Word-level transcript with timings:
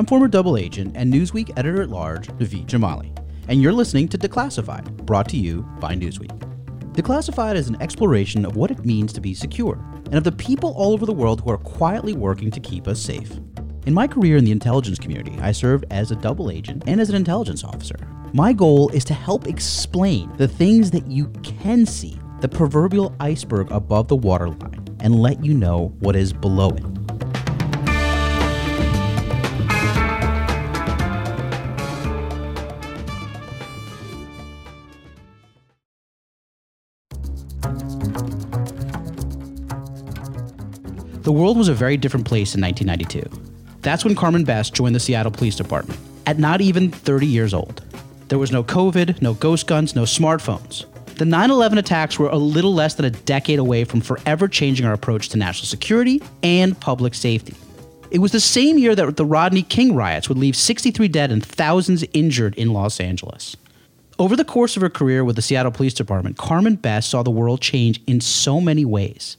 I'm 0.00 0.06
former 0.06 0.28
double 0.28 0.56
agent 0.56 0.96
and 0.96 1.12
Newsweek 1.12 1.52
editor-at-large, 1.58 2.28
Naveed 2.28 2.64
Jamali, 2.64 3.14
and 3.48 3.60
you're 3.60 3.70
listening 3.70 4.08
to 4.08 4.16
Declassified, 4.16 5.04
brought 5.04 5.28
to 5.28 5.36
you 5.36 5.60
by 5.78 5.94
Newsweek. 5.94 6.34
Declassified 6.94 7.54
is 7.54 7.68
an 7.68 7.76
exploration 7.82 8.46
of 8.46 8.56
what 8.56 8.70
it 8.70 8.86
means 8.86 9.12
to 9.12 9.20
be 9.20 9.34
secure 9.34 9.78
and 10.06 10.14
of 10.14 10.24
the 10.24 10.32
people 10.32 10.72
all 10.72 10.94
over 10.94 11.04
the 11.04 11.12
world 11.12 11.42
who 11.42 11.50
are 11.50 11.58
quietly 11.58 12.14
working 12.14 12.50
to 12.50 12.60
keep 12.60 12.88
us 12.88 12.98
safe. 12.98 13.30
In 13.84 13.92
my 13.92 14.06
career 14.06 14.38
in 14.38 14.44
the 14.46 14.52
intelligence 14.52 14.98
community, 14.98 15.38
I 15.38 15.52
served 15.52 15.84
as 15.90 16.10
a 16.10 16.16
double 16.16 16.50
agent 16.50 16.84
and 16.86 16.98
as 16.98 17.10
an 17.10 17.16
intelligence 17.16 17.62
officer. 17.62 17.96
My 18.32 18.54
goal 18.54 18.88
is 18.94 19.04
to 19.04 19.12
help 19.12 19.46
explain 19.48 20.34
the 20.38 20.48
things 20.48 20.90
that 20.92 21.08
you 21.08 21.26
can 21.42 21.84
see, 21.84 22.18
the 22.40 22.48
proverbial 22.48 23.14
iceberg 23.20 23.70
above 23.70 24.08
the 24.08 24.16
waterline, 24.16 24.96
and 25.00 25.20
let 25.20 25.44
you 25.44 25.52
know 25.52 25.94
what 25.98 26.16
is 26.16 26.32
below 26.32 26.70
it. 26.70 26.89
The 41.22 41.32
world 41.32 41.58
was 41.58 41.68
a 41.68 41.74
very 41.74 41.98
different 41.98 42.24
place 42.24 42.54
in 42.54 42.62
1992. 42.62 43.28
That's 43.82 44.06
when 44.06 44.14
Carmen 44.14 44.44
Best 44.44 44.72
joined 44.72 44.94
the 44.94 45.00
Seattle 45.00 45.30
Police 45.30 45.54
Department, 45.54 46.00
at 46.26 46.38
not 46.38 46.62
even 46.62 46.90
30 46.90 47.26
years 47.26 47.52
old. 47.52 47.82
There 48.28 48.38
was 48.38 48.50
no 48.50 48.64
COVID, 48.64 49.20
no 49.20 49.34
ghost 49.34 49.66
guns, 49.66 49.94
no 49.94 50.04
smartphones. 50.04 50.86
The 51.16 51.26
9 51.26 51.50
11 51.50 51.76
attacks 51.76 52.18
were 52.18 52.30
a 52.30 52.38
little 52.38 52.72
less 52.72 52.94
than 52.94 53.04
a 53.04 53.10
decade 53.10 53.58
away 53.58 53.84
from 53.84 54.00
forever 54.00 54.48
changing 54.48 54.86
our 54.86 54.94
approach 54.94 55.28
to 55.28 55.36
national 55.36 55.66
security 55.66 56.22
and 56.42 56.80
public 56.80 57.12
safety. 57.12 57.54
It 58.10 58.20
was 58.20 58.32
the 58.32 58.40
same 58.40 58.78
year 58.78 58.94
that 58.94 59.18
the 59.18 59.26
Rodney 59.26 59.62
King 59.62 59.94
riots 59.94 60.30
would 60.30 60.38
leave 60.38 60.56
63 60.56 61.06
dead 61.08 61.30
and 61.30 61.44
thousands 61.44 62.02
injured 62.14 62.54
in 62.54 62.72
Los 62.72 62.98
Angeles. 62.98 63.58
Over 64.18 64.36
the 64.36 64.44
course 64.44 64.74
of 64.74 64.80
her 64.80 64.88
career 64.88 65.22
with 65.22 65.36
the 65.36 65.42
Seattle 65.42 65.70
Police 65.70 65.94
Department, 65.94 66.38
Carmen 66.38 66.76
Best 66.76 67.10
saw 67.10 67.22
the 67.22 67.30
world 67.30 67.60
change 67.60 68.00
in 68.06 68.22
so 68.22 68.58
many 68.58 68.86
ways. 68.86 69.36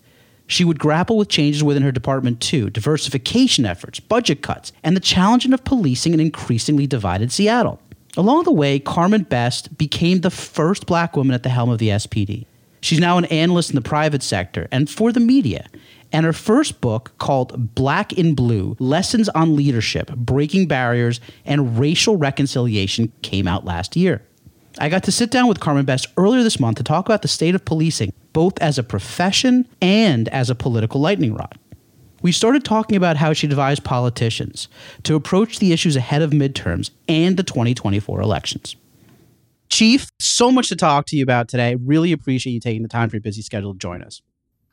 She 0.52 0.66
would 0.66 0.80
grapple 0.80 1.16
with 1.16 1.30
changes 1.30 1.64
within 1.64 1.82
her 1.84 1.94
department 1.94 2.42
too 2.42 2.70
diversification 2.70 3.66
efforts, 3.66 4.02
budget 4.02 4.42
cuts, 4.42 4.74
and 4.84 4.98
the 4.98 5.00
challenge 5.00 5.46
of 5.46 5.64
policing 5.64 6.14
an 6.14 6.20
increasingly 6.20 6.86
divided 6.86 7.32
Seattle. 7.32 7.80
Along 8.18 8.44
the 8.44 8.52
way, 8.52 8.78
Carmen 8.78 9.24
Best 9.24 9.78
became 9.78 10.20
the 10.20 10.30
first 10.30 10.88
black 10.88 11.16
woman 11.16 11.34
at 11.34 11.44
the 11.44 11.50
helm 11.50 11.70
of 11.70 11.80
the 11.80 11.88
SPD. 11.88 12.46
She's 12.82 13.00
now 13.00 13.18
an 13.18 13.24
analyst 13.26 13.70
in 13.70 13.76
the 13.76 13.82
private 13.82 14.22
sector 14.24 14.68
and 14.74 14.90
for 14.90 15.14
the 15.14 15.22
media. 15.22 15.68
And 16.12 16.26
her 16.26 16.34
first 16.34 16.82
book, 16.82 17.14
called 17.18 17.74
Black 17.74 18.12
in 18.12 18.36
Blue 18.36 18.76
Lessons 18.78 19.30
on 19.30 19.56
Leadership, 19.56 20.14
Breaking 20.18 20.68
Barriers, 20.68 21.22
and 21.46 21.80
Racial 21.80 22.18
Reconciliation, 22.18 23.14
came 23.22 23.48
out 23.48 23.64
last 23.64 23.96
year. 23.96 24.22
I 24.80 24.90
got 24.90 25.04
to 25.04 25.12
sit 25.12 25.32
down 25.32 25.48
with 25.48 25.60
Carmen 25.60 25.86
Best 25.86 26.08
earlier 26.18 26.44
this 26.44 26.60
month 26.60 26.78
to 26.78 26.84
talk 26.84 27.06
about 27.06 27.22
the 27.22 27.28
state 27.28 27.56
of 27.56 27.66
policing, 27.66 28.14
both 28.32 28.58
as 28.60 28.78
a 28.78 28.84
profession 28.84 29.68
and 29.82 30.30
as 30.30 30.50
a 30.50 30.56
political 30.56 31.02
lightning 31.02 31.34
rod. 31.34 31.58
We 32.22 32.32
started 32.32 32.64
talking 32.64 32.96
about 32.96 33.18
how 33.18 33.34
she 33.34 33.48
advised 33.48 33.84
politicians 33.84 34.68
to 35.04 35.16
approach 35.16 35.60
the 35.60 35.74
issues 35.74 35.96
ahead 35.96 36.22
of 36.22 36.32
midterms 36.32 36.92
and 37.08 37.36
the 37.36 37.44
2024 37.44 38.22
elections. 38.22 38.76
Chief, 39.70 40.10
so 40.20 40.52
much 40.52 40.70
to 40.70 40.76
talk 40.76 41.06
to 41.08 41.18
you 41.18 41.24
about 41.24 41.48
today. 41.48 41.76
Really 41.76 42.12
appreciate 42.12 42.54
you 42.54 42.60
taking 42.60 42.84
the 42.84 42.90
time 42.90 43.10
for 43.10 43.16
your 43.16 43.22
busy 43.22 43.42
schedule 43.42 43.74
to 43.74 43.80
join 43.80 44.02
us. 44.04 44.22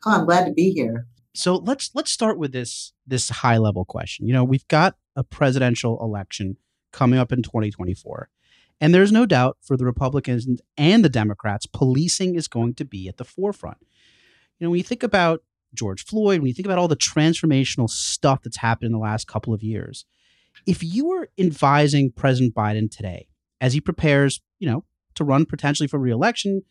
Oh, 0.05 0.11
I'm 0.11 0.25
glad 0.25 0.45
to 0.45 0.51
be 0.51 0.71
here. 0.71 1.07
So 1.33 1.55
let's 1.55 1.91
let's 1.93 2.11
start 2.11 2.37
with 2.37 2.51
this 2.51 2.93
this 3.07 3.29
high 3.29 3.57
level 3.57 3.85
question. 3.85 4.27
You 4.27 4.33
know, 4.33 4.43
we've 4.43 4.67
got 4.67 4.95
a 5.15 5.23
presidential 5.23 5.97
election 6.03 6.57
coming 6.91 7.19
up 7.19 7.31
in 7.31 7.41
2024. 7.43 8.29
And 8.81 8.93
there's 8.93 9.11
no 9.11 9.25
doubt 9.25 9.57
for 9.61 9.75
the 9.75 9.85
Republicans 9.85 10.47
and 10.77 11.03
the 11.03 11.09
Democrats, 11.09 11.65
policing 11.65 12.35
is 12.35 12.47
going 12.47 12.75
to 12.75 12.85
be 12.85 13.07
at 13.07 13.17
the 13.17 13.25
forefront. 13.25 13.77
You 14.59 14.65
know, 14.65 14.71
when 14.71 14.77
you 14.77 14.83
think 14.83 15.03
about 15.03 15.43
George 15.73 16.03
Floyd, 16.03 16.39
when 16.39 16.47
you 16.47 16.53
think 16.53 16.65
about 16.65 16.77
all 16.77 16.87
the 16.87 16.95
transformational 16.95 17.89
stuff 17.89 18.41
that's 18.43 18.57
happened 18.57 18.87
in 18.87 18.91
the 18.91 18.99
last 18.99 19.27
couple 19.27 19.53
of 19.53 19.63
years, 19.63 20.05
if 20.65 20.83
you 20.83 21.07
were 21.07 21.29
advising 21.37 22.11
President 22.11 22.55
Biden 22.55 22.89
today 22.89 23.27
as 23.61 23.73
he 23.73 23.81
prepares, 23.81 24.41
you 24.59 24.69
know, 24.69 24.83
to 25.15 25.23
run 25.23 25.45
potentially 25.45 25.87
for 25.87 25.99
reelection, 25.99 26.63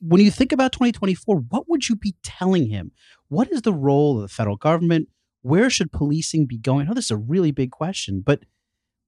when 0.00 0.20
you 0.20 0.30
think 0.30 0.52
about 0.52 0.72
2024, 0.72 1.36
what 1.48 1.68
would 1.68 1.88
you 1.88 1.96
be 1.96 2.14
telling 2.22 2.68
him? 2.68 2.92
What 3.28 3.50
is 3.50 3.62
the 3.62 3.72
role 3.72 4.16
of 4.16 4.22
the 4.22 4.28
federal 4.28 4.56
government? 4.56 5.08
Where 5.42 5.70
should 5.70 5.92
policing 5.92 6.46
be 6.46 6.58
going? 6.58 6.86
I 6.86 6.88
know 6.88 6.94
this 6.94 7.06
is 7.06 7.10
a 7.12 7.16
really 7.16 7.52
big 7.52 7.70
question, 7.70 8.22
but 8.24 8.40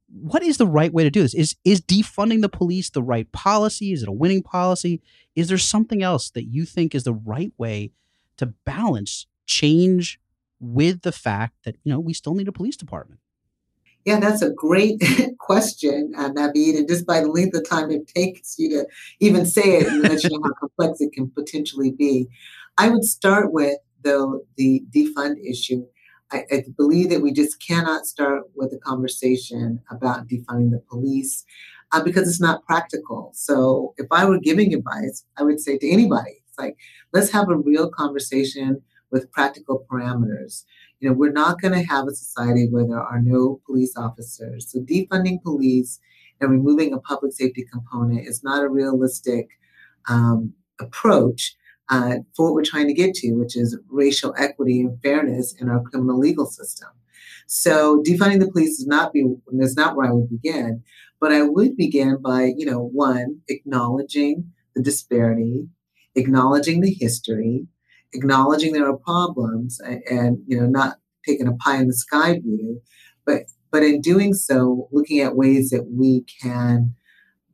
what 0.09 0.43
is 0.43 0.57
the 0.57 0.67
right 0.67 0.93
way 0.93 1.05
to 1.05 1.11
do 1.11 1.23
this? 1.23 1.35
Is 1.35 1.57
is 1.65 1.81
defunding 1.81 2.41
the 2.41 2.49
police 2.49 2.91
the 2.91 3.03
right 3.03 3.31
policy? 3.33 3.93
Is 3.93 4.03
it 4.03 4.09
a 4.09 4.13
winning 4.13 4.43
policy? 4.43 5.03
Is 5.37 5.49
there 5.49 5.59
something 5.59 6.03
else 6.03 6.31
that 6.31 6.45
you 6.45 6.65
think 6.65 6.95
is 6.95 7.05
the 7.05 7.13
right 7.13 7.53
way 7.59 7.93
to 8.39 8.47
balance 8.47 9.27
change 9.47 10.19
with 10.61 11.03
the 11.03 11.13
fact 11.13 11.55
that 11.65 11.77
you 11.85 11.93
know 11.93 12.01
we 12.01 12.13
still 12.13 12.35
need 12.35 12.49
a 12.49 12.53
police 12.53 12.77
department? 12.77 13.21
Yeah, 14.05 14.21
that's 14.21 14.43
a 14.43 14.51
great 14.51 15.03
question, 15.39 16.15
uh, 16.17 16.31
Naveed. 16.31 16.79
And 16.79 16.89
just 16.89 17.07
by 17.07 17.21
the 17.21 17.29
length 17.29 17.55
of 17.57 17.69
time 17.69 17.91
it 17.91 18.07
takes 18.07 18.59
you 18.59 18.71
to 18.71 18.87
even 19.21 19.45
say 19.45 19.81
it, 19.81 19.93
you 19.93 20.03
know 20.03 20.43
how 20.43 20.53
complex 20.61 21.01
it 21.01 21.13
can 21.13 21.31
potentially 21.31 21.91
be. 21.91 22.29
I 22.79 22.89
would 22.89 23.05
start 23.05 23.53
with 23.53 23.77
though 24.03 24.43
the 24.57 24.83
defund 24.91 25.37
issue 25.45 25.85
I, 26.31 26.45
I, 26.51 26.65
believe 26.77 27.11
that 27.11 27.23
we 27.23 27.33
just 27.33 27.65
cannot 27.67 28.07
start 28.07 28.43
with 28.55 28.73
a 28.73 28.79
conversation 28.79 29.81
about 29.91 30.29
defunding 30.29 30.71
the 30.71 30.83
police 30.89 31.45
uh, 31.93 32.03
because 32.03 32.29
it's 32.29 32.41
not 32.41 32.65
practical. 32.67 33.31
So 33.35 33.95
if 33.97 34.07
I 34.11 34.25
were 34.25 34.39
giving 34.39 34.75
advice, 34.75 35.25
I 35.39 35.43
would 35.43 35.61
say 35.61 35.79
to 35.79 35.89
anybody, 35.89 36.43
it's 36.47 36.59
like, 36.59 36.77
let's 37.13 37.31
have 37.31 37.49
a 37.49 37.57
real 37.57 37.89
conversation 37.89 38.83
with 39.11 39.31
practical 39.33 39.87
parameters. 39.91 40.65
You 41.01 41.09
know, 41.09 41.15
we're 41.15 41.33
not 41.33 41.61
going 41.61 41.75
to 41.75 41.89
have 41.89 42.07
a 42.07 42.15
society 42.15 42.69
where 42.69 42.87
there 42.87 43.01
are 43.01 43.23
no 43.23 43.61
police 43.65 43.97
officers. 43.97 44.71
So 44.71 44.81
defunding 44.81 45.43
police 45.43 45.99
and 46.41 46.51
removing 46.51 46.93
a 46.93 46.99
public 46.99 47.33
safety 47.33 47.65
component 47.73 48.27
is 48.27 48.43
not 48.43 48.63
a 48.63 48.69
realistic 48.69 49.49
um, 50.09 50.53
approach 50.81 51.57
uh, 51.91 52.17
for 52.37 52.47
what 52.47 52.55
we're 52.55 52.65
trying 52.65 52.87
to 52.87 52.95
get 52.95 53.15
to, 53.15 53.33
which 53.33 53.57
is 53.57 53.79
racial 53.89 54.35
equity 54.39 54.81
and 54.81 55.01
fairness 55.03 55.55
in 55.61 55.69
our 55.69 55.83
criminal 55.83 56.19
legal 56.19 56.47
system. 56.47 56.89
So 57.47 58.03
defunding 58.03 58.41
the 58.41 58.51
police 58.51 58.79
is 58.79 58.87
not 58.87 59.13
be 59.13 59.25
is 59.59 59.77
not 59.77 59.97
where 59.97 60.07
I 60.07 60.13
would 60.13 60.29
begin, 60.29 60.83
but 61.19 61.33
I 61.33 61.43
would 61.43 61.77
begin 61.77 62.19
by 62.21 62.53
you 62.57 62.67
know 62.67 62.91
one 62.93 63.41
acknowledging 63.49 64.53
the 64.77 64.83
disparity, 64.83 65.69
acknowledging 66.15 66.83
the 66.83 66.93
history, 66.93 67.67
acknowledging 68.13 68.73
there 68.73 68.89
are 68.89 68.99
problems, 68.99 69.81
and, 69.81 70.03
and 70.11 70.39
you 70.47 70.61
know 70.61 70.67
not 70.67 70.99
taking 71.27 71.49
a 71.49 71.55
pie 71.55 71.79
in 71.79 71.87
the 71.87 71.95
sky 71.95 72.39
view, 72.39 72.83
but 73.25 73.45
but 73.71 73.83
in 73.83 74.03
doing 74.03 74.35
so, 74.35 74.89
looking 74.93 75.21
at 75.21 75.37
ways 75.37 75.71
that 75.71 75.87
we 75.91 76.25
can 76.43 76.95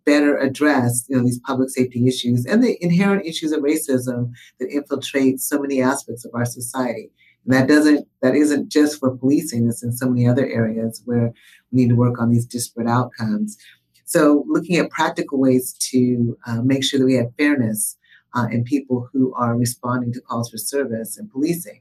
better 0.06 0.37
address 0.37 1.06
you 1.09 1.17
know 1.17 1.25
these 1.25 1.41
public 1.41 1.71
safety 1.71 2.06
issues 2.06 2.45
and 2.47 2.62
the 2.62 2.77
inherent 2.83 3.27
issues 3.27 3.53
of 3.53 3.62
racism 3.62 4.33
that 4.59 4.71
infiltrate 4.71 5.41
so 5.41 5.59
many 5.59 5.81
aspects 5.81 6.25
of 6.25 6.31
our 6.35 6.45
society. 6.45 7.11
And 7.45 7.55
that 7.55 7.69
doesn't 7.69 8.06
that 8.23 8.35
isn't 8.35 8.71
just 8.71 8.99
for 8.99 9.17
policing 9.17 9.69
it's 9.69 9.83
in 9.83 9.93
so 9.93 10.09
many 10.09 10.27
other 10.27 10.47
areas 10.47 11.03
where 11.05 11.33
we 11.71 11.83
need 11.83 11.89
to 11.89 11.97
work 11.97 12.21
on 12.21 12.31
these 12.31 12.47
disparate 12.47 12.89
outcomes. 12.89 13.56
So 14.05 14.45
looking 14.47 14.77
at 14.77 14.91
practical 14.91 15.39
ways 15.41 15.73
to 15.91 16.37
uh, 16.47 16.62
make 16.62 16.85
sure 16.85 17.00
that 17.00 17.07
we 17.07 17.15
have 17.15 17.35
fairness 17.39 17.97
uh, 18.35 18.47
in 18.50 18.65
people 18.65 19.09
who 19.12 19.35
are 19.35 19.57
responding 19.57 20.12
to 20.12 20.21
calls 20.21 20.50
for 20.50 20.59
service 20.59 21.17
and 21.17 21.31
policing. 21.31 21.81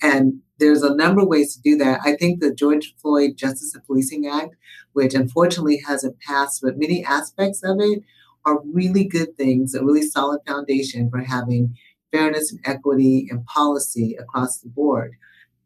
And 0.00 0.40
there's 0.58 0.82
a 0.82 0.94
number 0.94 1.22
of 1.22 1.28
ways 1.28 1.54
to 1.54 1.62
do 1.62 1.76
that. 1.76 2.00
I 2.04 2.16
think 2.16 2.40
the 2.40 2.54
George 2.54 2.94
Floyd 3.00 3.36
Justice 3.36 3.74
and 3.74 3.84
Policing 3.84 4.26
Act, 4.26 4.56
which 4.92 5.14
unfortunately 5.14 5.82
hasn't 5.86 6.20
passed, 6.20 6.60
but 6.62 6.78
many 6.78 7.04
aspects 7.04 7.62
of 7.62 7.76
it 7.80 8.02
are 8.44 8.62
really 8.72 9.04
good 9.04 9.36
things, 9.36 9.74
a 9.74 9.84
really 9.84 10.02
solid 10.02 10.40
foundation 10.46 11.10
for 11.10 11.20
having 11.20 11.76
fairness 12.12 12.50
and 12.50 12.60
equity 12.64 13.28
and 13.30 13.44
policy 13.46 14.16
across 14.18 14.58
the 14.58 14.68
board. 14.68 15.12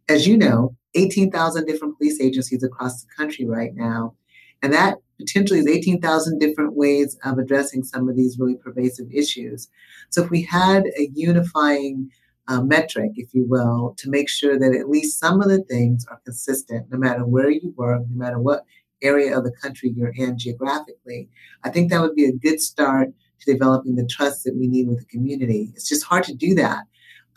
As 0.08 0.26
you 0.26 0.36
know, 0.36 0.76
18,000 0.94 1.64
different 1.64 1.96
police 1.96 2.20
agencies 2.20 2.62
across 2.62 3.02
the 3.02 3.08
country 3.16 3.46
right 3.46 3.74
now. 3.74 4.14
And 4.62 4.72
that 4.72 4.98
potentially 5.18 5.60
is 5.60 5.66
18,000 5.66 6.38
different 6.38 6.74
ways 6.74 7.16
of 7.24 7.38
addressing 7.38 7.82
some 7.84 8.08
of 8.08 8.16
these 8.16 8.38
really 8.38 8.56
pervasive 8.56 9.06
issues. 9.12 9.68
So 10.10 10.22
if 10.22 10.30
we 10.30 10.42
had 10.42 10.86
a 10.98 11.10
unifying 11.14 12.10
uh, 12.48 12.60
metric, 12.62 13.12
if 13.16 13.32
you 13.34 13.44
will, 13.48 13.94
to 13.98 14.10
make 14.10 14.28
sure 14.28 14.58
that 14.58 14.74
at 14.74 14.88
least 14.88 15.18
some 15.18 15.40
of 15.40 15.48
the 15.48 15.62
things 15.62 16.04
are 16.10 16.20
consistent, 16.24 16.90
no 16.90 16.98
matter 16.98 17.24
where 17.24 17.50
you 17.50 17.72
work, 17.76 18.02
no 18.10 18.16
matter 18.16 18.38
what 18.38 18.64
area 19.02 19.36
of 19.36 19.44
the 19.44 19.52
country 19.52 19.92
you're 19.96 20.12
in 20.14 20.38
geographically, 20.38 21.28
I 21.64 21.70
think 21.70 21.90
that 21.90 22.00
would 22.00 22.14
be 22.14 22.26
a 22.26 22.32
good 22.32 22.60
start 22.60 23.08
to 23.40 23.52
developing 23.52 23.96
the 23.96 24.06
trust 24.06 24.44
that 24.44 24.56
we 24.56 24.68
need 24.68 24.88
with 24.88 25.00
the 25.00 25.06
community. 25.06 25.72
It's 25.74 25.88
just 25.88 26.04
hard 26.04 26.24
to 26.24 26.34
do 26.34 26.54
that 26.54 26.84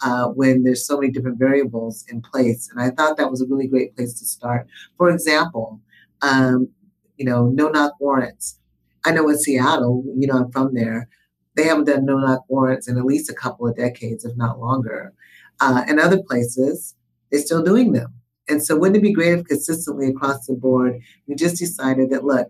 uh, 0.04 0.28
when 0.28 0.64
there's 0.64 0.86
so 0.86 1.00
many 1.00 1.12
different 1.12 1.40
variables 1.40 2.06
in 2.10 2.22
place. 2.22 2.70
And 2.72 2.82
I 2.82 2.90
thought 2.92 3.18
that 3.18 3.32
was 3.32 3.42
a 3.42 3.48
really 3.48 3.68
great 3.68 3.96
place 3.96 4.20
to 4.20 4.26
start. 4.26 4.68
For 4.98 5.10
example, 5.10 5.82
um, 6.22 6.70
you 7.18 7.26
know, 7.26 7.48
no 7.48 7.70
knock 7.70 7.94
warrants. 8.00 8.60
I 9.06 9.12
know 9.12 9.30
in 9.30 9.38
Seattle, 9.38 10.04
you 10.18 10.28
know, 10.28 10.36
I'm 10.36 10.52
from 10.52 10.74
there, 10.74 11.08
they 11.56 11.64
haven't 11.64 11.86
done 11.86 12.06
no 12.06 12.18
knock 12.18 12.44
warrants 12.48 12.88
in 12.88 12.98
at 12.98 13.06
least 13.06 13.30
a 13.30 13.34
couple 13.34 13.68
of 13.68 13.76
decades, 13.76 14.26
if 14.26 14.36
not 14.36 14.60
longer. 14.60 15.14
Uh, 15.60 15.84
and 15.88 16.00
other 16.00 16.22
places, 16.22 16.96
they're 17.32 17.42
still 17.42 17.64
doing 17.64 17.94
them. 17.94 18.14
And 18.48 18.64
so, 18.64 18.78
wouldn't 18.78 18.98
it 18.98 19.02
be 19.02 19.14
great 19.14 19.40
if 19.40 19.46
consistently 19.46 20.08
across 20.08 20.46
the 20.46 20.54
board, 20.54 21.00
we 21.28 21.36
just 21.36 21.58
decided 21.58 22.10
that, 22.12 22.26
look, 22.26 22.48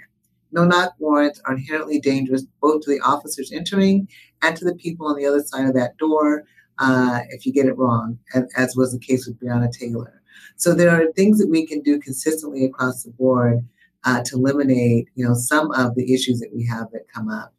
no 0.52 0.66
knock 0.66 0.94
warrants 1.00 1.42
are 1.46 1.54
inherently 1.54 2.00
dangerous 2.00 2.46
both 2.62 2.82
to 2.84 2.90
the 2.90 3.00
officers 3.02 3.52
entering 3.52 4.08
and 4.42 4.56
to 4.58 4.66
the 4.66 4.76
people 4.76 5.08
on 5.08 5.16
the 5.16 5.26
other 5.26 5.44
side 5.44 5.66
of 5.66 5.74
that 5.76 5.98
door 5.98 6.44
uh, 6.80 7.22
if 7.30 7.46
you 7.46 7.54
get 7.54 7.66
it 7.66 7.78
wrong, 7.78 8.18
as 8.58 8.76
was 8.76 8.92
the 8.92 9.00
case 9.00 9.28
with 9.28 9.40
Breonna 9.40 9.72
Taylor. 9.72 10.22
So 10.58 10.74
there 10.74 10.90
are 10.90 11.12
things 11.14 11.40
that 11.40 11.50
we 11.50 11.66
can 11.66 11.82
do 11.82 12.00
consistently 12.00 12.66
across 12.66 13.04
the 13.04 13.12
board 13.12 13.66
uh, 14.04 14.24
to 14.26 14.36
eliminate, 14.36 15.08
you 15.16 15.26
know, 15.26 15.34
some 15.34 15.72
of 15.72 15.96
the 15.96 16.14
issues 16.14 16.40
that 16.40 16.54
we 16.54 16.66
have 16.66 16.92
that 16.92 17.08
come 17.14 17.30
up, 17.30 17.54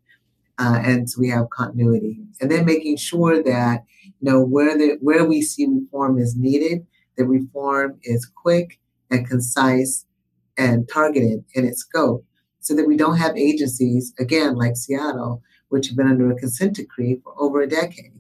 uh, 0.59 0.81
and 0.83 1.09
so 1.09 1.21
we 1.21 1.29
have 1.29 1.51
continuity. 1.51 2.21
And 2.41 2.51
then 2.51 2.65
making 2.65 2.97
sure 2.97 3.43
that, 3.43 3.85
you 4.05 4.13
know, 4.23 4.43
where 4.45 4.77
the 4.77 4.97
where 5.01 5.25
we 5.25 5.43
see 5.43 5.67
reform 5.67 6.19
is 6.19 6.37
needed, 6.37 6.87
the 7.17 7.25
reform 7.25 7.99
is 8.03 8.31
quick 8.35 8.79
and 9.11 9.29
concise 9.29 10.07
and 10.57 10.89
targeted 10.89 11.45
in 11.55 11.67
its 11.67 11.81
scope, 11.81 12.25
so 12.61 12.75
that 12.75 12.87
we 12.87 12.97
don't 12.97 13.19
have 13.19 13.37
agencies 13.37 14.13
again 14.19 14.55
like 14.55 14.77
Seattle, 14.77 15.43
which 15.69 15.89
have 15.89 15.97
been 15.97 16.09
under 16.09 16.31
a 16.31 16.37
consent 16.37 16.77
decree 16.77 17.21
for 17.23 17.35
over 17.39 17.61
a 17.61 17.69
decade. 17.69 18.13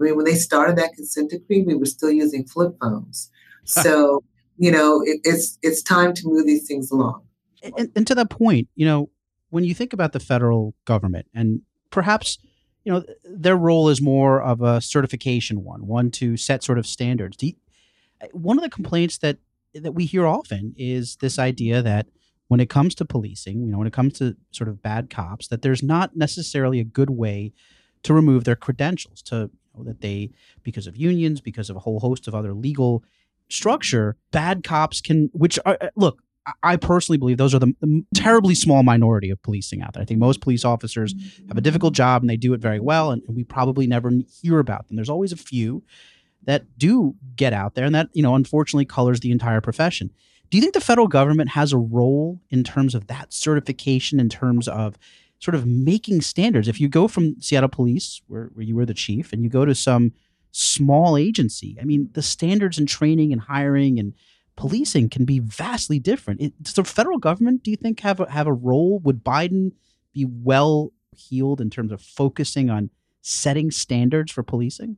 I 0.00 0.02
mean, 0.02 0.16
when 0.16 0.24
they 0.24 0.34
started 0.34 0.76
that 0.76 0.92
consent 0.94 1.30
decree, 1.30 1.62
we 1.62 1.76
were 1.76 1.86
still 1.86 2.10
using 2.10 2.44
flip 2.44 2.74
phones. 2.80 3.30
So, 3.64 4.22
you 4.58 4.70
know, 4.70 5.00
it, 5.04 5.20
it's 5.24 5.58
it's 5.62 5.82
time 5.82 6.12
to 6.14 6.22
move 6.26 6.46
these 6.46 6.66
things 6.66 6.90
along. 6.90 7.22
And, 7.62 7.90
and 7.96 8.06
to 8.08 8.14
that 8.16 8.28
point, 8.28 8.68
you 8.74 8.84
know, 8.84 9.08
when 9.50 9.64
you 9.64 9.72
think 9.72 9.92
about 9.92 10.12
the 10.12 10.20
federal 10.20 10.74
government 10.84 11.26
and 11.32 11.62
perhaps 11.94 12.38
you 12.82 12.92
know 12.92 13.04
their 13.24 13.56
role 13.56 13.88
is 13.88 14.02
more 14.02 14.42
of 14.42 14.60
a 14.60 14.80
certification 14.80 15.62
one 15.62 15.86
one 15.86 16.10
to 16.10 16.36
set 16.36 16.62
sort 16.62 16.76
of 16.76 16.86
standards. 16.86 17.40
You, 17.40 17.54
one 18.32 18.58
of 18.58 18.64
the 18.64 18.68
complaints 18.68 19.16
that 19.18 19.38
that 19.74 19.92
we 19.92 20.04
hear 20.04 20.26
often 20.26 20.74
is 20.76 21.16
this 21.16 21.38
idea 21.38 21.82
that 21.82 22.06
when 22.48 22.60
it 22.60 22.68
comes 22.68 22.94
to 22.96 23.04
policing 23.04 23.62
you 23.62 23.70
know 23.70 23.78
when 23.78 23.86
it 23.86 23.92
comes 23.92 24.12
to 24.14 24.36
sort 24.50 24.68
of 24.68 24.82
bad 24.82 25.08
cops 25.08 25.48
that 25.48 25.62
there's 25.62 25.82
not 25.82 26.16
necessarily 26.16 26.80
a 26.80 26.84
good 26.84 27.10
way 27.10 27.52
to 28.02 28.12
remove 28.12 28.44
their 28.44 28.56
credentials 28.56 29.22
to 29.22 29.36
you 29.36 29.50
know, 29.76 29.84
that 29.84 30.00
they 30.00 30.30
because 30.62 30.86
of 30.86 30.96
unions 30.96 31.40
because 31.40 31.70
of 31.70 31.76
a 31.76 31.80
whole 31.80 32.00
host 32.00 32.28
of 32.28 32.34
other 32.34 32.54
legal 32.54 33.02
structure 33.48 34.16
bad 34.30 34.62
cops 34.62 35.00
can 35.00 35.30
which 35.32 35.58
are 35.64 35.78
uh, 35.80 35.88
look 35.96 36.22
I 36.62 36.76
personally 36.76 37.16
believe 37.16 37.38
those 37.38 37.54
are 37.54 37.58
the, 37.58 37.74
the, 37.80 38.04
terribly 38.14 38.54
small 38.54 38.82
minority 38.82 39.30
of 39.30 39.42
policing 39.42 39.80
out 39.80 39.94
there. 39.94 40.02
I 40.02 40.04
think 40.04 40.20
most 40.20 40.40
police 40.40 40.64
officers 40.64 41.14
have 41.48 41.56
a 41.56 41.62
difficult 41.62 41.94
job 41.94 42.22
and 42.22 42.28
they 42.28 42.36
do 42.36 42.52
it 42.52 42.60
very 42.60 42.80
well, 42.80 43.10
and, 43.10 43.22
and 43.26 43.36
we 43.36 43.44
probably 43.44 43.86
never 43.86 44.12
hear 44.42 44.58
about 44.58 44.86
them. 44.88 44.96
There's 44.96 45.08
always 45.08 45.32
a 45.32 45.36
few 45.36 45.82
that 46.44 46.78
do 46.78 47.14
get 47.36 47.52
out 47.52 47.74
there, 47.74 47.86
and 47.86 47.94
that 47.94 48.10
you 48.12 48.22
know 48.22 48.34
unfortunately 48.34 48.84
colors 48.84 49.20
the 49.20 49.30
entire 49.30 49.60
profession. 49.60 50.10
Do 50.50 50.58
you 50.58 50.62
think 50.62 50.74
the 50.74 50.80
federal 50.80 51.08
government 51.08 51.50
has 51.50 51.72
a 51.72 51.78
role 51.78 52.40
in 52.50 52.64
terms 52.64 52.94
of 52.94 53.06
that 53.06 53.32
certification, 53.32 54.20
in 54.20 54.28
terms 54.28 54.68
of 54.68 54.98
sort 55.38 55.54
of 55.54 55.66
making 55.66 56.20
standards? 56.20 56.68
If 56.68 56.80
you 56.80 56.88
go 56.88 57.08
from 57.08 57.40
Seattle 57.40 57.70
Police, 57.70 58.20
where, 58.26 58.50
where 58.52 58.64
you 58.64 58.76
were 58.76 58.86
the 58.86 58.94
chief, 58.94 59.32
and 59.32 59.42
you 59.42 59.48
go 59.48 59.64
to 59.64 59.74
some 59.74 60.12
small 60.52 61.16
agency, 61.16 61.76
I 61.80 61.84
mean, 61.84 62.10
the 62.12 62.22
standards 62.22 62.78
and 62.78 62.86
training 62.86 63.32
and 63.32 63.40
hiring 63.40 63.98
and 63.98 64.12
policing 64.56 65.10
can 65.10 65.24
be 65.24 65.38
vastly 65.38 65.98
different. 65.98 66.40
It, 66.40 66.62
does 66.62 66.74
the 66.74 66.84
federal 66.84 67.18
government, 67.18 67.62
do 67.62 67.70
you 67.70 67.76
think, 67.76 68.00
have 68.00 68.20
a, 68.20 68.30
have 68.30 68.46
a 68.46 68.52
role? 68.52 68.98
Would 69.00 69.24
Biden 69.24 69.72
be 70.12 70.24
well 70.24 70.92
heeled 71.16 71.60
in 71.60 71.70
terms 71.70 71.92
of 71.92 72.00
focusing 72.00 72.70
on 72.70 72.90
setting 73.22 73.70
standards 73.70 74.32
for 74.32 74.42
policing? 74.42 74.96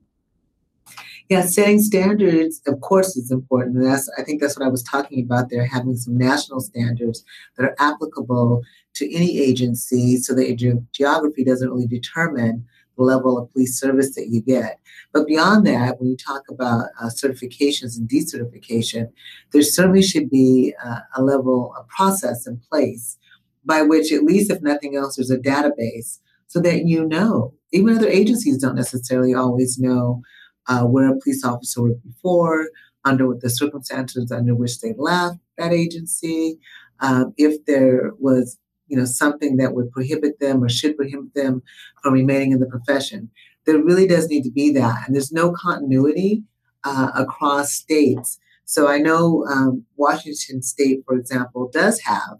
Yeah, 1.28 1.42
setting 1.42 1.80
standards, 1.82 2.62
of 2.66 2.80
course, 2.80 3.16
is 3.16 3.32
important. 3.32 3.76
And 3.76 3.86
that's 3.86 4.08
I 4.16 4.22
think 4.22 4.40
that's 4.40 4.56
what 4.56 4.64
I 4.64 4.70
was 4.70 4.84
talking 4.84 5.24
about 5.24 5.50
there, 5.50 5.66
having 5.66 5.96
some 5.96 6.16
national 6.16 6.60
standards 6.60 7.24
that 7.56 7.64
are 7.64 7.74
applicable 7.78 8.62
to 8.94 9.14
any 9.14 9.40
agency 9.40 10.18
so 10.18 10.34
that 10.34 10.60
your 10.60 10.76
geography 10.92 11.44
doesn't 11.44 11.68
really 11.68 11.88
determine 11.88 12.64
level 12.96 13.38
of 13.38 13.52
police 13.52 13.78
service 13.78 14.14
that 14.14 14.28
you 14.28 14.40
get. 14.40 14.78
But 15.12 15.26
beyond 15.26 15.66
that, 15.66 15.98
when 15.98 16.10
you 16.10 16.16
talk 16.16 16.42
about 16.48 16.86
uh, 17.00 17.06
certifications 17.06 17.96
and 17.96 18.08
decertification, 18.08 19.10
there 19.52 19.62
certainly 19.62 20.02
should 20.02 20.30
be 20.30 20.74
uh, 20.84 21.00
a 21.16 21.22
level 21.22 21.74
of 21.78 21.88
process 21.88 22.46
in 22.46 22.60
place 22.70 23.18
by 23.64 23.82
which, 23.82 24.12
at 24.12 24.22
least 24.22 24.50
if 24.50 24.62
nothing 24.62 24.96
else, 24.96 25.16
there's 25.16 25.30
a 25.30 25.38
database 25.38 26.18
so 26.46 26.60
that 26.60 26.86
you 26.86 27.06
know. 27.06 27.52
Even 27.72 27.96
other 27.96 28.08
agencies 28.08 28.58
don't 28.58 28.76
necessarily 28.76 29.34
always 29.34 29.78
know 29.78 30.22
uh, 30.68 30.84
where 30.84 31.08
a 31.08 31.18
police 31.20 31.44
officer 31.44 31.82
was 31.82 31.96
before, 31.96 32.68
under 33.04 33.26
what 33.26 33.40
the 33.40 33.50
circumstances 33.50 34.32
under 34.32 34.54
which 34.54 34.80
they 34.80 34.92
left 34.98 35.38
that 35.58 35.72
agency, 35.72 36.58
um, 37.00 37.32
if 37.36 37.64
there 37.66 38.12
was 38.18 38.58
you 38.88 38.96
know, 38.96 39.04
something 39.04 39.56
that 39.56 39.74
would 39.74 39.90
prohibit 39.90 40.38
them 40.40 40.62
or 40.62 40.68
should 40.68 40.96
prohibit 40.96 41.34
them 41.34 41.62
from 42.02 42.14
remaining 42.14 42.52
in 42.52 42.60
the 42.60 42.66
profession. 42.66 43.30
There 43.64 43.82
really 43.82 44.06
does 44.06 44.28
need 44.28 44.42
to 44.44 44.50
be 44.50 44.70
that. 44.72 45.06
And 45.06 45.14
there's 45.14 45.32
no 45.32 45.52
continuity 45.52 46.44
uh, 46.84 47.10
across 47.14 47.72
states. 47.72 48.38
So 48.64 48.88
I 48.88 48.98
know 48.98 49.44
um, 49.50 49.84
Washington 49.96 50.62
State, 50.62 51.00
for 51.06 51.16
example, 51.16 51.70
does 51.72 52.00
have, 52.00 52.38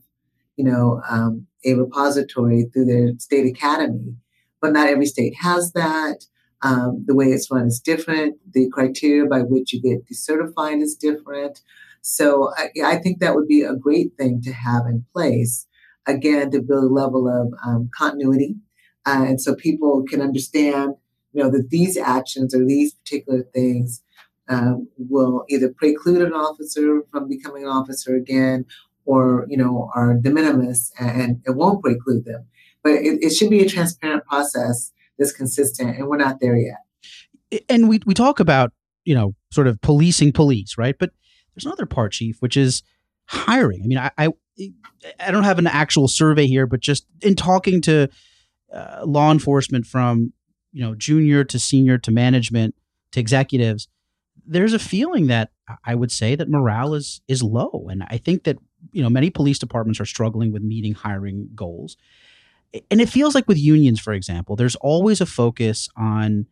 you 0.57 0.65
know, 0.65 1.03
um, 1.09 1.47
a 1.65 1.75
repository 1.75 2.65
through 2.73 2.87
their 2.87 3.09
state 3.19 3.47
academy, 3.47 4.15
but 4.61 4.73
not 4.73 4.89
every 4.89 5.07
state 5.07 5.35
has 5.41 5.73
that. 5.73 6.25
Um, 6.63 7.05
the 7.07 7.15
way 7.15 7.27
it's 7.27 7.51
run 7.51 7.67
is 7.67 7.81
different. 7.81 8.37
The 8.53 8.69
criteria 8.71 9.27
by 9.27 9.41
which 9.41 9.73
you 9.73 9.81
get 9.81 10.07
decertified 10.07 10.81
is 10.81 10.97
different. 10.97 11.61
So 12.01 12.53
I, 12.57 12.71
I 12.85 12.97
think 12.97 13.19
that 13.19 13.35
would 13.35 13.47
be 13.49 13.63
a 13.63 13.75
great 13.75 14.13
thing 14.17 14.41
to 14.43 14.53
have 14.53 14.87
in 14.87 15.05
place 15.13 15.67
again 16.07 16.51
to 16.51 16.61
build 16.61 16.85
a 16.85 16.95
level 16.95 17.29
of 17.29 17.53
um, 17.67 17.91
continuity, 17.97 18.57
uh, 19.07 19.25
and 19.27 19.41
so 19.41 19.55
people 19.55 20.05
can 20.09 20.21
understand, 20.21 20.95
you 21.33 21.43
know, 21.43 21.51
that 21.51 21.71
these 21.71 21.97
actions 21.97 22.55
or 22.55 22.65
these 22.65 22.95
particular 22.95 23.43
things 23.55 24.03
uh, 24.49 24.75
will 24.97 25.45
either 25.49 25.69
preclude 25.69 26.23
an 26.23 26.33
officer 26.33 27.03
from 27.11 27.29
becoming 27.29 27.65
an 27.65 27.69
officer 27.69 28.15
again, 28.15 28.65
or 29.05 29.47
you 29.49 29.57
know, 29.57 29.91
are 29.95 30.15
de 30.15 30.31
minimis 30.31 30.93
and 30.99 31.41
it 31.47 31.57
won't 31.57 31.83
preclude 31.83 32.25
them. 32.25 32.47
But 32.83 32.95
it, 32.95 33.19
it 33.23 33.33
should 33.33 33.51
be 33.51 33.61
a 33.61 33.69
transparent 33.69 34.25
process 34.27 34.93
that's 35.19 35.33
consistent, 35.33 35.97
and 35.97 36.09
we're 36.09 36.17
not 36.17 36.41
there 36.41 36.57
yet. 36.57 37.63
And 37.69 37.89
we 37.89 38.01
we 38.07 38.15
talk 38.15 38.41
about 38.41 38.73
you 39.05 39.15
know 39.15 39.35
sort 39.51 39.67
of 39.67 39.81
policing 39.81 40.33
police, 40.33 40.77
right? 40.79 40.97
But 40.99 41.11
there's 41.55 41.67
another 41.67 41.87
part, 41.87 42.13
Chief, 42.13 42.37
which 42.41 42.57
is 42.57 42.83
hiring. 43.27 43.83
I 43.83 43.87
mean, 43.87 43.99
I, 43.99 44.11
I 44.19 44.29
I 45.21 45.31
don't 45.31 45.45
have 45.45 45.59
an 45.59 45.67
actual 45.67 46.09
survey 46.09 46.47
here, 46.47 46.67
but 46.67 46.81
just 46.81 47.07
in 47.23 47.35
talking 47.35 47.81
to 47.83 48.09
uh, 48.73 49.03
law 49.05 49.31
enforcement 49.31 49.87
from 49.87 50.33
you 50.73 50.83
know 50.83 50.95
junior 50.95 51.45
to 51.45 51.59
senior 51.59 51.99
to 51.99 52.11
management 52.11 52.75
to 53.13 53.21
executives, 53.21 53.89
there's 54.47 54.73
a 54.73 54.79
feeling 54.79 55.27
that 55.27 55.51
I 55.85 55.95
would 55.95 56.13
say 56.13 56.35
that 56.35 56.49
morale 56.49 56.95
is 56.95 57.21
is 57.29 57.43
low, 57.43 57.87
and 57.91 58.05
I 58.09 58.19
think 58.19 58.45
that 58.45 58.59
you 58.93 59.03
know 59.03 59.11
many 59.11 59.31
police 59.31 59.59
departments 59.59 60.01
are 60.01 60.07
struggling 60.07 60.53
with 60.53 60.63
meeting 60.63 60.95
hiring 60.95 61.49
goals, 61.55 61.97
and 62.91 63.01
it 63.01 63.09
feels 63.09 63.35
like 63.35 63.49
with 63.49 63.59
unions, 63.59 64.01
for 64.01 64.13
example, 64.13 64.57
there's 64.57 64.77
always 64.77 65.21
a 65.21 65.27
focus 65.27 65.89
on. 65.97 66.47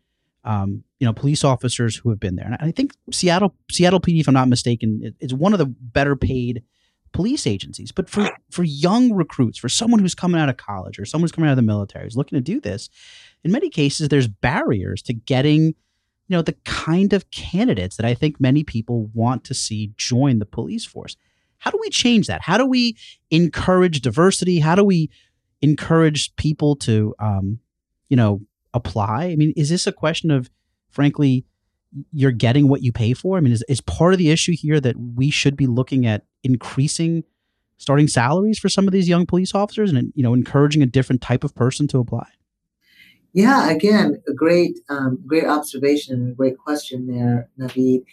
Um, 0.47 0.85
you 1.01 1.07
know, 1.07 1.15
police 1.15 1.43
officers 1.43 1.97
who 1.97 2.11
have 2.11 2.21
been 2.21 2.37
there, 2.37 2.45
and 2.45 2.57
I 2.61 2.71
think 2.71 2.93
Seattle 3.11 3.55
Seattle 3.71 3.99
PD, 3.99 4.21
if 4.21 4.29
I'm 4.29 4.35
not 4.35 4.47
mistaken, 4.47 5.15
is 5.19 5.33
one 5.33 5.55
of 5.55 5.59
the 5.59 5.65
better 5.65 6.17
paid 6.17 6.63
police 7.15 7.47
agencies. 7.47 7.93
But 7.93 8.11
for 8.11 8.29
for 8.51 8.65
young 8.65 9.13
recruits, 9.13 9.57
for 9.57 9.71
someone 9.71 10.01
who's 10.01 10.15
coming 10.15 10.39
out 10.39 10.51
of 10.51 10.59
college 10.59 10.99
or 10.99 11.07
someone 11.07 11.25
who's 11.25 11.33
coming 11.33 11.49
out 11.49 11.53
of 11.53 11.57
the 11.57 11.63
military 11.63 12.05
who's 12.05 12.17
looking 12.17 12.37
to 12.37 12.43
do 12.43 12.61
this, 12.61 12.91
in 13.43 13.51
many 13.51 13.71
cases 13.71 14.09
there's 14.09 14.29
barriers 14.29 15.01
to 15.03 15.15
getting 15.15 15.75
you 16.29 16.37
know, 16.37 16.43
the 16.43 16.57
kind 16.65 17.13
of 17.13 17.31
candidates 17.31 17.97
that 17.97 18.07
I 18.07 18.15
think 18.15 18.41
many 18.41 18.65
people 18.65 19.11
want 19.13 19.45
to 19.45 19.55
see 19.55 19.93
join 19.97 20.39
the 20.39 20.47
police 20.47 20.85
force. 20.85 21.17
How 21.59 21.71
do 21.71 21.79
we 21.81 21.91
change 21.91 22.27
that? 22.27 22.43
How 22.43 22.57
do 22.57 22.67
we 22.67 22.97
encourage 23.31 24.01
diversity? 24.01 24.61
How 24.61 24.75
do 24.75 24.85
we 24.85 25.11
encourage 25.61 26.35
people 26.37 26.77
to, 26.77 27.15
um, 27.19 27.59
you 28.09 28.17
know, 28.17 28.41
apply? 28.73 29.27
I 29.27 29.37
mean, 29.37 29.53
is 29.57 29.69
this 29.69 29.87
a 29.87 29.93
question 29.93 30.31
of, 30.31 30.51
frankly, 30.91 31.45
you're 32.13 32.33
getting 32.33 32.69
what 32.69 32.83
you 32.83 32.93
pay 32.93 33.15
for? 33.15 33.37
I 33.37 33.41
mean, 33.41 33.53
is, 33.53 33.65
is 33.69 33.81
part 33.81 34.13
of 34.13 34.19
the 34.19 34.31
issue 34.31 34.55
here 34.57 34.81
that 34.81 34.97
we 34.97 35.31
should 35.31 35.57
be 35.57 35.67
looking 35.67 36.07
at 36.07 36.25
increasing 36.43 37.25
starting 37.79 38.09
salaries 38.09 38.59
for 38.59 38.69
some 38.69 38.87
of 38.87 38.93
these 38.93 39.09
young 39.09 39.27
police 39.27 39.55
officers 39.55 39.93
and, 39.93 40.13
you 40.15 40.23
know, 40.23 40.35
encouraging 40.35 40.83
a 40.83 40.87
different 40.87 41.23
type 41.23 41.45
of 41.45 41.55
person 41.55 41.89
to 41.89 41.99
apply? 41.99 42.27
Yeah, 43.33 43.71
again, 43.71 44.23
a 44.29 44.33
great, 44.33 44.79
um, 44.89 45.19
great 45.27 45.45
observation 45.45 46.15
and 46.15 46.33
a 46.33 46.35
great 46.35 46.57
question 46.57 47.09
there, 47.09 47.49
Naveed. 47.59 48.05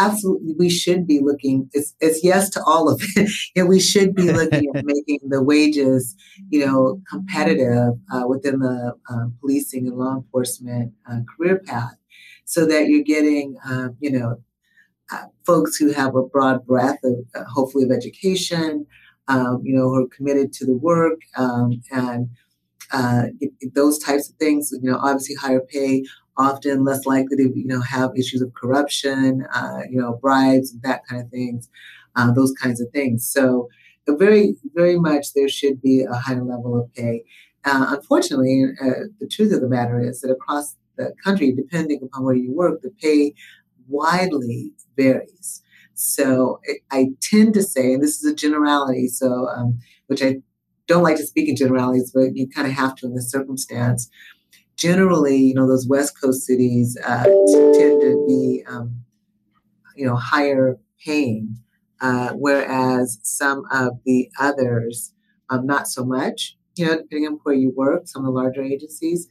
Absolutely, 0.00 0.54
we 0.58 0.68
should 0.68 1.06
be 1.06 1.20
looking. 1.20 1.68
It's, 1.72 1.94
it's 2.00 2.24
yes 2.24 2.50
to 2.50 2.62
all 2.64 2.88
of 2.88 3.00
it, 3.14 3.30
and 3.56 3.68
we 3.68 3.78
should 3.78 4.14
be 4.14 4.32
looking 4.32 4.72
at 4.74 4.84
making 4.84 5.20
the 5.28 5.42
wages, 5.42 6.16
you 6.48 6.66
know, 6.66 7.00
competitive 7.08 7.94
uh, 8.12 8.26
within 8.26 8.58
the 8.60 8.94
uh, 9.08 9.26
policing 9.40 9.86
and 9.86 9.96
law 9.96 10.16
enforcement 10.16 10.92
uh, 11.08 11.18
career 11.36 11.58
path, 11.58 11.94
so 12.46 12.64
that 12.64 12.88
you're 12.88 13.04
getting, 13.04 13.56
uh, 13.68 13.88
you 14.00 14.10
know, 14.10 14.40
uh, 15.12 15.24
folks 15.44 15.76
who 15.76 15.92
have 15.92 16.14
a 16.16 16.22
broad 16.22 16.66
breadth 16.66 17.04
of, 17.04 17.18
uh, 17.34 17.44
hopefully, 17.44 17.84
of 17.84 17.90
education, 17.90 18.86
um, 19.28 19.60
you 19.64 19.74
know, 19.74 19.82
who 19.82 20.04
are 20.04 20.08
committed 20.08 20.52
to 20.54 20.64
the 20.64 20.76
work 20.76 21.20
um, 21.36 21.82
and 21.90 22.30
uh, 22.92 23.24
those 23.74 23.98
types 23.98 24.30
of 24.30 24.36
things. 24.36 24.72
You 24.72 24.90
know, 24.90 24.98
obviously 24.98 25.34
higher 25.34 25.60
pay, 25.60 26.04
often 26.36 26.84
less 26.84 27.04
likely 27.06 27.36
to 27.36 27.52
you 27.58 27.66
know 27.66 27.80
have 27.80 28.16
issues 28.16 28.42
of 28.42 28.54
corruption, 28.54 29.46
uh, 29.52 29.80
you 29.90 30.00
know, 30.00 30.18
bribes, 30.22 30.72
and 30.72 30.82
that 30.82 31.06
kind 31.06 31.22
of 31.22 31.30
things, 31.30 31.68
uh, 32.14 32.32
those 32.32 32.52
kinds 32.52 32.80
of 32.80 32.88
things. 32.90 33.28
So, 33.28 33.68
very, 34.08 34.54
very 34.74 34.98
much 34.98 35.34
there 35.34 35.48
should 35.48 35.82
be 35.82 36.02
a 36.02 36.14
higher 36.14 36.44
level 36.44 36.80
of 36.80 36.92
pay. 36.94 37.24
Uh, 37.64 37.96
unfortunately, 37.96 38.64
uh, 38.80 39.08
the 39.18 39.26
truth 39.26 39.52
of 39.52 39.60
the 39.60 39.68
matter 39.68 40.00
is 40.00 40.20
that 40.20 40.30
across 40.30 40.76
the 40.96 41.14
country, 41.22 41.52
depending 41.52 42.00
upon 42.02 42.24
where 42.24 42.34
you 42.34 42.52
work, 42.52 42.82
the 42.82 42.90
pay 42.90 43.34
widely 43.88 44.72
varies. 44.96 45.62
So 45.94 46.60
I 46.90 47.08
tend 47.22 47.54
to 47.54 47.62
say, 47.62 47.94
and 47.94 48.02
this 48.02 48.22
is 48.22 48.30
a 48.30 48.34
generality, 48.34 49.08
so 49.08 49.48
um, 49.48 49.78
which 50.08 50.22
I 50.22 50.36
don't 50.86 51.02
like 51.02 51.16
to 51.16 51.26
speak 51.26 51.48
in 51.48 51.56
generalities, 51.56 52.12
but 52.14 52.36
you 52.36 52.48
kind 52.48 52.66
of 52.66 52.74
have 52.74 52.94
to 52.96 53.06
in 53.06 53.14
this 53.14 53.30
circumstance. 53.30 54.10
Generally, 54.76 55.38
you 55.38 55.54
know, 55.54 55.66
those 55.66 55.88
West 55.88 56.20
Coast 56.20 56.42
cities 56.42 56.98
uh, 57.04 57.24
tend 57.24 58.00
to 58.02 58.24
be, 58.28 58.62
um, 58.68 59.04
you 59.96 60.06
know, 60.06 60.16
higher 60.16 60.76
paying, 61.02 61.56
uh, 62.00 62.32
whereas 62.34 63.18
some 63.22 63.64
of 63.72 63.94
the 64.04 64.30
others, 64.38 65.14
um, 65.48 65.66
not 65.66 65.88
so 65.88 66.04
much. 66.04 66.56
You 66.76 66.84
know, 66.84 66.96
depending 66.98 67.26
on 67.26 67.40
where 67.42 67.54
you 67.54 67.72
work, 67.74 68.06
some 68.06 68.22
of 68.22 68.26
the 68.26 68.38
larger 68.38 68.62
agencies. 68.62 69.28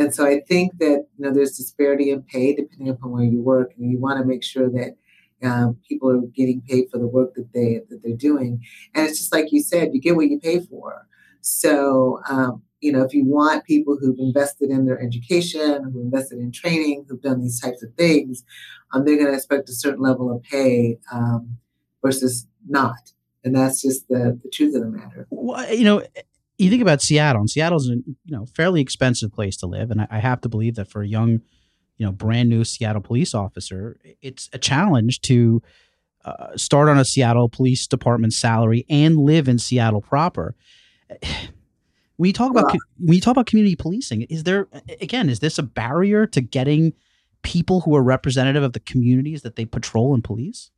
And 0.00 0.14
so 0.14 0.26
I 0.26 0.40
think 0.40 0.78
that 0.78 1.06
you 1.16 1.24
know 1.24 1.30
there's 1.30 1.58
disparity 1.58 2.10
in 2.10 2.22
pay 2.22 2.54
depending 2.54 2.88
upon 2.88 3.10
where 3.10 3.22
you 3.22 3.42
work, 3.42 3.72
and 3.76 3.90
you 3.90 4.00
want 4.00 4.18
to 4.18 4.24
make 4.24 4.42
sure 4.42 4.70
that 4.70 4.96
um, 5.42 5.76
people 5.86 6.10
are 6.10 6.20
getting 6.34 6.62
paid 6.62 6.86
for 6.90 6.98
the 6.98 7.06
work 7.06 7.34
that 7.34 7.52
they 7.52 7.80
that 7.88 8.00
they're 8.02 8.16
doing. 8.16 8.64
And 8.94 9.06
it's 9.06 9.18
just 9.18 9.32
like 9.32 9.52
you 9.52 9.60
said, 9.60 9.90
you 9.92 10.00
get 10.00 10.16
what 10.16 10.30
you 10.30 10.40
pay 10.40 10.60
for. 10.60 11.06
So 11.42 12.20
um, 12.30 12.62
you 12.80 12.92
know, 12.92 13.02
if 13.02 13.12
you 13.12 13.26
want 13.26 13.64
people 13.64 13.98
who've 14.00 14.18
invested 14.18 14.70
in 14.70 14.86
their 14.86 14.98
education, 14.98 15.84
who've 15.84 16.02
invested 16.02 16.38
in 16.38 16.50
training, 16.50 17.04
who've 17.06 17.20
done 17.20 17.42
these 17.42 17.60
types 17.60 17.82
of 17.82 17.92
things, 17.94 18.42
um, 18.92 19.04
they're 19.04 19.16
going 19.16 19.28
to 19.28 19.34
expect 19.34 19.68
a 19.68 19.74
certain 19.74 20.00
level 20.00 20.34
of 20.34 20.42
pay 20.42 20.98
um, 21.12 21.58
versus 22.02 22.46
not. 22.66 23.12
And 23.44 23.54
that's 23.54 23.82
just 23.82 24.08
the, 24.08 24.38
the 24.42 24.50
truth 24.50 24.74
of 24.74 24.82
the 24.82 24.88
matter. 24.88 25.26
Well, 25.30 25.72
you 25.72 25.84
know, 25.84 26.02
you 26.60 26.70
think 26.70 26.82
about 26.82 27.02
Seattle, 27.02 27.40
and 27.40 27.50
Seattle's 27.50 27.88
a 27.88 27.94
you 27.94 28.14
know 28.26 28.46
fairly 28.46 28.80
expensive 28.80 29.32
place 29.32 29.56
to 29.58 29.66
live, 29.66 29.90
and 29.90 30.02
I, 30.02 30.08
I 30.10 30.18
have 30.18 30.40
to 30.42 30.48
believe 30.48 30.74
that 30.76 30.90
for 30.90 31.02
a 31.02 31.08
young 31.08 31.40
you 31.96 32.06
know 32.06 32.12
brand 32.12 32.48
new 32.48 32.64
Seattle 32.64 33.02
police 33.02 33.34
officer, 33.34 33.98
it's 34.22 34.48
a 34.52 34.58
challenge 34.58 35.20
to 35.22 35.62
uh, 36.24 36.56
start 36.56 36.88
on 36.88 36.98
a 36.98 37.04
Seattle 37.04 37.48
Police 37.48 37.86
Department 37.86 38.34
salary 38.34 38.84
and 38.90 39.16
live 39.16 39.48
in 39.48 39.58
Seattle 39.58 40.02
proper. 40.02 40.54
When 42.16 42.26
you 42.26 42.34
talk 42.34 42.50
about 42.50 42.76
when 42.98 43.14
you 43.14 43.20
talk 43.22 43.32
about 43.32 43.46
community 43.46 43.76
policing, 43.76 44.22
is 44.22 44.44
there 44.44 44.68
again 45.00 45.30
is 45.30 45.40
this 45.40 45.58
a 45.58 45.62
barrier 45.62 46.26
to 46.26 46.42
getting 46.42 46.92
people 47.42 47.80
who 47.80 47.96
are 47.96 48.02
representative 48.02 48.62
of 48.62 48.74
the 48.74 48.80
communities 48.80 49.40
that 49.40 49.56
they 49.56 49.64
patrol 49.64 50.12
and 50.12 50.22
police? 50.22 50.70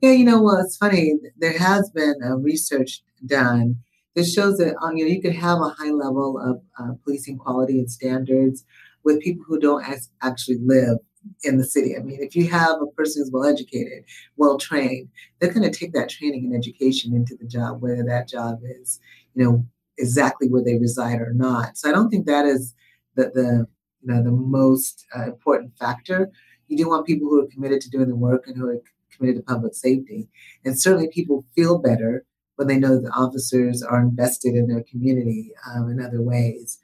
Yeah, 0.00 0.12
you 0.12 0.24
know, 0.24 0.40
well, 0.40 0.56
it's 0.56 0.78
funny. 0.78 1.12
There 1.36 1.58
has 1.58 1.90
been 1.90 2.14
uh, 2.24 2.36
research 2.36 3.02
done 3.26 3.76
that 4.16 4.24
shows 4.24 4.56
that 4.58 4.74
uh, 4.82 4.90
you 4.94 5.04
know 5.04 5.10
you 5.10 5.22
can 5.22 5.32
have 5.32 5.60
a 5.60 5.68
high 5.68 5.90
level 5.90 6.40
of 6.40 6.60
uh, 6.80 6.94
policing 7.04 7.38
quality 7.38 7.78
and 7.78 7.90
standards 7.90 8.64
with 9.04 9.20
people 9.20 9.44
who 9.46 9.60
don't 9.60 9.84
actually 10.22 10.58
live 10.64 10.98
in 11.44 11.58
the 11.58 11.64
city. 11.64 11.96
I 11.96 12.00
mean, 12.00 12.18
if 12.20 12.34
you 12.34 12.48
have 12.48 12.80
a 12.80 12.86
person 12.86 13.22
who's 13.22 13.30
well 13.30 13.44
educated, 13.44 14.04
well 14.36 14.58
trained, 14.58 15.08
they're 15.38 15.52
going 15.52 15.70
to 15.70 15.78
take 15.78 15.92
that 15.92 16.08
training 16.08 16.46
and 16.46 16.54
education 16.54 17.14
into 17.14 17.36
the 17.36 17.46
job, 17.46 17.82
whether 17.82 18.02
that 18.04 18.28
job 18.28 18.60
is, 18.64 19.00
you 19.34 19.44
know, 19.44 19.66
exactly 19.98 20.48
where 20.48 20.64
they 20.64 20.78
reside 20.78 21.20
or 21.20 21.32
not. 21.34 21.76
So 21.76 21.88
I 21.88 21.92
don't 21.92 22.10
think 22.10 22.26
that 22.26 22.46
is 22.46 22.74
the 23.14 23.30
the 23.34 23.66
you 24.02 24.14
know 24.14 24.22
the 24.22 24.32
most 24.32 25.04
uh, 25.16 25.24
important 25.24 25.76
factor. 25.78 26.30
You 26.68 26.76
do 26.78 26.88
want 26.88 27.06
people 27.06 27.28
who 27.28 27.42
are 27.42 27.48
committed 27.48 27.80
to 27.82 27.90
doing 27.90 28.08
the 28.08 28.16
work 28.16 28.46
and 28.46 28.56
who 28.56 28.68
are 28.68 28.80
committed 29.14 29.36
to 29.36 29.42
public 29.42 29.74
safety, 29.74 30.28
and 30.64 30.80
certainly 30.80 31.08
people 31.08 31.44
feel 31.54 31.78
better 31.78 32.24
when 32.56 32.68
they 32.68 32.78
know 32.78 33.00
the 33.00 33.10
officers 33.10 33.82
are 33.82 34.00
invested 34.00 34.54
in 34.54 34.66
their 34.66 34.82
community 34.82 35.52
um, 35.74 35.90
in 35.90 36.00
other 36.00 36.22
ways 36.22 36.80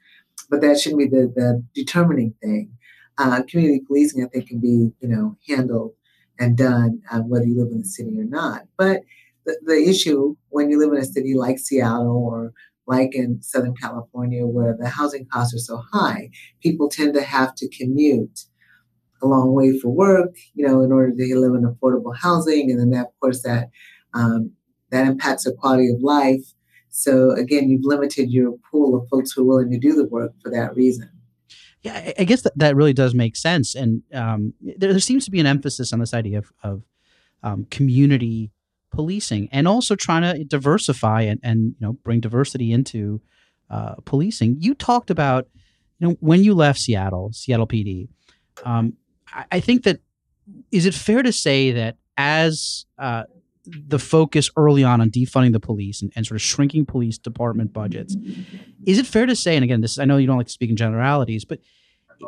but 0.49 0.61
that 0.61 0.79
shouldn't 0.79 0.99
be 0.99 1.07
the, 1.07 1.31
the 1.35 1.63
determining 1.73 2.33
thing. 2.41 2.71
Uh, 3.17 3.41
community 3.49 3.83
policing, 3.85 4.23
I 4.23 4.27
think, 4.27 4.47
can 4.47 4.59
be 4.59 4.91
you 4.99 5.07
know 5.07 5.37
handled 5.47 5.93
and 6.39 6.57
done 6.57 7.01
uh, 7.11 7.19
whether 7.19 7.45
you 7.45 7.59
live 7.59 7.71
in 7.71 7.79
the 7.79 7.87
city 7.87 8.19
or 8.19 8.23
not. 8.23 8.63
But 8.77 9.01
the, 9.45 9.59
the 9.63 9.89
issue 9.89 10.35
when 10.49 10.69
you 10.69 10.79
live 10.79 10.91
in 10.93 10.99
a 10.99 11.05
city 11.05 11.35
like 11.35 11.59
Seattle 11.59 12.17
or 12.17 12.53
like 12.87 13.15
in 13.15 13.41
Southern 13.41 13.75
California, 13.75 14.45
where 14.45 14.75
the 14.79 14.89
housing 14.89 15.25
costs 15.25 15.55
are 15.55 15.59
so 15.59 15.81
high, 15.91 16.29
people 16.61 16.89
tend 16.89 17.13
to 17.13 17.23
have 17.23 17.55
to 17.55 17.69
commute 17.69 18.41
a 19.21 19.27
long 19.27 19.53
way 19.53 19.79
for 19.79 19.89
work, 19.89 20.35
you 20.53 20.67
know, 20.67 20.81
in 20.81 20.91
order 20.91 21.11
to 21.11 21.39
live 21.39 21.53
in 21.53 21.63
affordable 21.63 22.15
housing, 22.15 22.69
and 22.69 22.79
then 22.79 22.89
that, 22.89 23.07
of 23.07 23.19
course, 23.21 23.41
that 23.43 23.69
um, 24.13 24.51
that 24.93 25.07
impacts 25.07 25.43
their 25.43 25.53
quality 25.53 25.89
of 25.89 26.01
life. 26.01 26.53
So 26.89 27.31
again, 27.31 27.69
you've 27.69 27.83
limited 27.83 28.31
your 28.31 28.55
pool 28.71 28.95
of 28.95 29.09
folks 29.09 29.31
who 29.31 29.41
are 29.41 29.45
willing 29.45 29.71
to 29.71 29.79
do 29.79 29.93
the 29.93 30.05
work 30.05 30.31
for 30.41 30.51
that 30.51 30.75
reason. 30.75 31.09
Yeah, 31.81 32.13
I 32.17 32.23
guess 32.23 32.43
that, 32.43 32.57
that 32.57 32.75
really 32.75 32.93
does 32.93 33.13
make 33.13 33.35
sense. 33.35 33.75
And 33.75 34.03
um, 34.13 34.53
there, 34.61 34.91
there, 34.93 34.99
seems 34.99 35.25
to 35.25 35.31
be 35.31 35.41
an 35.41 35.45
emphasis 35.45 35.91
on 35.91 35.99
this 35.99 36.13
idea 36.13 36.37
of, 36.37 36.53
of 36.63 36.83
um, 37.41 37.65
community 37.65 38.51
policing 38.91 39.49
and 39.51 39.67
also 39.67 39.95
trying 39.95 40.21
to 40.21 40.43
diversify 40.45 41.21
and, 41.21 41.39
and 41.43 41.75
you 41.79 41.87
know 41.87 41.93
bring 41.93 42.21
diversity 42.21 42.71
into 42.71 43.21
uh, 43.69 43.95
policing. 44.05 44.57
You 44.59 44.75
talked 44.75 45.09
about 45.09 45.49
you 45.99 46.07
know 46.07 46.17
when 46.21 46.43
you 46.43 46.53
left 46.53 46.79
Seattle, 46.79 47.31
Seattle 47.33 47.67
PD. 47.67 48.07
Um, 48.63 48.93
I, 49.27 49.45
I, 49.53 49.59
think 49.59 49.83
that 49.83 49.99
is 50.71 50.85
it 50.85 50.93
fair 50.93 51.23
to 51.23 51.33
say 51.33 51.71
that 51.71 51.97
as 52.17 52.85
uh, 52.97 53.23
the 53.65 53.99
focus 53.99 54.49
early 54.57 54.83
on 54.83 54.99
on 54.99 55.09
defunding 55.09 55.53
the 55.53 55.59
police 55.59 56.01
and, 56.01 56.11
and, 56.15 56.25
sort 56.25 56.35
of 56.35 56.41
shrinking 56.41 56.85
police 56.85 57.17
department 57.17 57.71
budgets. 57.71 58.15
Is 58.85 58.99
it 58.99 59.05
fair 59.05 59.25
to 59.25 59.35
say, 59.35 59.55
and 59.55 59.63
again, 59.63 59.81
this 59.81 59.97
I 59.97 60.05
know 60.05 60.17
you 60.17 60.27
don't 60.27 60.37
like 60.37 60.47
to 60.47 60.53
speak 60.53 60.69
in 60.69 60.75
generalities, 60.75 61.45
but 61.45 61.59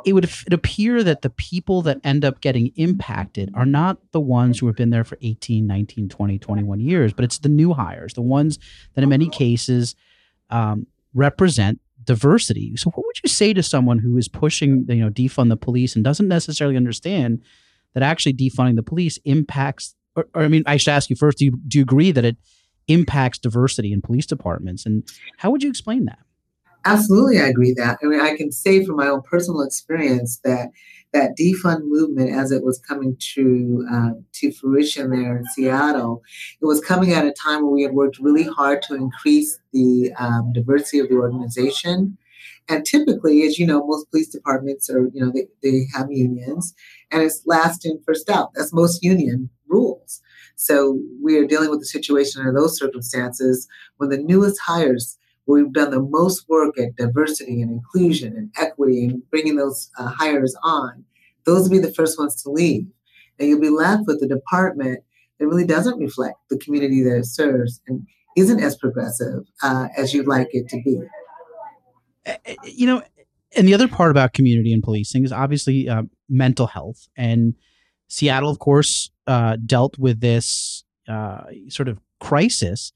it 0.05 0.13
would 0.13 0.25
it 0.25 0.53
appear 0.53 1.03
that 1.03 1.21
the 1.21 1.29
people 1.29 1.81
that 1.83 1.99
end 2.03 2.25
up 2.25 2.41
getting 2.41 2.71
impacted 2.75 3.51
are 3.53 3.65
not 3.65 3.97
the 4.11 4.19
ones 4.19 4.59
who 4.59 4.67
have 4.67 4.75
been 4.75 4.89
there 4.89 5.03
for 5.03 5.17
18, 5.21 5.65
19, 5.67 6.09
20, 6.09 6.39
21 6.39 6.79
years, 6.79 7.13
but 7.13 7.25
it's 7.25 7.39
the 7.39 7.49
new 7.49 7.73
hires, 7.73 8.13
the 8.13 8.21
ones 8.21 8.59
that 8.93 9.03
in 9.03 9.09
many 9.09 9.29
cases 9.29 9.95
um, 10.49 10.87
represent 11.13 11.79
diversity. 12.03 12.75
So 12.75 12.91
what 12.91 13.05
would 13.05 13.19
you 13.23 13.29
say 13.29 13.53
to 13.53 13.63
someone 13.63 13.99
who 13.99 14.17
is 14.17 14.27
pushing, 14.27 14.85
you 14.87 14.95
know, 14.95 15.09
defund 15.09 15.49
the 15.49 15.57
police 15.57 15.95
and 15.95 16.03
doesn't 16.03 16.27
necessarily 16.27 16.77
understand 16.77 17.41
that 17.93 18.03
actually 18.03 18.33
defunding 18.33 18.75
the 18.75 18.83
police 18.83 19.17
impacts 19.25 19.94
or, 20.15 20.27
or, 20.33 20.43
I 20.43 20.47
mean, 20.47 20.63
I 20.65 20.77
should 20.77 20.91
ask 20.91 21.09
you 21.09 21.15
first: 21.15 21.37
Do 21.39 21.45
you 21.45 21.51
do 21.67 21.77
you 21.79 21.83
agree 21.83 22.11
that 22.11 22.25
it 22.25 22.37
impacts 22.87 23.39
diversity 23.39 23.91
in 23.91 24.01
police 24.01 24.25
departments, 24.25 24.85
and 24.85 25.03
how 25.37 25.51
would 25.51 25.63
you 25.63 25.69
explain 25.69 26.05
that? 26.05 26.19
Absolutely, 26.87 27.39
I 27.39 27.47
agree 27.47 27.73
that. 27.77 27.97
I 28.03 28.05
mean, 28.05 28.21
I 28.21 28.37
can 28.37 28.51
say 28.51 28.85
from 28.85 28.97
my 28.97 29.07
own 29.07 29.23
personal 29.23 29.61
experience 29.61 30.39
that 30.43 30.69
that 31.13 31.31
defund 31.39 31.79
movement, 31.85 32.29
as 32.29 32.51
it 32.51 32.63
was 32.63 32.77
coming 32.77 33.17
to 33.33 33.87
uh, 33.91 34.09
to 34.33 34.51
fruition 34.51 35.09
there 35.09 35.37
in 35.37 35.45
Seattle, 35.45 36.21
it 36.61 36.65
was 36.65 36.81
coming 36.81 37.13
at 37.13 37.25
a 37.25 37.31
time 37.31 37.61
where 37.63 37.71
we 37.71 37.81
had 37.83 37.93
worked 37.93 38.19
really 38.19 38.43
hard 38.43 38.83
to 38.83 38.95
increase 38.95 39.57
the 39.73 40.11
um, 40.19 40.53
diversity 40.53 40.99
of 40.99 41.09
the 41.09 41.15
organization, 41.15 42.17
And 42.67 42.85
typically, 42.85 43.43
as 43.43 43.59
you 43.59 43.67
know, 43.67 43.85
most 43.85 44.09
police 44.09 44.29
departments 44.29 44.89
are, 44.89 45.07
you 45.13 45.23
know, 45.23 45.31
they, 45.33 45.47
they 45.61 45.85
have 45.93 46.07
unions 46.11 46.73
and 47.11 47.21
it's 47.21 47.43
last 47.45 47.85
in, 47.85 48.01
first 48.05 48.29
out. 48.29 48.51
That's 48.55 48.73
most 48.73 49.03
union. 49.03 49.49
So 50.55 50.99
we 51.21 51.37
are 51.37 51.45
dealing 51.45 51.69
with 51.69 51.81
a 51.81 51.85
situation 51.85 52.41
under 52.41 52.53
those 52.53 52.77
circumstances 52.77 53.67
when 53.97 54.09
the 54.09 54.17
newest 54.17 54.59
hires, 54.59 55.17
where 55.45 55.61
we've 55.61 55.73
done 55.73 55.91
the 55.91 56.01
most 56.01 56.47
work 56.49 56.79
at 56.79 56.95
diversity 56.95 57.61
and 57.61 57.71
inclusion 57.71 58.33
and 58.35 58.51
equity 58.57 59.05
and 59.05 59.29
bringing 59.29 59.57
those 59.57 59.89
uh, 59.97 60.07
hires 60.07 60.55
on, 60.63 61.03
those 61.45 61.63
will 61.63 61.77
be 61.77 61.79
the 61.79 61.93
first 61.93 62.17
ones 62.17 62.41
to 62.43 62.49
leave. 62.49 62.87
And 63.37 63.49
you'll 63.49 63.59
be 63.59 63.69
left 63.69 64.03
with 64.07 64.23
a 64.23 64.27
department 64.27 65.03
that 65.39 65.47
really 65.47 65.65
doesn't 65.65 65.99
reflect 65.99 66.37
the 66.49 66.57
community 66.57 67.03
that 67.03 67.17
it 67.17 67.25
serves 67.25 67.81
and 67.87 68.07
isn't 68.37 68.59
as 68.61 68.75
progressive 68.77 69.43
uh, 69.61 69.87
as 69.97 70.13
you'd 70.13 70.27
like 70.27 70.49
it 70.51 70.67
to 70.69 70.81
be. 70.83 71.01
You 72.63 72.87
know, 72.87 73.03
and 73.55 73.67
the 73.67 73.73
other 73.73 73.87
part 73.87 74.11
about 74.11 74.33
community 74.33 74.73
and 74.73 74.83
policing 74.83 75.23
is 75.23 75.31
obviously 75.31 75.87
uh, 75.87 76.03
mental 76.29 76.67
health. 76.67 77.07
And 77.15 77.55
Seattle, 78.07 78.49
of 78.49 78.59
course, 78.59 79.11
uh, 79.27 79.57
dealt 79.65 79.97
with 79.97 80.19
this 80.21 80.83
uh, 81.07 81.43
sort 81.69 81.87
of 81.87 81.99
crisis. 82.19 82.91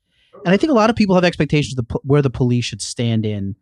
And 0.45 0.53
I 0.53 0.57
think 0.57 0.71
a 0.71 0.75
lot 0.75 0.89
of 0.89 0.95
people 0.95 1.15
have 1.15 1.23
expectations 1.23 1.77
of 1.77 1.87
the, 1.87 1.99
where 2.03 2.21
the 2.21 2.29
police 2.29 2.65
should 2.65 2.81
stand 2.81 3.25
in 3.25 3.55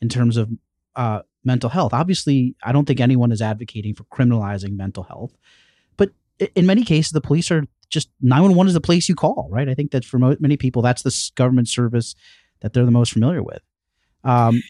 in 0.00 0.08
terms 0.08 0.36
of 0.36 0.50
uh, 0.96 1.22
mental 1.44 1.70
health. 1.70 1.94
Obviously, 1.94 2.54
I 2.62 2.72
don't 2.72 2.86
think 2.86 3.00
anyone 3.00 3.32
is 3.32 3.40
advocating 3.40 3.94
for 3.94 4.04
criminalizing 4.04 4.76
mental 4.76 5.04
health, 5.04 5.36
but 5.96 6.10
in 6.54 6.66
many 6.66 6.84
cases, 6.84 7.12
the 7.12 7.20
police 7.20 7.50
are 7.50 7.64
just 7.88 8.10
911 8.20 8.68
is 8.68 8.74
the 8.74 8.80
place 8.80 9.08
you 9.08 9.14
call, 9.14 9.48
right? 9.50 9.68
I 9.68 9.74
think 9.74 9.92
that 9.92 10.04
for 10.04 10.18
many 10.18 10.56
people, 10.56 10.82
that's 10.82 11.02
the 11.02 11.30
government 11.36 11.68
service 11.68 12.14
that 12.60 12.72
they're 12.72 12.84
the 12.84 12.90
most 12.90 13.12
familiar 13.12 13.42
with. 13.42 13.62
Um, 14.24 14.62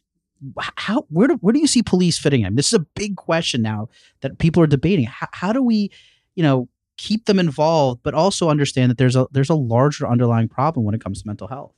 how 0.76 1.05
where 1.09 1.26
do 1.26 1.35
where 1.40 1.52
do 1.52 1.59
you 1.59 1.67
see 1.67 1.83
police 1.83 2.17
fitting 2.17 2.43
in? 2.43 2.55
This 2.55 2.69
is 2.69 2.75
a 2.75 2.87
big 2.95 3.17
question 3.17 3.61
now 3.61 3.88
that 4.21 4.38
people 4.38 4.62
are 4.62 4.69
debating. 4.69 5.07
How, 5.07 5.26
how 5.33 5.52
do 5.52 5.62
we, 5.62 5.90
you 6.37 6.43
know, 6.43 6.69
keep 6.99 7.25
them 7.25 7.38
involved, 7.38 8.02
but 8.02 8.12
also 8.12 8.50
understand 8.50 8.90
that 8.90 8.99
there's 8.99 9.17
a 9.17 9.26
there's 9.33 9.50
a 9.50 9.55
larger 9.55 10.07
underlying 10.07 10.49
problem 10.49 10.85
when 10.85 10.95
it 10.95 11.02
comes 11.02 11.23
to 11.23 11.26
mental 11.26 11.49
health? 11.49 11.73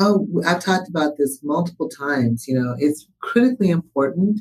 Oh, 0.00 0.26
I've 0.46 0.64
talked 0.64 0.88
about 0.88 1.18
this 1.18 1.40
multiple 1.42 1.88
times. 1.88 2.48
You 2.48 2.54
know, 2.58 2.74
it's 2.78 3.06
critically 3.20 3.70
important 3.70 4.40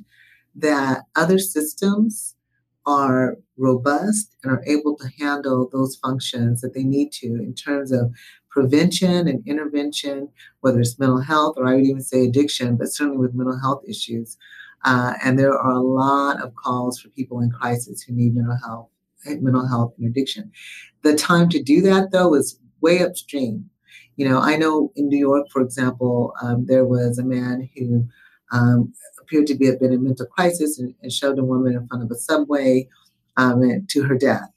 that 0.55 1.03
other 1.15 1.37
systems 1.39 2.35
are 2.85 3.37
robust 3.57 4.35
and 4.43 4.51
are 4.51 4.63
able 4.67 4.95
to 4.97 5.09
handle 5.19 5.69
those 5.71 5.95
functions 5.97 6.61
that 6.61 6.73
they 6.73 6.83
need 6.83 7.11
to 7.11 7.27
in 7.27 7.53
terms 7.53 7.91
of 7.91 8.13
prevention 8.49 9.27
and 9.27 9.45
intervention, 9.47 10.29
whether 10.61 10.79
it's 10.79 10.99
mental 10.99 11.21
health 11.21 11.55
or 11.57 11.67
I 11.67 11.75
would 11.75 11.85
even 11.85 12.01
say 12.01 12.25
addiction, 12.25 12.75
but 12.75 12.89
certainly 12.89 13.17
with 13.17 13.33
mental 13.33 13.59
health 13.59 13.83
issues. 13.87 14.37
Uh, 14.85 15.13
and 15.23 15.39
there 15.39 15.57
are 15.57 15.71
a 15.71 15.81
lot 15.81 16.41
of 16.41 16.55
calls 16.55 16.99
for 16.99 17.09
people 17.09 17.39
in 17.39 17.49
crisis 17.49 18.01
who 18.01 18.13
need 18.13 18.35
mental 18.35 18.57
health, 18.65 18.89
mental 19.25 19.67
health 19.67 19.93
and 19.97 20.07
addiction. 20.07 20.51
The 21.03 21.15
time 21.15 21.49
to 21.49 21.61
do 21.61 21.81
that, 21.81 22.11
though, 22.11 22.33
is 22.35 22.59
way 22.81 23.01
upstream. 23.01 23.69
You 24.15 24.29
know, 24.29 24.39
I 24.39 24.55
know 24.55 24.91
in 24.95 25.07
New 25.07 25.17
York, 25.17 25.47
for 25.51 25.61
example, 25.61 26.33
um, 26.41 26.65
there 26.67 26.85
was 26.85 27.17
a 27.17 27.23
man 27.23 27.69
who 27.75 28.07
um, 28.51 28.93
appeared 29.19 29.47
to 29.47 29.55
be 29.55 29.65
have 29.65 29.79
been 29.79 29.93
in 29.93 30.03
mental 30.03 30.27
crisis 30.27 30.77
and, 30.77 30.93
and, 31.01 31.11
shoved 31.11 31.39
a 31.39 31.43
woman 31.43 31.73
in 31.73 31.87
front 31.87 32.03
of 32.03 32.11
a 32.11 32.15
subway 32.15 32.87
um, 33.37 33.85
to 33.89 34.03
her 34.03 34.15
death. 34.15 34.49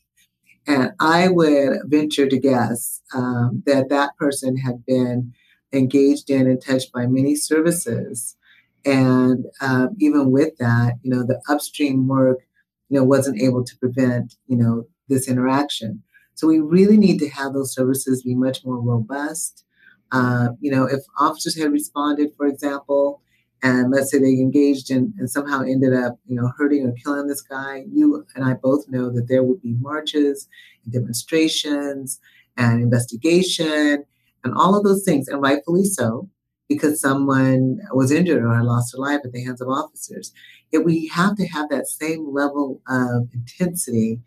And 0.66 0.92
I 1.00 1.28
would 1.28 1.78
venture 1.84 2.28
to 2.28 2.38
guess 2.38 3.00
um, 3.14 3.62
that 3.66 3.88
that 3.88 4.16
person 4.18 4.56
had 4.56 4.84
been 4.84 5.32
engaged 5.72 6.28
in 6.28 6.46
and 6.46 6.60
touched 6.60 6.92
by 6.92 7.06
many 7.06 7.36
services. 7.36 8.36
And 8.84 9.46
um, 9.60 9.96
even 9.98 10.30
with 10.30 10.56
that, 10.58 10.94
you 11.02 11.10
know, 11.10 11.24
the 11.24 11.40
upstream 11.48 12.08
work, 12.08 12.45
you 12.88 12.98
know, 12.98 13.04
wasn't 13.04 13.40
able 13.40 13.64
to 13.64 13.76
prevent, 13.78 14.34
you 14.46 14.56
know, 14.56 14.86
this 15.08 15.28
interaction. 15.28 16.02
So 16.34 16.46
we 16.46 16.60
really 16.60 16.96
need 16.96 17.18
to 17.20 17.28
have 17.30 17.52
those 17.52 17.72
services 17.72 18.22
be 18.22 18.34
much 18.34 18.64
more 18.64 18.80
robust. 18.80 19.64
Uh, 20.12 20.48
you 20.60 20.70
know, 20.70 20.84
if 20.84 21.00
officers 21.18 21.58
had 21.58 21.72
responded, 21.72 22.30
for 22.36 22.46
example, 22.46 23.22
and 23.62 23.90
let's 23.90 24.10
say 24.10 24.18
they 24.18 24.34
engaged 24.34 24.90
in 24.90 25.14
and 25.18 25.30
somehow 25.30 25.62
ended 25.62 25.94
up, 25.94 26.18
you 26.26 26.36
know, 26.36 26.52
hurting 26.56 26.86
or 26.86 26.92
killing 26.92 27.26
this 27.26 27.40
guy, 27.40 27.84
you 27.90 28.24
and 28.34 28.44
I 28.44 28.54
both 28.54 28.88
know 28.88 29.10
that 29.10 29.28
there 29.28 29.42
would 29.42 29.62
be 29.62 29.76
marches 29.80 30.46
and 30.84 30.92
demonstrations 30.92 32.20
and 32.56 32.82
investigation 32.82 34.04
and 34.44 34.54
all 34.54 34.76
of 34.76 34.84
those 34.84 35.04
things, 35.04 35.26
and 35.26 35.42
rightfully 35.42 35.84
so, 35.84 36.28
because 36.68 37.00
someone 37.00 37.80
was 37.92 38.10
injured 38.10 38.42
or 38.42 38.62
lost 38.62 38.92
their 38.92 39.00
life 39.00 39.20
at 39.24 39.32
the 39.32 39.44
hands 39.44 39.60
of 39.60 39.68
officers. 39.68 40.32
Yet 40.72 40.84
we 40.84 41.08
have 41.08 41.36
to 41.36 41.46
have 41.46 41.68
that 41.70 41.86
same 41.86 42.32
level 42.32 42.82
of 42.88 43.28
intensity 43.32 44.20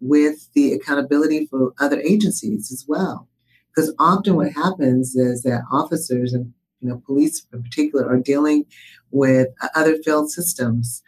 with 0.00 0.52
the 0.54 0.72
accountability 0.72 1.46
for 1.46 1.72
other 1.78 2.00
agencies 2.00 2.72
as 2.72 2.84
well. 2.86 3.28
Because 3.74 3.94
often 3.98 4.36
what 4.36 4.52
happens 4.52 5.16
is 5.16 5.42
that 5.42 5.62
officers 5.70 6.32
and 6.32 6.52
you 6.80 6.90
know, 6.90 7.02
police 7.06 7.46
in 7.52 7.62
particular 7.62 8.06
are 8.06 8.18
dealing 8.18 8.66
with 9.10 9.48
other 9.74 9.96
failed 10.04 10.30
systems. 10.30 11.02